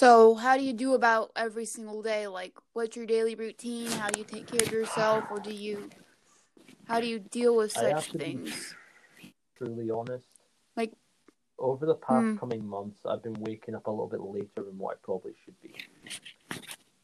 So, 0.00 0.34
how 0.34 0.56
do 0.56 0.62
you 0.62 0.72
do 0.72 0.94
about 0.94 1.30
every 1.36 1.66
single 1.66 2.00
day? 2.00 2.26
Like, 2.26 2.54
what's 2.72 2.96
your 2.96 3.04
daily 3.04 3.34
routine? 3.34 3.90
How 3.90 4.08
do 4.08 4.18
you 4.18 4.24
take 4.24 4.46
care 4.46 4.66
of 4.66 4.72
yourself, 4.72 5.24
or 5.30 5.40
do 5.40 5.52
you? 5.52 5.90
How 6.88 7.02
do 7.02 7.06
you 7.06 7.18
deal 7.18 7.54
with 7.54 7.72
such 7.72 8.10
things? 8.12 8.74
truly 9.58 9.90
honest. 9.90 10.24
Like 10.74 10.94
over 11.58 11.84
the 11.84 11.96
past 11.96 12.24
mm. 12.24 12.40
coming 12.40 12.66
months, 12.66 13.00
I've 13.04 13.22
been 13.22 13.38
waking 13.40 13.74
up 13.74 13.88
a 13.88 13.90
little 13.90 14.08
bit 14.08 14.22
later 14.22 14.62
than 14.64 14.78
what 14.78 14.96
I 14.96 14.98
probably 15.02 15.32
should 15.44 15.60
be. 15.60 15.74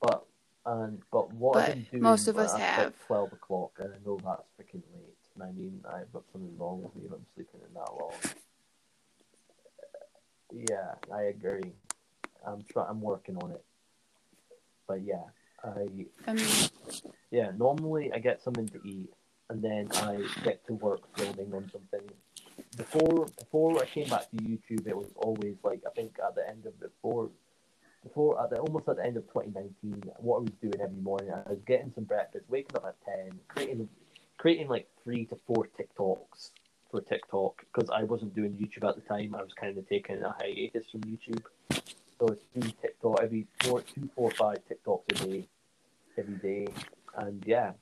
But 0.01 0.25
and 0.65 1.03
but 1.13 1.31
what 1.35 1.53
but 1.53 1.65
I've 1.65 1.75
been 1.75 1.87
doing, 1.91 2.03
most 2.03 2.29
of 2.29 2.39
us 2.39 2.57
have 2.57 2.95
twelve 3.07 3.31
o'clock, 3.31 3.73
and 3.79 3.93
I 3.93 3.99
know 4.07 4.19
that's 4.25 4.49
freaking 4.59 4.81
late. 4.95 5.21
And 5.35 5.43
I 5.43 5.53
mean, 5.53 5.83
I've 5.87 6.11
got 6.15 6.23
something 6.33 6.57
wrong 6.57 6.83
with 6.83 6.97
me 6.97 7.03
if 7.05 7.13
I'm 7.13 7.27
sleeping 7.35 7.61
in 7.61 7.75
that 7.75 7.93
long. 7.93 8.15
Yeah, 10.71 10.95
I 11.15 11.25
agree. 11.25 11.75
I'm 12.47 12.65
trying. 12.71 12.87
I'm 12.89 13.01
working 13.01 13.37
on 13.39 13.53
it. 13.53 13.65
But 14.87 15.03
yeah, 15.03 15.25
I. 15.65 15.85
Mean, 15.85 16.07
yeah. 17.31 17.51
Normally, 17.57 18.13
I 18.13 18.19
get 18.19 18.43
something 18.43 18.69
to 18.69 18.81
eat, 18.85 19.11
and 19.51 19.63
then 19.63 19.89
I 19.95 20.25
get 20.45 20.67
to 20.67 20.75
work 20.75 21.01
filming 21.17 21.53
on 21.55 21.71
something. 21.71 22.09
Before 22.77 23.27
before 23.39 23.83
I 23.83 23.87
came 23.87 24.09
back 24.09 24.31
to 24.31 24.37
YouTube, 24.37 24.87
it 24.87 24.97
was 24.97 25.11
always 25.17 25.57
like 25.63 25.83
I 25.87 25.91
think 25.91 26.17
at 26.25 26.35
the 26.35 26.49
end 26.49 26.67
of 26.67 26.79
before 26.81 27.31
before 28.03 28.43
at 28.43 28.51
the 28.51 28.59
almost 28.59 28.89
at 28.89 28.97
the 28.97 29.05
end 29.05 29.17
of 29.17 29.25
2019, 29.29 30.03
what 30.19 30.37
I 30.37 30.41
was 30.41 30.53
doing 30.63 30.81
every 30.81 31.01
morning, 31.01 31.33
I 31.33 31.49
was 31.51 31.59
getting 31.67 31.93
some 31.95 32.05
breakfast, 32.05 32.45
waking 32.49 32.77
up 32.77 32.85
at 32.87 32.97
10, 33.05 33.41
creating 33.49 33.89
creating 34.39 34.69
like 34.69 34.89
three 35.03 35.25
to 35.27 35.37
four 35.47 35.69
TikToks 35.79 36.51
for 36.91 37.01
TikTok 37.01 37.65
because 37.73 37.91
I 37.91 38.05
wasn't 38.05 38.35
doing 38.35 38.53
YouTube 38.53 38.89
at 38.89 38.95
the 38.95 39.03
time. 39.03 39.35
I 39.35 39.43
was 39.43 39.53
kind 39.59 39.77
of 39.77 39.89
taking 39.89 40.23
a 40.23 40.35
hiatus 40.39 40.85
from 40.91 41.01
YouTube. 41.03 41.43
So 42.19 42.29
it's 42.29 42.45
doing 42.55 42.75
TikTok 42.81 43.23
every 43.23 43.47
four, 43.63 43.83
two, 43.83 44.09
four, 44.15 44.31
five 44.33 44.59
TikToks 44.71 45.11
a 45.11 45.27
day, 45.27 45.49
every 46.19 46.37
day. 46.37 46.67
And 47.17 47.43
yeah, 47.47 47.73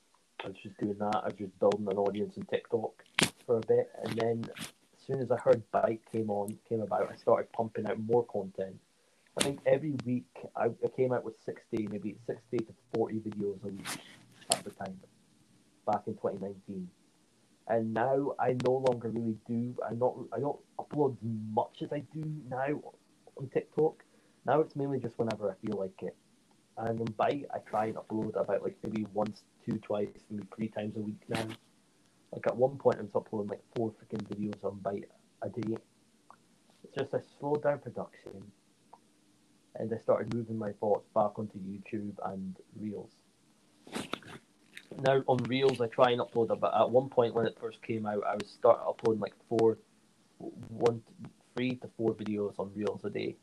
I 0.43 0.47
was 0.47 0.57
just 0.61 0.77
doing 0.77 0.97
that. 0.99 1.21
I 1.23 1.27
was 1.27 1.35
just 1.37 1.57
building 1.59 1.87
an 1.89 1.97
audience 1.97 2.37
in 2.37 2.43
TikTok 2.45 2.91
for 3.45 3.57
a 3.57 3.61
bit. 3.61 3.89
And 4.03 4.17
then 4.17 4.45
as 4.59 5.05
soon 5.07 5.21
as 5.21 5.31
I 5.31 5.37
heard 5.37 5.63
Byte 5.71 5.99
came 6.11 6.29
on, 6.29 6.57
came 6.67 6.81
about, 6.81 7.09
I 7.11 7.15
started 7.15 7.51
pumping 7.53 7.87
out 7.87 7.99
more 7.99 8.25
content. 8.25 8.75
I 9.39 9.43
think 9.43 9.59
every 9.65 9.95
week 10.05 10.27
I, 10.55 10.65
I 10.65 10.87
came 10.95 11.13
out 11.13 11.23
with 11.25 11.35
60, 11.45 11.87
maybe 11.91 12.17
60 12.27 12.57
to 12.57 12.73
40 12.95 13.15
videos 13.19 13.63
a 13.63 13.67
week 13.67 13.87
at 14.51 14.63
the 14.63 14.71
time 14.71 14.99
back 15.85 16.03
in 16.07 16.13
2019. 16.15 16.89
and 17.67 17.93
now 17.93 18.33
I 18.39 18.55
no 18.65 18.83
longer 18.89 19.09
really 19.09 19.37
do. 19.47 19.75
I 19.87 19.93
not 19.93 20.15
I 20.33 20.39
don't 20.39 20.59
upload 20.79 21.13
as 21.13 21.29
much 21.53 21.81
as 21.83 21.91
I 21.91 21.99
do 22.13 22.23
now 22.49 22.81
on 23.37 23.49
TikTok. 23.53 24.04
Now 24.45 24.59
it's 24.61 24.75
mainly 24.75 24.99
just 24.99 25.17
whenever 25.17 25.49
I 25.49 25.55
feel 25.65 25.79
like 25.79 26.01
it. 26.01 26.15
And 26.77 26.99
on 26.99 27.07
Byte, 27.07 27.45
I 27.53 27.59
try 27.59 27.85
and 27.85 27.95
upload 27.95 28.39
about 28.39 28.61
like 28.61 28.77
maybe 28.83 29.07
once, 29.13 29.43
two, 29.65 29.77
twice, 29.79 30.09
maybe 30.29 30.47
three 30.55 30.67
times 30.67 30.97
a 30.97 30.99
week 30.99 31.21
now. 31.29 31.47
Like 32.31 32.47
at 32.47 32.55
one 32.55 32.77
point, 32.77 32.97
I 32.99 33.01
was 33.01 33.15
uploading 33.15 33.49
like 33.49 33.63
four 33.75 33.91
freaking 33.91 34.23
videos 34.27 34.63
on 34.63 34.79
Byte 34.79 35.05
a 35.41 35.49
day. 35.49 35.77
It's 36.83 36.93
just 36.97 37.13
I 37.13 37.19
slowed 37.39 37.63
down 37.63 37.79
production, 37.79 38.51
and 39.75 39.91
I 39.93 39.97
started 39.97 40.33
moving 40.33 40.57
my 40.57 40.73
thoughts 40.73 41.07
back 41.15 41.39
onto 41.39 41.57
YouTube 41.59 42.13
and 42.25 42.55
Reels. 42.79 43.11
Now 45.01 45.23
on 45.27 45.37
Reels, 45.45 45.79
I 45.81 45.87
try 45.87 46.11
and 46.11 46.21
upload 46.21 46.49
a 46.49 46.55
bit. 46.55 46.69
At 46.77 46.89
one 46.89 47.09
point 47.09 47.33
when 47.33 47.45
it 47.45 47.57
first 47.59 47.81
came 47.81 48.05
out, 48.05 48.23
I 48.25 48.35
was 48.35 48.49
start 48.49 48.79
uploading 48.87 49.21
like 49.21 49.33
four, 49.49 49.77
one, 50.37 51.01
three 51.55 51.75
to 51.75 51.89
four 51.97 52.13
videos 52.13 52.59
on 52.59 52.71
Reels 52.75 53.01
a 53.05 53.09
day. 53.09 53.37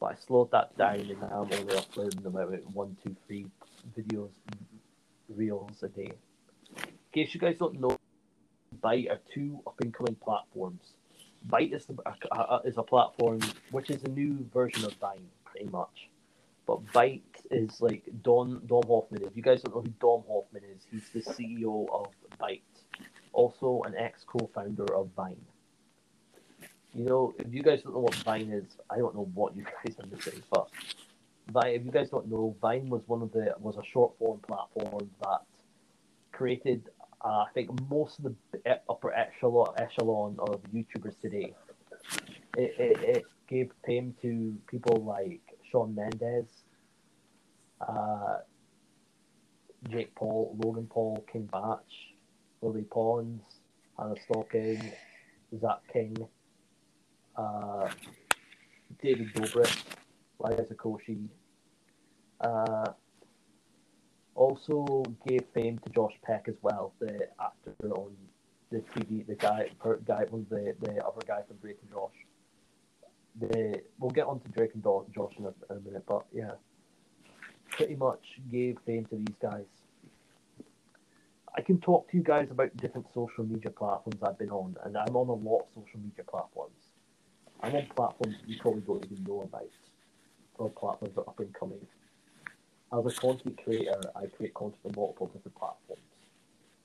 But 0.00 0.12
I 0.12 0.14
slowed 0.26 0.50
that 0.52 0.76
down, 0.78 1.00
and 1.00 1.20
now 1.20 1.46
I'm 1.46 1.60
only 1.60 1.76
uploading 1.76 2.24
about 2.24 2.50
one, 2.72 2.96
two, 3.04 3.14
three 3.26 3.46
videos, 3.96 4.30
Reels 5.28 5.82
a 5.82 5.88
day. 5.88 6.12
In 6.76 6.92
case 7.12 7.34
you 7.34 7.40
guys 7.40 7.58
don't 7.58 7.78
know, 7.78 7.96
Byte 8.82 9.10
are 9.10 9.20
two 9.32 9.60
up 9.66 9.78
and 9.80 9.92
coming 9.92 10.14
platforms. 10.16 10.94
Byte 11.48 11.74
is, 11.74 11.86
a, 11.88 12.08
uh, 12.08 12.36
uh, 12.36 12.60
is 12.64 12.78
a 12.78 12.82
platform 12.82 13.40
which 13.70 13.90
is 13.90 14.02
a 14.04 14.08
new 14.08 14.44
version 14.52 14.84
of 14.84 14.94
Vine, 14.94 15.28
pretty 15.44 15.68
much. 15.68 16.08
But 16.66 16.84
Byte 16.86 17.22
is 17.50 17.80
like 17.80 18.04
Don 18.22 18.62
Dom 18.66 18.82
Hofmann. 18.86 19.22
If 19.22 19.36
you 19.36 19.42
guys 19.42 19.62
don't 19.62 19.74
know 19.74 19.82
who 19.82 19.92
Dom 20.00 20.24
Hofmann 20.28 20.62
is, 20.74 20.82
he's 20.90 21.08
the 21.10 21.32
CEO 21.32 21.88
of 21.92 22.08
Byte, 22.40 22.62
also 23.32 23.82
an 23.86 23.94
ex 23.96 24.24
co-founder 24.24 24.94
of 24.94 25.10
Vine. 25.16 25.40
You 26.94 27.04
know, 27.04 27.34
if 27.38 27.52
you 27.52 27.62
guys 27.62 27.82
don't 27.82 27.94
know 27.94 28.00
what 28.00 28.14
Vine 28.16 28.50
is, 28.50 28.76
I 28.90 28.98
don't 28.98 29.14
know 29.14 29.28
what 29.34 29.56
you 29.56 29.64
guys 29.84 29.96
are 30.00 30.06
missing. 30.06 30.42
But 30.50 30.68
Vine, 31.50 31.74
if 31.74 31.84
you 31.84 31.90
guys 31.90 32.10
don't 32.10 32.28
know, 32.28 32.56
Vine 32.60 32.88
was 32.88 33.02
one 33.06 33.22
of 33.22 33.32
the 33.32 33.54
was 33.58 33.76
a 33.76 33.84
short 33.84 34.18
form 34.18 34.40
platform 34.40 35.08
that 35.22 35.40
created, 36.32 36.88
uh, 37.24 37.44
I 37.46 37.46
think, 37.54 37.70
most 37.88 38.18
of 38.18 38.34
the 38.52 38.80
upper 38.88 39.12
echelon 39.12 39.74
echelon 39.76 40.36
of 40.40 40.60
YouTubers 40.74 41.20
today. 41.20 41.54
It, 42.56 42.74
it, 42.78 43.16
it 43.16 43.24
gave 43.46 43.70
fame 43.86 44.14
to 44.22 44.56
people 44.68 45.04
like 45.04 45.40
Shawn 45.70 45.94
Mendes, 45.94 46.48
uh, 47.80 48.38
Jake 49.88 50.14
Paul, 50.14 50.56
Logan 50.62 50.88
Paul, 50.90 51.24
King 51.30 51.48
Bach, 51.50 51.84
Lele 52.62 52.82
Pons, 52.90 53.40
Hannah 53.98 54.14
Stocking, 54.24 54.92
Zach 55.60 55.80
King, 55.92 56.16
uh, 57.36 57.88
David 59.02 59.32
Dobrik, 59.34 59.82
Liza 60.38 60.74
Koshy. 60.74 61.28
Uh, 62.40 62.92
also 64.34 65.02
gave 65.26 65.42
fame 65.52 65.78
to 65.78 65.90
Josh 65.90 66.14
Peck 66.22 66.46
as 66.48 66.54
well, 66.62 66.94
the 67.00 67.28
actor 67.38 67.90
on 67.92 68.12
the 68.70 68.78
TV, 68.78 69.26
the 69.26 69.34
guy, 69.34 69.68
guy, 70.06 70.24
one 70.30 70.46
the 70.48 70.74
the 70.80 71.04
other 71.04 71.20
guy 71.26 71.42
from 71.46 71.56
Drake 71.56 71.78
and 71.82 71.90
Josh. 71.90 72.14
The 73.40 73.82
we'll 73.98 74.10
get 74.10 74.26
on 74.26 74.40
to 74.40 74.48
Drake 74.48 74.70
and 74.74 74.82
Josh 74.82 75.32
in 75.38 75.44
a, 75.44 75.48
in 75.70 75.76
a 75.76 75.80
minute, 75.80 76.04
but 76.06 76.24
yeah, 76.32 76.52
pretty 77.70 77.96
much 77.96 78.40
gave 78.50 78.78
fame 78.86 79.04
to 79.06 79.16
these 79.16 79.36
guys. 79.42 79.66
I 81.56 81.62
can 81.62 81.80
talk 81.80 82.08
to 82.10 82.16
you 82.16 82.22
guys 82.22 82.48
about 82.50 82.76
different 82.76 83.08
social 83.12 83.44
media 83.44 83.70
platforms 83.70 84.22
I've 84.22 84.38
been 84.38 84.50
on, 84.50 84.76
and 84.84 84.96
I'm 84.96 85.16
on 85.16 85.28
a 85.28 85.32
lot 85.32 85.62
of 85.62 85.66
social 85.74 85.98
media 86.00 86.24
platforms. 86.24 86.89
I'm 87.62 87.74
on 87.74 87.86
platforms 87.94 88.36
you 88.46 88.58
probably 88.58 88.80
don't 88.82 89.04
even 89.04 89.24
know 89.24 89.42
about, 89.42 89.68
or 90.58 90.70
platforms 90.70 91.14
that 91.14 91.22
are 91.22 91.28
up 91.28 91.40
and 91.40 91.52
coming. 91.54 91.86
As 92.92 93.06
a 93.06 93.20
content 93.20 93.60
creator, 93.62 94.00
I 94.16 94.26
create 94.26 94.54
content 94.54 94.80
on 94.84 94.92
multiple 94.96 95.26
different 95.28 95.54
platforms. 95.54 96.02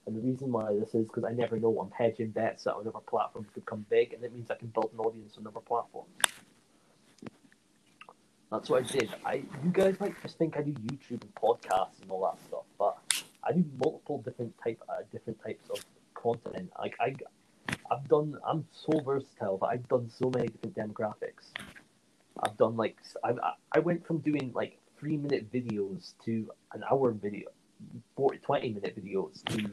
And 0.05 0.15
the 0.15 0.21
reason 0.21 0.51
why 0.51 0.71
this 0.73 0.93
is 0.93 1.07
because 1.07 1.23
I 1.23 1.31
never 1.31 1.59
know 1.59 1.79
I'm 1.79 1.91
hedging 1.91 2.29
bets 2.29 2.65
that 2.65 2.75
another 2.75 2.99
platform 3.07 3.45
could 3.45 3.65
become 3.65 3.85
big, 3.89 4.13
and 4.13 4.23
it 4.23 4.33
means 4.33 4.51
I 4.51 4.55
can 4.55 4.67
build 4.67 4.91
an 4.93 4.99
audience 4.99 5.35
on 5.37 5.43
another 5.43 5.61
platform. 5.61 6.05
That's 8.51 8.69
what 8.69 8.85
I 8.85 8.87
did. 8.87 9.09
I 9.25 9.33
you 9.63 9.71
guys 9.71 9.99
might 9.99 10.21
just 10.21 10.37
think 10.37 10.57
I 10.57 10.61
do 10.61 10.71
YouTube 10.71 11.21
and 11.21 11.35
podcasts 11.35 12.01
and 12.01 12.11
all 12.11 12.21
that 12.31 12.39
stuff, 12.47 12.65
but 12.77 13.25
I 13.43 13.51
do 13.51 13.65
multiple 13.83 14.21
different 14.21 14.53
type 14.63 14.81
uh, 14.87 15.01
different 15.11 15.41
types 15.43 15.67
of 15.71 15.83
content. 16.13 16.69
Like 16.77 16.95
I, 16.99 17.15
I've 17.91 18.07
done. 18.07 18.37
I'm 18.45 18.65
so 18.71 18.99
versatile, 19.01 19.57
but 19.57 19.67
I've 19.67 19.87
done 19.87 20.09
so 20.09 20.31
many 20.33 20.47
different 20.47 20.75
demographics. 20.75 21.51
I've 22.43 22.57
done 22.57 22.75
like 22.75 22.97
I 23.23 23.33
I 23.71 23.79
went 23.79 24.05
from 24.05 24.19
doing 24.19 24.51
like 24.53 24.79
three 24.99 25.17
minute 25.17 25.51
videos 25.51 26.13
to 26.25 26.49
an 26.73 26.83
hour 26.89 27.11
video, 27.11 27.49
40, 28.15 28.39
20 28.39 28.69
minute 28.69 28.97
videos 28.97 29.43
to 29.45 29.69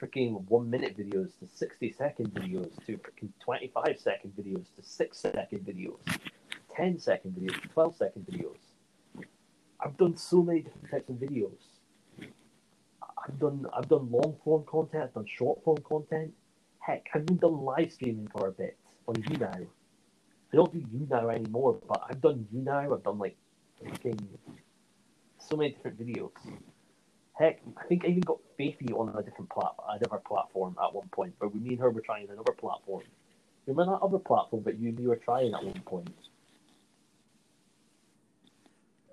freaking 0.00 0.44
one 0.48 0.68
minute 0.68 0.96
videos 0.96 1.30
to 1.38 1.48
60 1.54 1.92
second 1.92 2.34
videos 2.34 2.70
to 2.86 2.98
freaking 2.98 3.30
25 3.40 3.98
second 3.98 4.32
videos 4.36 4.64
to 4.76 4.82
six 4.82 5.18
second 5.18 5.60
videos, 5.60 5.98
10 6.76 6.98
second 6.98 7.32
videos, 7.32 7.72
12 7.72 7.96
second 7.96 8.26
videos. 8.26 8.56
I've 9.80 9.96
done 9.96 10.16
so 10.16 10.42
many 10.42 10.60
different 10.60 10.90
types 10.90 11.10
of 11.10 11.16
videos. 11.16 11.58
I've 13.26 13.38
done 13.38 13.66
I've 13.76 13.88
done 13.88 14.10
long 14.10 14.36
form 14.44 14.64
content, 14.66 15.04
I've 15.04 15.14
done 15.14 15.26
short 15.26 15.62
form 15.64 15.78
content. 15.78 16.32
Heck, 16.84 17.08
I've 17.14 17.22
even 17.22 17.36
done 17.38 17.62
live 17.62 17.92
streaming 17.92 18.28
for 18.28 18.48
a 18.48 18.52
bit 18.52 18.76
on 19.08 19.14
YouNow. 19.14 19.66
I 20.52 20.56
don't 20.56 20.72
do 20.72 20.80
YouNow 20.80 21.34
anymore, 21.34 21.78
but 21.88 22.02
I've 22.08 22.20
done 22.20 22.46
YouNow. 22.54 22.94
I've 22.94 23.02
done 23.02 23.18
like 23.18 23.36
freaking 23.82 24.20
so 25.38 25.56
many 25.56 25.70
different 25.70 25.98
videos. 25.98 26.30
Heck, 27.32 27.60
I 27.78 27.84
think 27.84 28.04
I 28.04 28.08
even 28.08 28.20
got 28.20 28.38
Faiffy 28.58 28.92
on 28.92 29.08
a 29.16 29.22
different 29.22 29.50
plat, 29.50 29.72
a 29.90 29.98
different 29.98 30.24
platform 30.24 30.76
at 30.82 30.94
one 30.94 31.08
point. 31.08 31.34
But 31.40 31.54
we, 31.54 31.60
me 31.60 31.70
and 31.70 31.80
her 31.80 31.90
were 31.90 32.02
trying 32.02 32.28
another 32.28 32.52
platform. 32.52 33.02
Remember 33.66 33.92
that 33.92 34.04
other 34.04 34.18
platform 34.18 34.62
that 34.64 34.78
you 34.78 34.90
and 34.90 35.00
you 35.00 35.08
were 35.08 35.16
trying 35.16 35.54
at 35.54 35.64
one 35.64 35.80
point? 35.86 36.14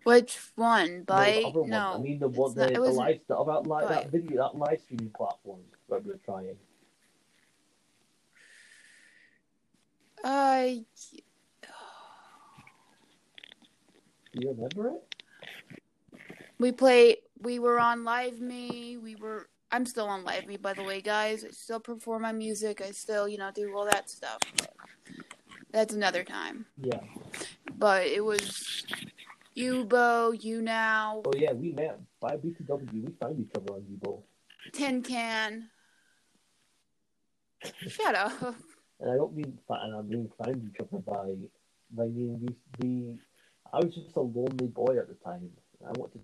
Which 0.04 0.38
one? 0.56 1.04
By 1.04 1.52
no, 1.54 1.64
no. 1.64 1.94
I 1.96 1.98
mean 2.00 2.20
the 2.20 2.28
one 2.28 2.54
the, 2.54 2.68
the 2.68 2.82
live 2.82 3.20
the 3.28 3.38
other 3.38 3.68
like 3.68 3.88
that 3.88 4.12
video 4.12 4.44
that 4.44 4.58
live 4.58 4.82
streaming 4.84 5.12
platform 5.16 5.62
that 5.90 6.04
we 6.04 6.12
were 6.12 6.20
trying. 6.26 6.58
Uh, 10.24 10.66
Do 14.34 14.40
you 14.40 14.50
remember 14.52 14.90
it? 14.90 15.16
We 16.60 16.72
play. 16.72 17.18
We 17.40 17.60
were 17.60 17.80
on 17.80 18.04
Live 18.04 18.40
Me. 18.40 18.98
We 18.98 19.16
were. 19.16 19.50
I'm 19.72 19.86
still 19.86 20.08
on 20.08 20.24
Live 20.24 20.48
Me, 20.48 20.58
by 20.58 20.74
the 20.74 20.84
way, 20.84 21.02
guys. 21.02 21.44
I 21.44 21.50
still 21.50 21.80
perform 21.80 22.22
my 22.24 22.32
music. 22.32 22.82
I 22.82 22.92
still, 22.92 23.28
you 23.28 23.38
know, 23.38 23.52
do 23.54 23.74
all 23.76 23.86
that 23.86 24.10
stuff. 24.10 24.40
That's 25.72 25.94
another 25.94 26.24
time. 26.24 26.66
Yeah. 26.78 27.00
But 27.78 28.08
it 28.08 28.24
was 28.24 28.86
you, 29.56 29.86
Bo, 29.86 30.32
you 30.32 30.62
now. 30.62 31.24
Oh 31.26 31.34
yeah, 31.36 31.54
we 31.54 31.72
met 31.72 32.00
by 32.20 32.38
BTW. 32.38 33.06
We 33.06 33.14
found 33.20 33.40
each 33.40 33.52
other 33.56 33.74
on 33.74 33.82
Yubo. 33.82 34.22
Tin 34.74 35.02
Can. 35.02 35.70
Shut 37.88 38.16
up. 38.16 38.56
And 39.02 39.12
I 39.12 39.16
don't 39.16 39.36
mean, 39.36 39.58
and 39.70 39.96
I 39.96 40.02
mean 40.04 40.32
found 40.44 40.64
each 40.70 40.80
other 40.80 41.02
by, 41.02 41.34
by 41.92 42.06
mean 42.06 42.40
we, 42.42 42.56
we 42.80 43.20
I 43.74 43.80
was 43.80 43.96
just 43.96 44.16
a 44.16 44.22
lonely 44.22 44.68
boy 44.68 44.98
at 45.00 45.08
the 45.08 45.16
time. 45.26 45.50
I 45.86 45.92
wanted 45.98 46.22